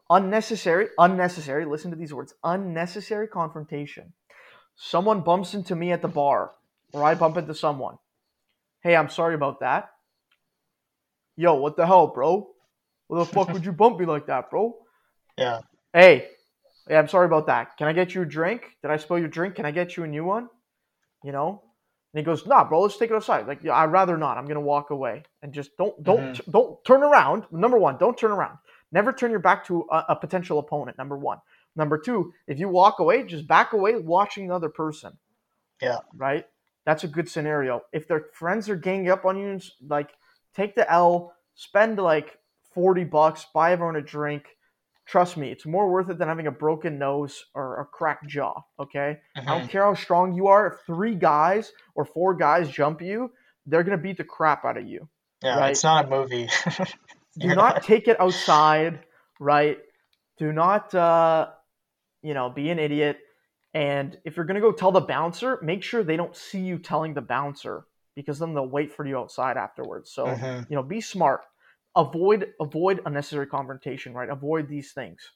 unnecessary 0.09 0.89
unnecessary 0.99 1.65
listen 1.65 1.89
to 1.89 1.97
these 1.97 2.13
words 2.13 2.35
unnecessary 2.43 3.27
confrontation. 3.27 4.13
Someone 4.75 5.21
bumps 5.21 5.53
into 5.53 5.75
me 5.75 5.91
at 5.91 6.01
the 6.01 6.07
bar 6.07 6.55
or 6.91 7.03
i 7.03 7.15
bump 7.15 7.37
into 7.37 7.55
someone. 7.55 7.97
Hey 8.81 8.95
i'm 8.95 9.09
sorry 9.09 9.33
about 9.33 9.61
that. 9.61 9.89
Yo 11.35 11.55
what 11.55 11.75
the 11.75 11.87
hell 11.87 12.07
bro? 12.07 12.53
What 13.07 13.17
the 13.17 13.25
fuck 13.25 13.49
would 13.49 13.65
you 13.65 13.71
bump 13.71 13.99
me 13.99 14.05
like 14.05 14.27
that 14.27 14.49
bro 14.49 14.82
Yeah, 15.37 15.59
hey 15.93 16.27
hey 16.87 16.97
i'm 16.97 17.07
sorry 17.07 17.25
about 17.25 17.47
that. 17.47 17.77
Can 17.77 17.87
i 17.87 17.93
get 17.93 18.13
you 18.13 18.21
a 18.21 18.25
drink? 18.25 18.77
Did 18.81 18.91
i 18.91 18.97
spill 18.97 19.19
your 19.19 19.27
drink? 19.27 19.55
Can 19.55 19.65
i 19.65 19.71
get 19.71 19.97
you 19.97 20.03
a 20.03 20.07
new 20.07 20.25
one? 20.25 20.49
You 21.23 21.31
know? 21.31 21.63
And 22.13 22.19
he 22.19 22.23
goes 22.23 22.45
nah 22.45 22.67
bro 22.67 22.81
let's 22.81 22.97
take 22.97 23.09
it 23.09 23.15
outside. 23.15 23.47
Like 23.47 23.63
yeah, 23.63 23.75
i'd 23.75 23.91
rather 23.91 24.17
not. 24.17 24.37
I'm 24.37 24.45
gonna 24.45 24.61
walk 24.61 24.89
away. 24.89 25.23
And 25.41 25.53
just 25.53 25.75
don't 25.77 26.01
don't 26.03 26.33
mm-hmm. 26.33 26.51
don't 26.51 26.83
turn 26.85 27.03
around. 27.03 27.45
Number 27.51 27.77
one 27.77 27.97
don't 27.97 28.17
turn 28.17 28.31
around. 28.31 28.57
Never 28.91 29.11
turn 29.11 29.31
your 29.31 29.39
back 29.39 29.65
to 29.67 29.85
a, 29.91 30.05
a 30.09 30.15
potential 30.15 30.59
opponent 30.59 30.97
number 30.97 31.17
one. 31.17 31.39
Number 31.75 31.97
two 31.97 32.33
if 32.47 32.59
you 32.59 32.69
walk 32.69 32.99
away 32.99 33.23
just 33.23 33.47
back 33.47 33.73
away 33.73 33.95
watching 33.95 34.47
the 34.47 34.55
other 34.55 34.69
person. 34.69 35.17
Yeah. 35.81 35.99
right? 36.15 36.45
That's 36.85 37.03
a 37.03 37.07
good 37.07 37.27
scenario. 37.27 37.81
If 37.91 38.07
their 38.07 38.27
friends 38.33 38.69
are 38.69 38.75
ganging 38.75 39.09
up 39.09 39.25
on 39.25 39.37
you 39.37 39.59
like 39.87 40.11
take 40.55 40.75
the 40.75 40.89
l 40.91 41.33
spend 41.55 41.97
like 41.97 42.37
40 42.73 43.03
bucks 43.03 43.45
buy 43.53 43.71
everyone 43.71 43.95
a 43.95 44.01
drink 44.01 44.45
trust 45.05 45.37
me 45.37 45.51
it's 45.51 45.65
more 45.65 45.91
worth 45.91 46.09
it 46.09 46.17
than 46.17 46.27
having 46.27 46.47
a 46.47 46.51
broken 46.51 46.97
nose 46.97 47.45
or 47.53 47.79
a 47.81 47.85
cracked 47.85 48.27
jaw 48.27 48.61
okay 48.79 49.17
I 49.35 49.41
Mhm. 49.41 49.59
don't 49.59 49.69
care 49.69 49.83
how 49.83 49.93
strong 49.93 50.33
you 50.33 50.47
are. 50.47 50.67
If 50.67 50.79
three 50.85 51.15
guys 51.15 51.73
or 51.95 52.05
four 52.05 52.33
guys 52.33 52.69
jump 52.69 53.01
you, 53.01 53.31
they're 53.65 53.83
gonna 53.83 53.97
beat 53.97 54.17
the 54.17 54.23
crap 54.23 54.63
out 54.63 54.77
of 54.77 54.87
you. 54.87 55.09
yeah. 55.43 55.57
right. 55.57 55.71
It's 55.71 55.83
not 55.83 56.05
a 56.05 56.07
movie. 56.07 56.49
Do 57.39 57.53
not 57.53 57.83
take 57.83 58.07
it 58.07 58.19
outside, 58.21 58.99
right? 59.39 59.79
Do 60.37 60.51
not, 60.53 60.93
uh, 60.95 61.49
you 62.21 62.33
know, 62.33 62.49
be 62.49 62.69
an 62.69 62.79
idiot. 62.79 63.17
And 63.73 64.17
if 64.23 64.37
you're 64.37 64.45
gonna 64.45 64.61
go 64.61 64.71
tell 64.71 64.91
the 64.91 65.01
bouncer, 65.01 65.59
make 65.61 65.83
sure 65.83 66.03
they 66.03 66.17
don't 66.17 66.35
see 66.35 66.59
you 66.59 66.77
telling 66.77 67.13
the 67.13 67.21
bouncer 67.21 67.85
because 68.15 68.39
then 68.39 68.53
they'll 68.53 68.69
wait 68.69 68.93
for 68.93 69.05
you 69.05 69.17
outside 69.17 69.57
afterwards. 69.57 70.11
So 70.11 70.25
Mhm. 70.27 70.69
you 70.69 70.75
know, 70.75 70.83
be 70.83 71.01
smart. 71.01 71.41
Avoid 71.95 72.53
avoid 72.59 73.01
unnecessary 73.05 73.47
confrontation, 73.47 74.13
right? 74.13 74.29
Avoid 74.29 74.67
these 74.67 74.93
things, 74.93 75.31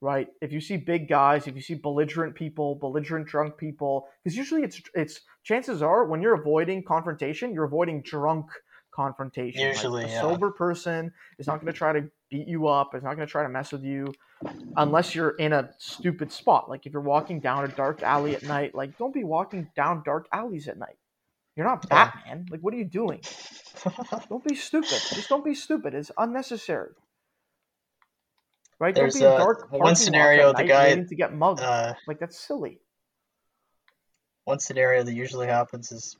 right? 0.00 0.28
If 0.40 0.52
you 0.52 0.60
see 0.60 0.76
big 0.76 1.08
guys, 1.08 1.46
if 1.46 1.56
you 1.56 1.62
see 1.62 1.74
belligerent 1.74 2.34
people, 2.34 2.76
belligerent 2.76 3.26
drunk 3.26 3.56
people, 3.56 4.08
because 4.22 4.36
usually 4.36 4.62
it's 4.62 4.80
it's 4.94 5.20
chances 5.42 5.82
are 5.82 6.04
when 6.04 6.22
you're 6.22 6.34
avoiding 6.34 6.84
confrontation, 6.84 7.52
you're 7.52 7.64
avoiding 7.64 8.02
drunk 8.02 8.46
confrontation. 8.92 9.62
Like, 9.62 9.74
Usually, 9.74 10.04
a 10.04 10.08
yeah. 10.08 10.20
sober 10.20 10.50
person 10.50 11.12
is 11.38 11.46
not 11.46 11.60
going 11.60 11.72
to 11.72 11.76
try 11.76 11.92
to 11.92 12.08
beat 12.30 12.46
you 12.48 12.68
up. 12.68 12.94
Is 12.94 13.02
not 13.02 13.14
going 13.14 13.26
to 13.26 13.30
try 13.30 13.42
to 13.42 13.48
mess 13.48 13.72
with 13.72 13.84
you, 13.84 14.12
unless 14.76 15.14
you're 15.14 15.30
in 15.30 15.52
a 15.52 15.70
stupid 15.78 16.32
spot. 16.32 16.68
Like 16.68 16.86
if 16.86 16.92
you're 16.92 17.02
walking 17.02 17.40
down 17.40 17.64
a 17.64 17.68
dark 17.68 18.02
alley 18.02 18.36
at 18.36 18.42
night, 18.44 18.74
like 18.74 18.96
don't 18.98 19.14
be 19.14 19.24
walking 19.24 19.68
down 19.74 20.02
dark 20.04 20.28
alleys 20.32 20.68
at 20.68 20.78
night. 20.78 20.96
You're 21.58 21.66
not 21.66 21.88
Batman. 21.88 22.46
Like 22.52 22.60
what 22.60 22.72
are 22.72 22.76
you 22.76 22.84
doing? 22.84 23.20
Don't 24.28 24.44
be 24.44 24.54
stupid. 24.54 24.90
Just 24.90 25.28
don't 25.28 25.44
be 25.44 25.56
stupid. 25.56 25.92
It's 25.92 26.12
unnecessary. 26.16 26.90
Right? 28.78 28.94
There's, 28.94 29.14
don't 29.14 29.22
be 29.22 29.26
in 29.26 29.32
uh, 29.32 29.38
dark 29.38 29.72
one 29.72 29.96
scenario, 29.96 30.52
the 30.52 30.62
guy, 30.62 30.94
to 30.94 31.14
get 31.16 31.34
mugged. 31.34 31.60
uh, 31.60 31.94
like 32.06 32.20
that's 32.20 32.38
silly. 32.38 32.78
one 34.44 34.60
scenario 34.60 35.02
that 35.02 35.12
usually 35.12 35.48
happens 35.48 35.90
is 35.90 36.16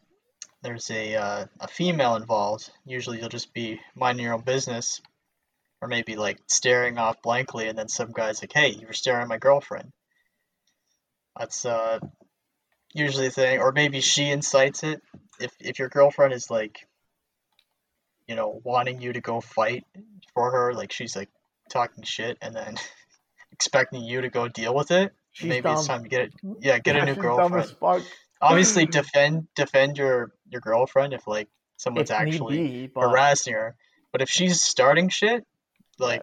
there's 0.63 0.91
a 0.91 1.15
uh, 1.15 1.47
a 1.61 1.69
female 1.69 2.17
involved. 2.17 2.69
Usually 2.85 3.21
you'll 3.21 3.29
just 3.29 3.55
be 3.55 3.79
minding 3.95 4.25
your 4.25 4.35
own 4.35 4.43
business, 4.43 5.01
or 5.81 5.87
maybe 5.87 6.17
like 6.17 6.39
staring 6.49 6.99
off 6.99 7.23
blankly, 7.23 7.69
and 7.69 7.79
then 7.79 7.87
some 7.87 8.11
guy's 8.11 8.43
like, 8.43 8.53
"Hey, 8.53 8.71
you 8.71 8.89
were 8.89 8.93
staring 8.93 9.23
at 9.23 9.29
my 9.29 9.39
girlfriend." 9.39 9.93
That's 11.39 11.65
uh 11.65 12.01
usually 12.95 13.31
thing, 13.31 13.61
or 13.61 13.73
maybe 13.73 14.01
she 14.01 14.31
incites 14.31 14.83
it. 14.83 15.03
If 15.41 15.53
if 15.61 15.79
your 15.79 15.89
girlfriend 15.89 16.33
is 16.33 16.51
like, 16.51 16.87
you 18.27 18.35
know, 18.35 18.61
wanting 18.65 19.01
you 19.01 19.13
to 19.13 19.21
go 19.21 19.41
fight 19.41 19.85
for 20.35 20.51
her, 20.51 20.75
like 20.75 20.93
she's 20.93 21.15
like 21.17 21.29
talking 21.71 22.05
shit, 22.05 22.39
and 22.43 22.55
then 22.55 22.77
expecting 23.53 24.03
you 24.03 24.23
to 24.23 24.31
go 24.31 24.49
deal 24.49 24.75
with 24.75 24.91
it. 24.91 25.13
She's 25.33 25.49
maybe 25.49 25.69
dumb. 25.69 25.79
it's 25.79 25.87
time 25.87 26.03
to 26.03 26.09
get 26.09 26.21
it. 26.23 26.33
Yeah, 26.61 26.79
get 26.79 26.97
a 26.97 27.05
new 27.05 27.15
she's 27.15 27.23
dumb 27.23 27.55
as 27.55 27.73
girlfriend. 27.73 28.07
Obviously, 28.41 28.87
defend 29.01 29.49
defend 29.55 29.99
your 29.99 30.33
your 30.51 30.61
girlfriend 30.61 31.13
if 31.13 31.27
like 31.27 31.49
someone's 31.77 32.11
if 32.11 32.17
actually 32.17 32.59
be, 32.59 32.87
but 32.87 33.03
harassing 33.03 33.55
her. 33.55 33.77
But 34.11 34.23
if 34.23 34.31
she's 34.31 34.61
starting 34.61 35.11
shit, 35.11 35.47
like, 35.99 36.23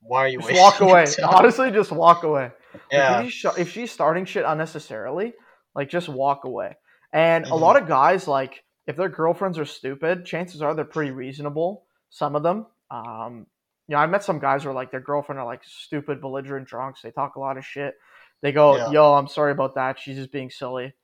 why 0.00 0.20
are 0.20 0.28
you 0.28 0.40
just 0.40 0.52
walk 0.52 0.80
away. 0.80 1.06
Honestly, 1.24 1.70
just 1.70 1.90
walk 1.90 2.22
away. 2.22 2.52
Yeah, 2.90 3.20
If, 3.20 3.24
she's, 3.24 3.32
sh- 3.32 3.58
if 3.58 3.72
she's 3.72 3.90
starting 3.90 4.26
shit 4.26 4.44
unnecessarily, 4.46 5.34
like 5.76 5.90
just 5.90 6.08
walk 6.08 6.44
away. 6.44 6.76
And 7.12 7.46
a 7.52 7.54
Mhm. 7.54 7.60
lot 7.60 7.80
of 7.80 7.86
guys, 7.88 8.26
like 8.26 8.64
if 8.88 8.96
their 8.96 9.08
girlfriends 9.08 9.58
are 9.58 9.64
stupid, 9.64 10.26
chances 10.26 10.62
are 10.62 10.74
they're 10.74 10.84
pretty 10.84 11.12
reasonable. 11.12 11.84
Some 12.10 12.34
of 12.36 12.42
them. 12.42 12.66
Um, 12.90 13.46
you 13.88 13.94
know, 13.94 13.98
I 14.02 14.06
met 14.06 14.24
some 14.24 14.40
guys 14.40 14.64
where 14.64 14.74
like 14.74 14.90
their 14.90 15.00
girlfriend 15.00 15.38
are 15.38 15.46
like 15.46 15.62
stupid, 15.64 16.20
belligerent 16.20 16.66
drunks. 16.66 17.02
They 17.02 17.12
talk 17.12 17.36
a 17.36 17.40
lot 17.40 17.58
of 17.58 17.64
shit. 17.64 17.94
They 18.42 18.52
go, 18.52 18.76
Yeah. 18.76 18.90
"Yo, 18.90 19.14
I'm 19.14 19.28
sorry 19.28 19.52
about 19.52 19.76
that. 19.76 20.00
She's 20.00 20.16
just 20.16 20.32
being 20.32 20.50
silly." 20.50 20.94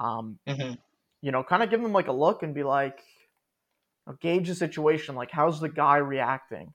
Um, 0.00 0.38
hmm 0.46 0.74
you 1.22 1.30
know, 1.30 1.44
kind 1.44 1.62
of 1.62 1.70
give 1.70 1.82
them 1.82 1.92
like 1.92 2.08
a 2.08 2.12
look 2.12 2.42
and 2.42 2.54
be 2.54 2.64
like, 2.64 3.00
gauge 4.20 4.48
the 4.48 4.54
situation. 4.54 5.14
Like, 5.14 5.30
how's 5.30 5.60
the 5.60 5.68
guy 5.68 5.98
reacting 5.98 6.74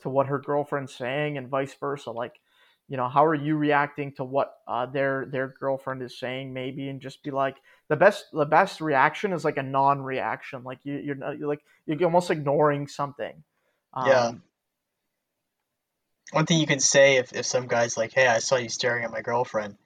to 0.00 0.08
what 0.08 0.28
her 0.28 0.38
girlfriend's 0.38 0.94
saying, 0.94 1.36
and 1.36 1.48
vice 1.48 1.74
versa. 1.74 2.10
Like, 2.10 2.40
you 2.88 2.96
know, 2.96 3.08
how 3.08 3.24
are 3.24 3.34
you 3.34 3.56
reacting 3.56 4.12
to 4.12 4.24
what 4.24 4.54
uh, 4.66 4.86
their 4.86 5.26
their 5.30 5.48
girlfriend 5.60 6.02
is 6.02 6.18
saying, 6.18 6.52
maybe, 6.52 6.88
and 6.88 7.00
just 7.00 7.22
be 7.22 7.30
like, 7.30 7.56
the 7.88 7.96
best 7.96 8.26
the 8.32 8.46
best 8.46 8.80
reaction 8.80 9.32
is 9.32 9.44
like 9.44 9.58
a 9.58 9.62
non-reaction. 9.62 10.64
Like 10.64 10.78
you, 10.84 10.96
you're 10.96 11.14
not, 11.14 11.38
you're 11.38 11.48
like 11.48 11.60
you're 11.86 12.02
almost 12.04 12.30
ignoring 12.30 12.88
something. 12.88 13.44
Um, 13.92 14.06
Yeah. 14.06 14.32
One 16.32 16.44
thing 16.44 16.58
you 16.58 16.66
can 16.66 16.80
say 16.80 17.16
if, 17.16 17.32
if 17.32 17.46
some 17.46 17.66
guy's 17.66 17.96
like, 17.96 18.12
"Hey, 18.12 18.26
I 18.26 18.38
saw 18.38 18.56
you 18.56 18.68
staring 18.68 19.04
at 19.04 19.10
my 19.10 19.22
girlfriend," 19.22 19.76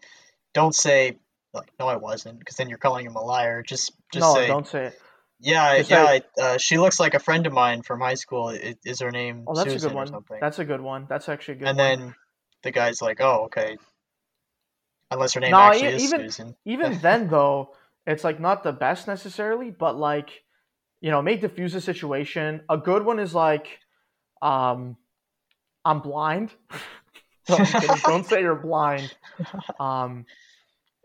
don't 0.55 0.75
say 0.75 1.19
like, 1.55 1.71
"No, 1.79 1.87
I 1.87 1.97
wasn't," 1.97 2.39
because 2.41 2.57
then 2.57 2.69
you're 2.69 2.79
calling 2.79 3.07
him 3.07 3.15
a 3.15 3.23
liar. 3.23 3.63
Just 3.63 3.93
just 4.13 4.23
no, 4.23 4.35
say, 4.35 4.47
don't 4.49 4.67
say 4.67 4.87
it. 4.87 5.01
"Yeah, 5.39 5.79
just 5.79 5.91
yeah, 5.91 6.07
say- 6.07 6.23
I, 6.39 6.43
uh, 6.43 6.59
she 6.59 6.79
looks 6.79 6.99
like 6.99 7.15
a 7.15 7.21
friend 7.21 7.47
of 7.47 7.53
mine 7.53 7.83
from 7.83 8.01
high 8.01 8.15
school. 8.15 8.49
Is, 8.49 8.75
is 8.85 9.01
her 9.01 9.13
name 9.13 9.45
Oh, 9.47 9.55
that's 9.55 9.71
Susan 9.71 9.93
a 9.93 10.05
good 10.05 10.13
one. 10.13 10.25
That's 10.41 10.59
a 10.59 10.65
good 10.65 10.81
one. 10.81 11.07
That's 11.09 11.29
actually 11.29 11.55
a 11.55 11.59
good. 11.59 11.69
and 11.69 11.79
one. 11.79 11.99
then 11.99 12.15
the 12.63 12.71
guy's 12.71 13.01
like, 13.03 13.21
"Oh, 13.21 13.45
okay." 13.45 13.77
Unless 15.11 15.35
her 15.35 15.41
name 15.41 15.51
Nah, 15.51 15.69
actually 15.71 15.89
e- 15.89 15.95
is 15.97 16.05
even- 16.05 16.21
Susan. 16.21 16.57
even 16.65 16.99
then 16.99 17.29
though 17.29 17.75
it's 18.07 18.25
like 18.25 18.41
not 18.41 18.63
the 18.63 18.73
best 18.73 19.07
necessarily 19.07 19.71
but 19.71 19.97
like 19.97 20.43
you 21.01 21.11
know 21.11 21.21
may 21.23 21.37
diffuse 21.37 21.73
the 21.75 21.81
situation. 21.81 22.63
A 22.69 22.77
good 22.79 23.05
one 23.05 23.19
is 23.19 23.35
like 23.35 23.79
um 24.41 24.97
i'm 25.85 26.01
blind. 26.01 26.51
No, 27.49 27.57
I'm 27.57 27.99
don't 28.07 28.25
say 28.27 28.41
you're 28.41 28.55
blind. 28.55 29.13
Um 29.81 30.27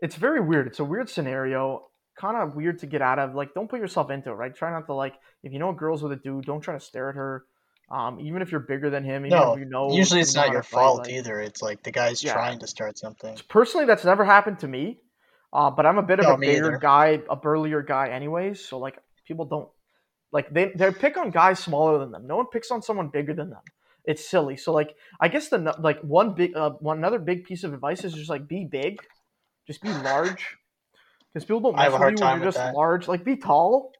it's 0.00 0.14
very 0.14 0.40
weird. 0.40 0.68
It's 0.68 0.78
a 0.78 0.84
weird 0.84 1.10
scenario. 1.10 1.88
Kind 2.16 2.36
of 2.36 2.54
weird 2.54 2.78
to 2.78 2.86
get 2.86 3.02
out 3.02 3.18
of. 3.18 3.34
Like 3.34 3.54
don't 3.54 3.68
put 3.68 3.80
yourself 3.80 4.08
into 4.10 4.30
it 4.30 4.34
right? 4.34 4.54
Try 4.54 4.70
not 4.70 4.86
to 4.86 4.94
like 4.94 5.14
if 5.42 5.52
you 5.52 5.58
know 5.58 5.70
a 5.70 5.74
girl's 5.74 6.00
with 6.02 6.12
a 6.12 6.16
dude 6.16 6.44
don't 6.46 6.60
try 6.60 6.74
to 6.74 6.80
stare 6.80 7.08
at 7.10 7.16
her 7.16 7.44
um 7.90 8.20
even 8.20 8.42
if 8.42 8.50
you're 8.50 8.60
bigger 8.60 8.90
than 8.90 9.02
him 9.04 9.24
even 9.26 9.38
No, 9.38 9.52
if 9.54 9.58
you 9.60 9.64
know 9.64 9.90
Usually 9.92 10.20
it's 10.20 10.34
not 10.34 10.50
your 10.50 10.62
fault 10.62 10.98
like- 11.06 11.10
either. 11.10 11.40
It's 11.40 11.62
like 11.62 11.82
the 11.82 11.90
guy's 11.92 12.22
Yeah. 12.22 12.32
trying 12.34 12.58
to 12.60 12.66
start 12.66 12.98
something. 12.98 13.36
personally 13.48 13.86
that's 13.86 14.04
never 14.04 14.24
happened 14.24 14.58
to 14.60 14.68
me 14.68 14.98
uh, 15.52 15.70
but 15.70 15.86
i'm 15.86 15.96
a 15.98 16.02
bit 16.02 16.18
of 16.20 16.26
No, 16.26 16.34
a 16.34 16.38
bigger 16.38 16.66
either. 16.72 16.78
guy 16.78 17.22
a 17.30 17.36
burlier 17.36 17.82
guy 17.82 18.08
anyways 18.08 18.64
so 18.68 18.78
like 18.78 18.98
people 19.26 19.46
don't 19.46 19.68
like 20.32 20.52
they 20.52 20.70
they 20.76 20.90
pick 20.92 21.16
on 21.16 21.30
guys 21.30 21.58
smaller 21.58 21.98
than 21.98 22.10
them 22.12 22.26
no 22.26 22.36
one 22.36 22.46
picks 22.52 22.70
on 22.70 22.82
someone 22.82 23.08
bigger 23.08 23.32
than 23.32 23.48
them 23.50 23.62
it's 24.04 24.28
silly 24.28 24.56
so 24.58 24.72
like 24.72 24.94
i 25.20 25.28
guess 25.28 25.48
the 25.48 25.58
like 25.80 26.00
one 26.02 26.34
big 26.34 26.54
uh, 26.56 26.70
one 26.80 26.98
another 26.98 27.18
big 27.18 27.44
piece 27.44 27.64
of 27.64 27.72
advice 27.72 28.04
is 28.04 28.12
just 28.12 28.28
like 28.30 28.46
be 28.46 28.64
big 28.66 29.00
just 29.66 29.80
be 29.82 29.88
large 29.88 30.56
because 31.32 31.44
people 31.44 31.60
don't 31.60 31.76
mess 31.76 31.92
with 31.92 32.00
you 32.00 32.26
when 32.26 32.36
you're 32.36 32.44
just 32.44 32.56
that. 32.58 32.74
large 32.74 33.08
like 33.08 33.24
be 33.24 33.36
tall 33.36 33.92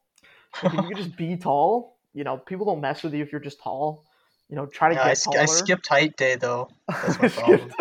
like, 0.63 0.73
you 0.73 0.81
could 0.83 0.97
just 1.03 1.15
be 1.17 1.35
tall 1.37 1.97
you 2.13 2.23
know 2.23 2.37
people 2.37 2.65
don't 2.65 2.81
mess 2.81 3.03
with 3.03 3.13
you 3.13 3.23
if 3.23 3.31
you're 3.31 3.41
just 3.41 3.61
tall 3.61 4.05
you 4.49 4.55
know 4.55 4.65
try 4.65 4.89
to 4.89 4.95
Yeah, 4.95 5.03
get 5.03 5.11
I, 5.11 5.13
sk- 5.13 5.25
taller 5.25 5.43
I 5.43 5.45
skipped 5.45 5.87
height 5.87 6.17
day 6.17 6.35
though. 6.35 6.69
That's 7.01 7.19
my 7.19 7.27
problem. 7.29 7.71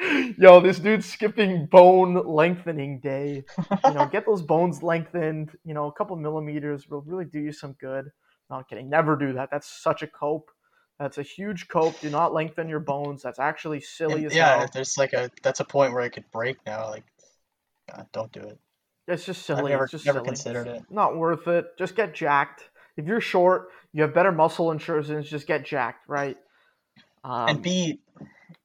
Yo, 0.38 0.60
this 0.60 0.78
dude's 0.78 1.06
skipping 1.06 1.66
bone 1.66 2.14
lengthening 2.26 3.00
day. 3.00 3.44
You 3.86 3.94
know, 3.94 4.06
get 4.06 4.26
those 4.26 4.42
bones 4.42 4.82
lengthened. 4.82 5.50
You 5.64 5.74
know, 5.74 5.86
a 5.86 5.92
couple 5.92 6.16
millimeters 6.16 6.88
will 6.88 7.02
really 7.02 7.24
do 7.24 7.40
you 7.40 7.52
some 7.52 7.72
good. 7.74 8.06
No, 8.48 8.56
I'm 8.56 8.64
kidding. 8.64 8.88
Never 8.90 9.16
do 9.16 9.32
that. 9.34 9.50
That's 9.50 9.68
such 9.68 10.02
a 10.02 10.06
cope. 10.06 10.50
That's 10.98 11.18
a 11.18 11.22
huge 11.22 11.68
cope. 11.68 12.00
Do 12.00 12.10
not 12.10 12.34
lengthen 12.34 12.68
your 12.68 12.80
bones. 12.80 13.22
That's 13.22 13.38
actually 13.38 13.80
silly 13.80 14.24
And 14.24 14.26
as 14.26 14.34
yeah, 14.34 14.56
hell. 14.56 14.70
there's 14.72 14.98
like 14.98 15.12
a 15.12 15.30
that's 15.42 15.60
a 15.60 15.64
point 15.64 15.92
where 15.92 16.02
it 16.02 16.10
could 16.10 16.30
break 16.30 16.58
now. 16.66 16.88
Like, 16.90 17.04
God, 17.90 18.06
don't 18.12 18.32
do 18.32 18.40
it. 18.40 18.58
It's 19.08 19.24
just 19.24 19.42
I've 19.42 19.46
silly. 19.46 19.72
never 19.72 19.84
it's 19.84 19.92
just 19.92 20.04
never 20.04 20.18
silly. 20.18 20.26
considered 20.26 20.66
it. 20.66 20.82
Not 20.90 21.16
worth 21.16 21.46
it. 21.48 21.66
Just 21.78 21.96
get 21.96 22.14
jacked. 22.14 22.64
If 23.00 23.06
you're 23.06 23.20
short, 23.22 23.70
you 23.94 24.02
have 24.02 24.12
better 24.12 24.30
muscle 24.30 24.70
insurance. 24.70 25.08
Just 25.28 25.46
get 25.46 25.64
jacked, 25.64 26.06
right? 26.06 26.36
Um, 27.24 27.48
and 27.48 27.62
be 27.62 28.00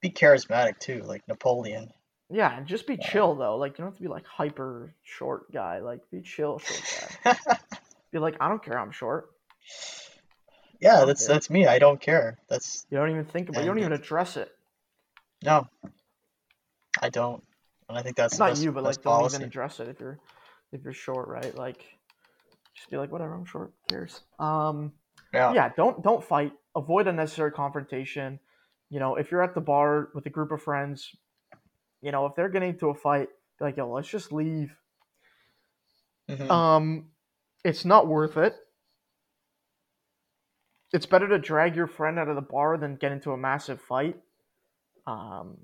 be 0.01 0.09
charismatic 0.09 0.77
too, 0.79 1.03
like 1.03 1.25
Napoleon. 1.27 1.89
yeah, 2.29 2.57
and 2.57 2.67
just 2.67 2.85
be 2.85 2.95
Yeah. 2.95 3.09
chill 3.09 3.35
though. 3.35 3.55
Like 3.55 3.73
you 3.73 3.83
don't 3.83 3.91
have 3.91 3.95
to 3.97 4.01
be 4.03 4.09
like 4.09 4.25
hyper 4.25 4.93
short 5.03 5.51
guy. 5.53 5.79
Like 5.79 6.01
be 6.11 6.21
chill 6.21 6.59
short 6.59 7.09
guy. 7.23 7.37
Be 8.11 8.19
like, 8.19 8.35
I 8.39 8.47
don't 8.47 8.63
care. 8.63 8.79
I'm 8.79 8.91
short. 8.91 9.29
yeah, 10.79 11.03
that's 11.05 11.23
Okay. 11.25 11.33
that's 11.33 11.49
me. 11.49 11.65
I 11.67 11.79
don't 11.79 11.99
care. 11.99 12.37
That's 12.49 12.85
You 12.89 12.97
don't 12.97 13.09
even 13.09 13.25
think 13.25 13.49
about. 13.49 13.59
it. 13.59 13.63
You 13.63 13.69
don't 13.71 13.79
even 13.79 13.91
address 13.93 14.37
it. 14.37 14.51
no, 15.43 15.67
I 17.01 17.09
don't. 17.09 17.43
And 17.89 17.97
I 17.97 18.01
think 18.03 18.15
that's 18.15 18.37
not 18.39 18.49
best, 18.51 18.63
you, 18.63 18.71
but 18.71 18.83
like 18.83 18.95
don't 18.95 19.03
policy. 19.03 19.35
even 19.37 19.47
address 19.47 19.79
it 19.79 19.87
if 19.89 19.99
you're 19.99 20.17
if 20.71 20.83
you're 20.83 20.93
short, 20.93 21.27
right? 21.27 21.53
Like 21.55 21.83
just 22.75 22.89
be 22.89 22.97
like, 22.97 23.11
whatever. 23.11 23.33
I'm 23.33 23.45
short. 23.45 23.73
Who 23.89 23.95
cares? 23.95 24.21
Um, 24.39 24.93
Yeah. 25.33 25.53
yeah. 25.53 25.69
Don't 25.75 26.03
don't 26.03 26.23
fight. 26.23 26.53
Avoid 26.75 27.07
unnecessary 27.07 27.51
confrontation. 27.51 28.39
You 28.89 28.99
know, 28.99 29.15
if 29.15 29.31
you're 29.31 29.41
at 29.41 29.55
the 29.55 29.61
bar 29.61 30.09
with 30.13 30.25
a 30.25 30.29
group 30.29 30.51
of 30.51 30.61
friends, 30.61 31.15
you 32.01 32.11
know, 32.11 32.25
if 32.25 32.35
they're 32.35 32.49
getting 32.49 32.69
into 32.69 32.89
a 32.89 32.93
fight, 32.93 33.29
be 33.57 33.65
like, 33.65 33.77
yo, 33.77 33.91
let's 33.91 34.07
just 34.07 34.31
leave. 34.31 34.75
Mhm. 36.29 36.49
Um, 36.49 37.11
it's 37.63 37.85
not 37.85 38.07
worth 38.07 38.37
it. 38.37 38.55
It's 40.93 41.05
better 41.05 41.27
to 41.27 41.39
drag 41.39 41.75
your 41.75 41.87
friend 41.87 42.19
out 42.19 42.29
of 42.29 42.35
the 42.35 42.41
bar 42.41 42.77
than 42.77 42.95
get 42.95 43.11
into 43.11 43.31
a 43.31 43.37
massive 43.37 43.81
fight. 43.81 44.21
Um, 45.07 45.57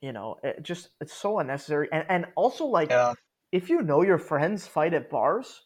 you 0.00 0.12
know, 0.12 0.36
it 0.42 0.62
just 0.62 0.90
it's 1.00 1.12
so 1.12 1.38
unnecessary, 1.40 1.88
and 1.92 2.04
and 2.08 2.26
also 2.36 2.66
like 2.66 2.90
yeah. 2.90 3.14
if 3.52 3.68
you 3.68 3.82
know 3.82 4.02
your 4.02 4.18
friends 4.18 4.66
fight 4.66 4.94
at 4.94 5.10
bars, 5.10 5.62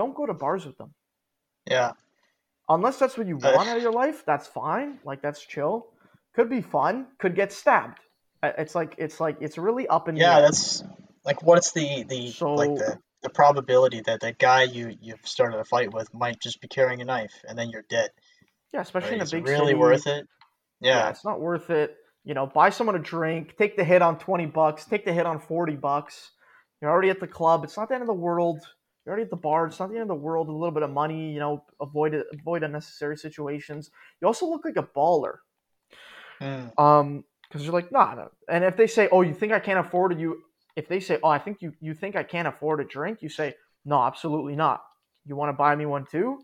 don't 0.00 0.14
go 0.14 0.24
to 0.26 0.34
bars 0.44 0.64
with 0.68 0.76
them 0.78 0.90
Yeah. 1.66 1.90
unless 2.68 2.98
that's 3.00 3.16
what 3.18 3.26
you 3.26 3.36
Uh, 3.42 3.52
want 3.56 3.68
out 3.68 3.76
of 3.78 3.82
your 3.82 3.96
life. 4.04 4.18
That's 4.30 4.46
fine, 4.46 4.90
like 5.10 5.20
that's 5.26 5.42
chill. 5.54 5.74
Could 6.34 6.48
be 6.48 6.62
fun. 6.62 6.94
Could 7.18 7.34
get 7.34 7.50
stabbed. 7.52 7.98
It's 8.62 8.74
like 8.78 8.94
it's 9.04 9.18
like 9.24 9.36
it's 9.40 9.58
really 9.58 9.86
up 9.88 10.08
in 10.08 10.14
the 10.14 10.20
Yeah, 10.20 10.36
air. 10.36 10.42
that's 10.42 10.84
like 11.24 11.42
what's 11.42 11.72
the 11.72 12.04
the 12.12 12.22
like 12.62 12.74
the 12.82 12.98
the 13.22 13.30
probability 13.30 14.00
that 14.08 14.20
the 14.20 14.32
guy 14.32 14.62
you 14.62 14.84
you've 15.00 15.26
started 15.36 15.58
a 15.58 15.64
fight 15.64 15.92
with 15.92 16.08
might 16.14 16.38
just 16.40 16.60
be 16.60 16.68
carrying 16.68 17.00
a 17.02 17.04
knife 17.04 17.34
and 17.48 17.58
then 17.58 17.68
you're 17.70 17.86
dead. 17.98 18.10
yeah, 18.72 18.82
especially 18.82 19.08
Right? 19.08 19.14
in 19.16 19.20
a 19.22 19.24
Is 19.24 19.32
it 19.32 19.36
big 19.38 19.48
really 19.48 19.66
city. 19.72 19.74
worth 19.74 20.06
it? 20.06 20.24
yeah. 20.80 20.98
Yeah. 20.98 21.08
it's 21.10 21.24
not 21.24 21.40
worth 21.40 21.70
it. 21.70 21.96
You 22.24 22.34
know, 22.34 22.46
buy 22.46 22.70
someone 22.70 22.94
a 22.94 23.00
drink, 23.14 23.56
take 23.56 23.76
the 23.76 23.84
hit 23.92 24.02
on 24.02 24.18
20 24.18 24.46
bucks, 24.46 24.84
take 24.84 25.04
the 25.04 25.12
hit 25.12 25.26
on 25.26 25.40
40 25.40 25.74
bucks. 25.76 26.30
You're 26.80 26.90
already 26.92 27.10
at 27.10 27.18
the 27.18 27.26
club. 27.26 27.64
It's 27.64 27.76
not 27.76 27.88
the 27.88 27.94
end 27.94 28.02
of 28.02 28.12
the 28.14 28.22
world. 28.28 28.60
You're 29.08 29.14
already 29.14 29.24
at 29.24 29.30
the 29.30 29.36
bar. 29.36 29.66
It's 29.66 29.80
not 29.80 29.88
the 29.88 29.94
end 29.94 30.02
of 30.02 30.08
the 30.08 30.14
world. 30.16 30.50
A 30.50 30.52
little 30.52 30.70
bit 30.70 30.82
of 30.82 30.90
money, 30.90 31.32
you 31.32 31.40
know, 31.40 31.64
avoid 31.80 32.12
it, 32.12 32.26
avoid 32.30 32.62
unnecessary 32.62 33.16
situations. 33.16 33.90
You 34.20 34.26
also 34.26 34.44
look 34.44 34.66
like 34.66 34.76
a 34.76 34.82
baller. 34.82 35.36
Mm. 36.42 36.78
Um, 36.78 37.24
because 37.48 37.64
you're 37.64 37.72
like, 37.72 37.90
nah, 37.90 38.14
no. 38.14 38.30
And 38.50 38.64
if 38.64 38.76
they 38.76 38.86
say, 38.86 39.08
oh, 39.10 39.22
you 39.22 39.32
think 39.32 39.54
I 39.54 39.60
can't 39.60 39.78
afford 39.78 40.12
it, 40.12 40.18
you 40.18 40.42
if 40.76 40.88
they 40.88 41.00
say, 41.00 41.18
oh, 41.22 41.28
I 41.30 41.38
think 41.38 41.62
you 41.62 41.72
you 41.80 41.94
think 41.94 42.16
I 42.16 42.22
can't 42.22 42.46
afford 42.46 42.82
a 42.82 42.84
drink, 42.84 43.22
you 43.22 43.30
say, 43.30 43.54
no, 43.86 44.02
absolutely 44.02 44.56
not. 44.56 44.84
You 45.24 45.36
want 45.36 45.48
to 45.48 45.54
buy 45.54 45.74
me 45.74 45.86
one 45.86 46.04
too? 46.04 46.40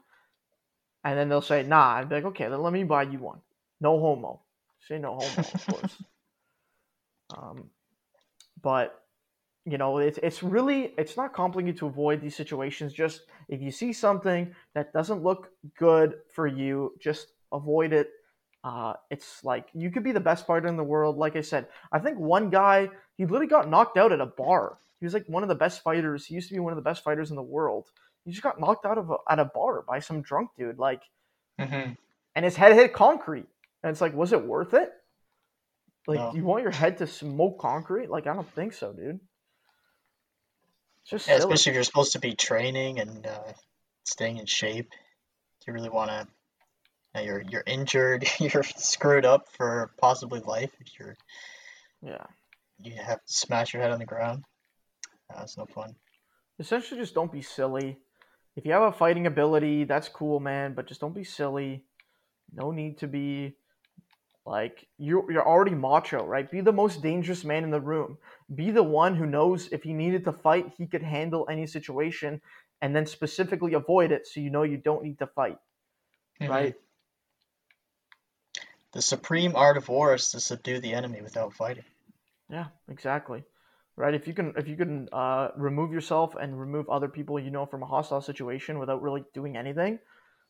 And 1.04 1.18
then 1.18 1.28
they'll 1.28 1.42
say, 1.42 1.64
nah. 1.64 1.96
I'd 1.96 2.08
be 2.08 2.14
like, 2.14 2.24
okay, 2.24 2.48
then 2.48 2.62
let 2.62 2.72
me 2.72 2.82
buy 2.84 3.02
you 3.02 3.18
one. 3.18 3.40
No 3.82 4.00
homo. 4.00 4.40
Say 4.88 4.96
no 4.96 5.18
homo, 5.20 5.26
of 5.36 5.66
course. 5.66 6.02
um, 7.36 7.70
but 8.62 9.03
you 9.66 9.78
know, 9.78 9.98
it's 9.98 10.18
it's 10.22 10.42
really 10.42 10.94
it's 10.98 11.16
not 11.16 11.32
complicated 11.32 11.78
to 11.78 11.86
avoid 11.86 12.20
these 12.20 12.36
situations. 12.36 12.92
Just 12.92 13.22
if 13.48 13.62
you 13.62 13.70
see 13.70 13.92
something 13.92 14.54
that 14.74 14.92
doesn't 14.92 15.22
look 15.22 15.50
good 15.78 16.16
for 16.32 16.46
you, 16.46 16.94
just 17.00 17.28
avoid 17.52 17.92
it. 17.92 18.10
Uh, 18.62 18.94
it's 19.10 19.44
like 19.44 19.68
you 19.74 19.90
could 19.90 20.04
be 20.04 20.12
the 20.12 20.20
best 20.20 20.46
fighter 20.46 20.68
in 20.68 20.76
the 20.76 20.84
world. 20.84 21.16
Like 21.16 21.36
I 21.36 21.40
said, 21.42 21.68
I 21.92 21.98
think 21.98 22.18
one 22.18 22.50
guy 22.50 22.88
he 23.16 23.24
literally 23.24 23.46
got 23.46 23.70
knocked 23.70 23.96
out 23.96 24.12
at 24.12 24.20
a 24.20 24.26
bar. 24.26 24.78
He 25.00 25.06
was 25.06 25.14
like 25.14 25.26
one 25.28 25.42
of 25.42 25.48
the 25.48 25.54
best 25.54 25.82
fighters. 25.82 26.26
He 26.26 26.34
used 26.34 26.48
to 26.48 26.54
be 26.54 26.60
one 26.60 26.72
of 26.72 26.76
the 26.76 26.82
best 26.82 27.02
fighters 27.04 27.30
in 27.30 27.36
the 27.36 27.42
world. 27.42 27.90
He 28.24 28.30
just 28.30 28.42
got 28.42 28.58
knocked 28.60 28.86
out 28.86 28.96
of 28.98 29.10
a, 29.10 29.16
at 29.28 29.38
a 29.38 29.44
bar 29.44 29.82
by 29.86 29.98
some 30.00 30.22
drunk 30.22 30.50
dude. 30.58 30.78
Like, 30.78 31.02
hmm 31.58 31.92
and 32.34 32.44
his 32.44 32.56
head 32.56 32.74
hit 32.74 32.92
concrete. 32.92 33.46
And 33.82 33.90
it's 33.90 34.00
like, 34.00 34.14
was 34.14 34.32
it 34.32 34.44
worth 34.44 34.74
it? 34.74 34.90
Like, 36.06 36.18
No. 36.20 36.32
do 36.32 36.38
you 36.38 36.44
want 36.44 36.62
your 36.62 36.72
head 36.72 36.98
to 36.98 37.06
smoke 37.06 37.58
concrete? 37.60 38.10
Like, 38.10 38.26
I 38.26 38.34
don't 38.34 38.50
think 38.54 38.72
so, 38.72 38.92
dude. 38.92 39.20
Just 41.08 41.28
Yeah, 41.28 41.36
especially 41.36 41.70
if 41.70 41.74
you're 41.74 41.84
supposed 41.84 42.12
to 42.12 42.18
be 42.18 42.34
training 42.34 42.98
and 42.98 43.26
uh, 43.26 43.52
staying 44.04 44.38
in 44.38 44.46
shape. 44.46 44.90
Do 44.90 45.64
you 45.66 45.72
really 45.72 45.90
want 45.90 46.10
to? 46.10 47.22
You're 47.22 47.42
you're 47.48 47.62
injured. 47.64 48.26
You're 48.40 48.64
screwed 48.64 49.24
up 49.24 49.46
for 49.56 49.92
possibly 49.98 50.40
life. 50.40 50.72
If 50.80 50.98
you're 50.98 51.14
yeah. 52.02 52.24
you 52.82 52.96
have 52.96 53.24
to 53.24 53.32
smash 53.32 53.72
your 53.72 53.82
head 53.82 53.92
on 53.92 54.00
the 54.00 54.04
ground. 54.04 54.44
Uh, 55.32 55.38
That's 55.38 55.56
no 55.56 55.64
fun. 55.66 55.94
Essentially, 56.58 57.00
just 57.00 57.14
don't 57.14 57.30
be 57.30 57.40
silly. 57.40 57.98
If 58.56 58.66
you 58.66 58.72
have 58.72 58.82
a 58.82 58.92
fighting 58.92 59.28
ability, 59.28 59.84
that's 59.84 60.08
cool, 60.08 60.40
man. 60.40 60.74
But 60.74 60.86
just 60.86 61.00
don't 61.00 61.14
be 61.14 61.22
silly. 61.22 61.84
No 62.52 62.72
need 62.72 62.98
to 62.98 63.06
be 63.06 63.54
like 64.46 64.88
you're 64.98 65.30
you're 65.30 65.46
already 65.46 65.74
macho, 65.74 66.24
right? 66.24 66.50
Be 66.50 66.60
the 66.60 66.72
most 66.72 67.02
dangerous 67.02 67.44
man 67.44 67.64
in 67.64 67.70
the 67.70 67.80
room. 67.80 68.18
Be 68.54 68.70
the 68.70 68.82
one 68.82 69.14
who 69.16 69.26
knows 69.26 69.72
if 69.72 69.82
he 69.82 69.92
needed 69.94 70.24
to 70.24 70.32
fight, 70.32 70.74
he 70.76 70.86
could 70.86 71.02
handle 71.02 71.46
any 71.50 71.66
situation, 71.66 72.40
and 72.82 72.94
then 72.94 73.06
specifically 73.06 73.74
avoid 73.74 74.12
it, 74.12 74.26
so 74.26 74.40
you 74.40 74.50
know 74.50 74.62
you 74.62 74.76
don't 74.76 75.02
need 75.04 75.18
to 75.20 75.26
fight, 75.26 75.58
Mhm. 76.40 76.48
right? 76.48 76.76
The 78.92 79.02
supreme 79.02 79.56
art 79.56 79.76
of 79.76 79.90
war 79.90 80.14
is 80.14 80.30
to 80.30 80.40
subdue 80.40 80.80
the 80.80 80.94
enemy 80.94 81.20
without 81.20 81.52
fighting. 81.52 81.84
Yeah, 82.48 82.68
exactly. 82.88 83.44
Right. 83.96 84.14
If 84.14 84.26
you 84.26 84.34
can, 84.34 84.54
if 84.56 84.66
you 84.66 84.76
can 84.76 85.08
uh, 85.12 85.50
remove 85.56 85.92
yourself 85.92 86.34
and 86.34 86.58
remove 86.58 86.88
other 86.88 87.08
people 87.08 87.38
you 87.38 87.50
know 87.50 87.64
from 87.64 87.82
a 87.82 87.86
hostile 87.86 88.20
situation 88.20 88.78
without 88.80 89.02
really 89.02 89.24
doing 89.32 89.56
anything, 89.56 90.00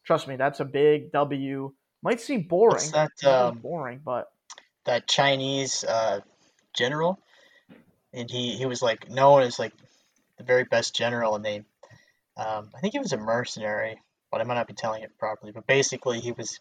trust 0.03 0.27
me, 0.27 0.37
that's 0.37 0.61
a 0.61 0.65
big 0.65 1.13
W. 1.13 1.75
Might 2.05 2.21
seem 2.21 2.43
boring. 2.43 2.91
That? 2.91 3.11
Um, 3.27 3.61
boring, 3.63 4.01
but 4.05 4.29
that 4.85 5.09
Chinese 5.09 5.85
uh, 5.85 6.21
general, 6.77 7.19
and 8.13 8.31
he 8.31 8.57
he 8.57 8.67
was 8.67 8.83
like 8.83 9.11
known 9.11 9.41
as 9.43 9.59
like 9.59 9.73
the 10.37 10.45
very 10.45 10.65
best 10.65 10.95
general, 10.95 11.35
and 11.35 11.43
they, 11.43 11.65
um, 12.37 12.69
I 12.77 12.81
think 12.81 12.93
he 12.93 12.99
was 12.99 13.15
a 13.15 13.17
mercenary, 13.17 13.97
but 14.31 14.43
I 14.43 14.45
might 14.45 14.55
not 14.57 14.67
be 14.67 14.75
telling 14.75 15.03
it 15.03 15.17
properly. 15.19 15.53
But 15.53 15.67
basically, 15.67 16.21
he 16.21 16.33
was, 16.33 16.61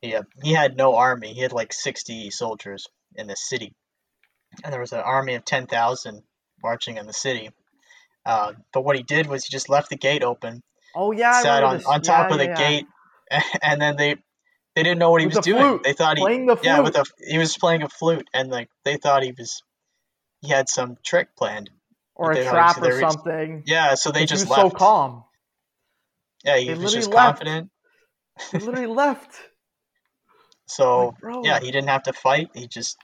he 0.00 0.14
uh, 0.14 0.22
he 0.42 0.54
had 0.54 0.74
no 0.74 0.96
army. 0.96 1.34
He 1.34 1.42
had 1.42 1.52
like 1.52 1.74
sixty 1.74 2.30
soldiers 2.30 2.86
in 3.14 3.26
the 3.26 3.36
city, 3.36 3.74
and 4.64 4.72
there 4.72 4.80
was 4.80 4.92
an 4.92 5.00
army 5.00 5.34
of 5.34 5.44
ten 5.44 5.66
thousand 5.66 6.22
marching 6.62 6.96
in 6.96 7.06
the 7.06 7.12
city. 7.12 7.50
Uh, 8.24 8.54
but 8.72 8.86
what 8.86 8.96
he 8.96 9.02
did 9.02 9.26
was 9.26 9.44
he 9.44 9.50
just 9.50 9.68
left 9.68 9.90
the 9.90 9.96
gate 9.96 10.22
open, 10.22 10.62
oh 10.94 11.12
yeah, 11.12 11.30
I 11.30 11.42
sat 11.42 11.62
on 11.62 11.82
on 11.84 12.00
top 12.00 12.30
Yeah, 12.30 12.32
of 12.32 12.38
the 12.38 12.46
yeah, 12.46 12.60
yeah. 12.60 12.70
gate, 12.70 12.86
and 13.62 13.78
then 13.80 13.96
they 13.96 14.16
they 14.74 14.82
didn't 14.82 14.98
know 14.98 15.10
what 15.10 15.20
he 15.20 15.26
was 15.26 15.38
doing. 15.38 15.58
flute, 15.62 15.82
They 15.84 15.92
thought 15.92 16.16
he 16.16 16.22
was 16.22 16.28
playing 16.28 16.46
the 16.46 16.56
flute. 16.56 16.66
yeah, 16.66 16.80
with 16.80 16.96
a 16.96 17.04
he 17.28 17.38
was 17.38 17.56
playing 17.56 17.82
a 17.82 17.88
flute, 17.88 18.26
and 18.34 18.50
like 18.50 18.68
they 18.84 18.96
thought 18.96 19.22
he 19.22 19.32
was 19.36 19.62
he 20.40 20.48
had 20.48 20.68
some 20.68 20.96
trick 21.04 21.36
planned. 21.36 21.70
or 22.14 22.32
a 22.32 22.44
trap 22.44 22.78
or 22.78 22.88
was- 22.88 23.00
something. 23.00 23.62
Yeah, 23.66 23.94
so 23.94 24.10
they 24.12 24.20
He 24.20 24.26
just 24.26 24.48
left. 24.48 24.60
so 24.60 24.70
calm. 24.70 25.24
Yeah, 26.44 26.56
he 26.58 26.66
They 26.68 26.74
was 26.74 26.92
just 26.92 27.10
left. 27.10 27.38
confident. 27.38 27.70
He 28.50 28.58
literally 28.58 28.86
left. 28.86 29.34
So 30.66 31.14
Like, 31.22 31.44
yeah, 31.44 31.60
he 31.60 31.70
didn't 31.70 31.88
have 31.88 32.04
to 32.04 32.12
fight. 32.14 32.48
He 32.54 32.66
just 32.66 32.96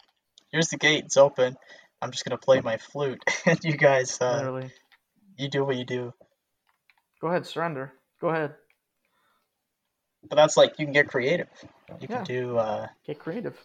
here's 0.50 0.68
the 0.68 0.78
gate, 0.78 1.04
it's 1.04 1.16
open. 1.18 1.56
I'm 2.00 2.12
just 2.12 2.24
gonna 2.24 2.38
play 2.38 2.60
my 2.62 2.78
flute, 2.78 3.22
and 3.46 3.62
you 3.62 3.76
guys, 3.76 4.18
uh, 4.20 4.36
literally. 4.36 4.70
you 5.36 5.48
do 5.50 5.64
what 5.64 5.76
you 5.76 5.84
do. 5.84 6.14
Go 7.20 7.28
ahead, 7.28 7.44
surrender. 7.46 7.92
Go 8.20 8.28
ahead. 8.28 8.54
But 10.28 10.36
that's 10.36 10.56
like 10.56 10.78
you 10.78 10.86
can 10.86 10.92
get 10.92 11.08
creative. 11.08 11.48
You 12.00 12.06
Yeah. 12.08 12.16
can 12.18 12.24
do. 12.24 12.58
Uh, 12.58 12.88
Get 13.06 13.18
creative. 13.18 13.58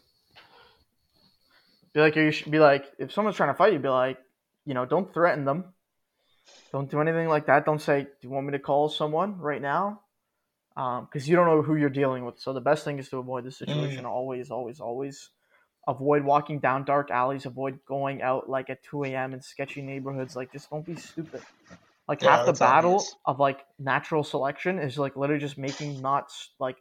Be 1.94 2.00
like 2.00 2.16
you 2.16 2.32
should 2.32 2.52
be 2.52 2.60
like 2.60 2.92
if 2.98 3.12
someone's 3.12 3.36
trying 3.38 3.50
to 3.50 3.54
fight 3.58 3.74
you, 3.74 3.80
be 3.80 3.90
like, 3.90 4.18
you 4.66 4.74
know, 4.74 4.86
don't 4.86 5.14
threaten 5.14 5.46
them. 5.46 5.74
Don't 6.72 6.90
do 6.90 7.00
anything 7.02 7.28
like 7.28 7.46
that. 7.46 7.66
Don't 7.66 7.80
say, 7.80 8.04
"Do 8.04 8.10
you 8.22 8.30
want 8.32 8.48
me 8.48 8.52
to 8.54 8.60
call 8.60 8.90
someone 8.90 9.38
right 9.40 9.62
now?" 9.62 10.02
Because 10.76 11.30
you 11.30 11.36
don't 11.36 11.46
know 11.46 11.62
who 11.62 11.76
you're 11.76 11.90
dealing 11.90 12.26
with. 12.26 12.40
So 12.40 12.52
the 12.52 12.62
best 12.62 12.84
thing 12.84 12.98
is 12.98 13.10
to 13.10 13.18
avoid 13.18 13.44
the 13.44 13.52
situation. 13.52 14.06
Always, 14.06 14.50
always, 14.50 14.80
always 14.80 15.30
avoid 15.88 16.24
walking 16.24 16.60
down 16.60 16.84
dark 16.86 17.12
alleys. 17.12 17.46
Avoid 17.46 17.86
going 17.86 18.24
out 18.24 18.50
like 18.50 18.72
at 18.72 18.82
2 18.84 19.04
a.m. 19.04 19.34
in 19.34 19.42
sketchy 19.42 19.84
neighborhoods. 19.84 20.36
Like 20.36 20.52
just 20.52 20.70
don't 20.72 20.86
be 20.86 20.96
stupid. 20.96 21.44
Like 22.08 22.22
Yeah, 22.22 22.32
half 22.32 22.46
the 22.46 22.54
battle 22.54 23.12
obvious. 23.12 23.16
of 23.26 23.40
like 23.40 23.66
natural 23.80 24.24
selection 24.24 24.80
is 24.80 24.98
like 24.98 25.16
literally 25.16 25.40
just 25.42 25.58
making 25.58 26.02
not 26.02 26.32
like 26.60 26.78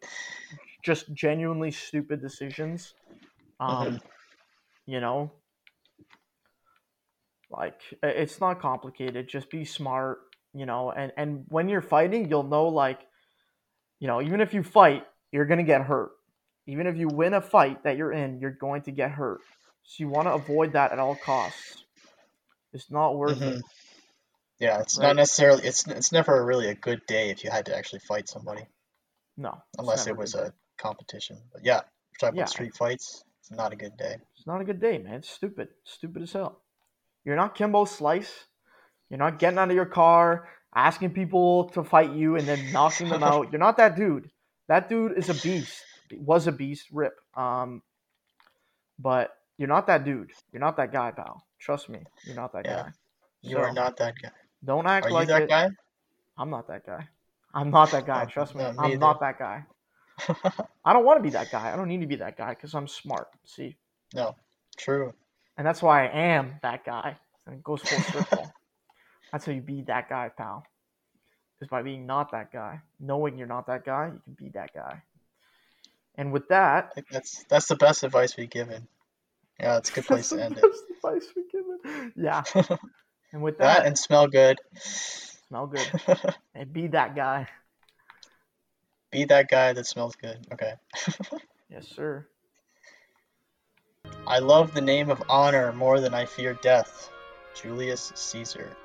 just 0.82 1.12
genuinely 1.14 1.70
stupid 1.72 2.20
decisions. 2.22 2.94
Um, 3.60 3.88
Mhm. 3.90 4.02
you 4.86 5.00
know, 5.00 5.32
like 7.50 7.80
it's 8.02 8.40
not 8.40 8.60
complicated. 8.60 9.28
Just 9.28 9.50
be 9.50 9.64
smart, 9.64 10.20
you 10.54 10.66
know. 10.66 10.90
And 10.90 11.12
and 11.16 11.44
when 11.48 11.68
you're 11.68 11.82
fighting, 11.82 12.28
you'll 12.28 12.42
know 12.44 12.68
like, 12.68 13.06
you 14.00 14.06
know, 14.08 14.22
even 14.22 14.40
if 14.40 14.54
you 14.54 14.62
fight, 14.62 15.06
you're 15.32 15.46
gonna 15.46 15.64
get 15.64 15.82
hurt. 15.82 16.12
Even 16.66 16.86
if 16.86 16.96
you 16.96 17.08
win 17.10 17.34
a 17.34 17.40
fight 17.40 17.84
that 17.84 17.96
you're 17.96 18.12
in, 18.12 18.40
you're 18.40 18.52
going 18.52 18.82
to 18.82 18.92
get 18.92 19.12
hurt. 19.12 19.42
So 19.84 20.02
you 20.02 20.08
want 20.10 20.28
to 20.28 20.34
avoid 20.34 20.74
that 20.74 20.92
at 20.92 20.98
all 21.00 21.16
costs. 21.16 21.86
It's 22.72 22.90
not 22.90 23.16
worth 23.16 23.42
it. 23.42 23.58
Yeah, 24.62 24.80
it's 24.80 24.96
Right. 24.96 25.08
not 25.08 25.16
necessarily. 25.16 25.64
It's 25.66 25.88
it's 25.88 26.12
never 26.12 26.44
really 26.44 26.68
a 26.68 26.74
good 26.76 27.04
day 27.06 27.30
if 27.30 27.42
you 27.42 27.50
had 27.50 27.66
to 27.66 27.76
actually 27.76 27.98
fight 27.98 28.28
somebody, 28.28 28.64
No, 29.36 29.60
unless 29.76 30.06
it 30.06 30.16
was 30.16 30.34
good. 30.34 30.52
a 30.52 30.54
competition. 30.80 31.36
But 31.52 31.64
yeah, 31.64 31.80
talking 32.20 32.36
Yeah. 32.36 32.42
about 32.42 32.50
street 32.50 32.76
fights. 32.76 33.24
It's 33.40 33.50
not 33.50 33.72
a 33.72 33.76
good 33.76 33.96
day. 33.96 34.20
It's 34.36 34.46
not 34.46 34.60
a 34.60 34.64
good 34.64 34.78
day, 34.78 34.98
man. 34.98 35.14
It's 35.14 35.28
stupid. 35.30 35.70
Stupid 35.82 36.22
as 36.22 36.32
hell. 36.32 36.62
You're 37.24 37.34
not 37.34 37.56
Kimbo 37.56 37.86
Slice. 37.86 38.46
You're 39.10 39.18
not 39.18 39.40
getting 39.40 39.58
out 39.58 39.68
of 39.70 39.74
your 39.74 39.84
car, 39.84 40.48
asking 40.72 41.12
people 41.12 41.68
to 41.70 41.82
fight 41.82 42.12
you, 42.12 42.36
and 42.36 42.46
then 42.46 42.70
knocking 42.72 43.08
them 43.08 43.24
out. 43.24 43.50
You're 43.52 43.58
not 43.58 43.78
that 43.78 43.96
dude. 43.96 44.30
That 44.68 44.88
dude 44.88 45.18
is 45.18 45.28
a 45.28 45.34
beast. 45.34 45.84
Was 46.12 46.46
a 46.46 46.52
beast. 46.52 46.86
Rip. 46.92 47.14
Um, 47.34 47.82
but 48.96 49.36
you're 49.58 49.66
not 49.68 49.88
that 49.88 50.04
dude. 50.04 50.30
You're 50.52 50.60
not 50.60 50.76
that 50.76 50.92
guy, 50.92 51.10
pal. 51.10 51.44
Trust 51.58 51.88
me. 51.88 52.04
You're 52.24 52.36
not 52.36 52.52
that 52.52 52.64
Yeah. 52.64 52.82
guy. 52.84 52.92
You 53.40 53.58
are 53.58 53.72
not 53.72 53.96
that 53.96 54.14
guy. 54.22 54.30
Don't 54.64 54.86
act 54.86 55.06
Are 55.06 55.10
like 55.10 55.28
that 55.28 55.42
it. 55.42 55.48
guy? 55.48 55.68
I'm 56.38 56.50
not 56.50 56.68
that 56.68 56.86
guy. 56.86 57.08
I'm 57.54 57.70
not 57.70 57.90
that 57.90 58.06
guy. 58.06 58.22
Oh, 58.24 58.30
Trust 58.30 58.54
me. 58.54 58.62
no, 58.62 58.72
me 58.72 58.78
I'm 58.78 58.84
either. 58.92 58.98
not 58.98 59.20
that 59.20 59.38
guy. 59.38 59.64
I 60.84 60.92
don't 60.92 61.04
want 61.04 61.18
to 61.18 61.22
be 61.22 61.30
that 61.30 61.50
guy. 61.50 61.72
I 61.72 61.76
don't 61.76 61.88
need 61.88 62.00
to 62.00 62.06
be 62.06 62.16
that 62.16 62.36
guy 62.36 62.50
because 62.50 62.74
I'm 62.74 62.88
smart. 62.88 63.28
See. 63.44 63.76
no, 64.14 64.36
true. 64.76 65.12
And 65.58 65.66
that's 65.66 65.82
why 65.82 66.06
I 66.06 66.10
am 66.10 66.54
that 66.62 66.84
guy. 66.84 67.16
And 67.46 67.56
it 67.56 67.62
goes 67.62 67.82
full 67.82 68.00
circle. 68.00 68.52
that's 69.32 69.44
how 69.44 69.52
you 69.52 69.60
be 69.60 69.82
that 69.82 70.08
guy, 70.08 70.30
pal. 70.36 70.64
Is 71.60 71.68
by 71.68 71.82
being 71.82 72.06
not 72.06 72.32
that 72.32 72.52
guy. 72.52 72.80
Knowing 72.98 73.36
you're 73.38 73.46
not 73.46 73.66
that 73.66 73.84
guy, 73.84 74.06
you 74.12 74.20
can 74.24 74.34
be 74.46 74.50
that 74.50 74.74
guy. 74.74 75.02
And 76.16 76.32
with 76.32 76.48
that, 76.48 76.92
that's 77.10 77.44
that's 77.48 77.66
the 77.68 77.76
best 77.76 78.02
advice 78.02 78.36
we've 78.36 78.50
given. 78.50 78.88
Yeah, 79.60 79.78
it's 79.78 79.90
a 79.90 79.92
good 79.92 80.06
place 80.06 80.28
to 80.30 80.42
end 80.42 80.56
it. 80.58 80.62
That's 80.62 80.80
the 80.82 80.94
best 80.94 81.04
advice 81.04 81.34
we 81.36 81.44
given. 81.50 82.12
Yeah. 82.16 82.42
And 83.32 83.42
with 83.42 83.58
that 83.58 83.78
that, 83.78 83.86
and 83.86 83.98
smell 83.98 84.26
good. 84.26 84.58
smell 84.82 85.66
good. 85.66 85.86
And 86.54 86.72
be 86.72 86.88
that 86.88 87.16
guy. 87.16 87.48
Be 89.10 89.24
that 89.24 89.48
guy 89.48 89.72
that 89.72 89.86
smells 89.86 90.16
good. 90.16 90.38
Okay. 90.52 90.74
Yes, 91.70 91.88
sir. 91.88 92.26
I 94.26 94.40
love 94.40 94.74
the 94.74 94.82
name 94.82 95.10
of 95.10 95.22
honor 95.30 95.72
more 95.72 96.00
than 96.00 96.12
I 96.12 96.26
fear 96.26 96.58
death. 96.62 97.10
Julius 97.54 98.12
Caesar. 98.14 98.76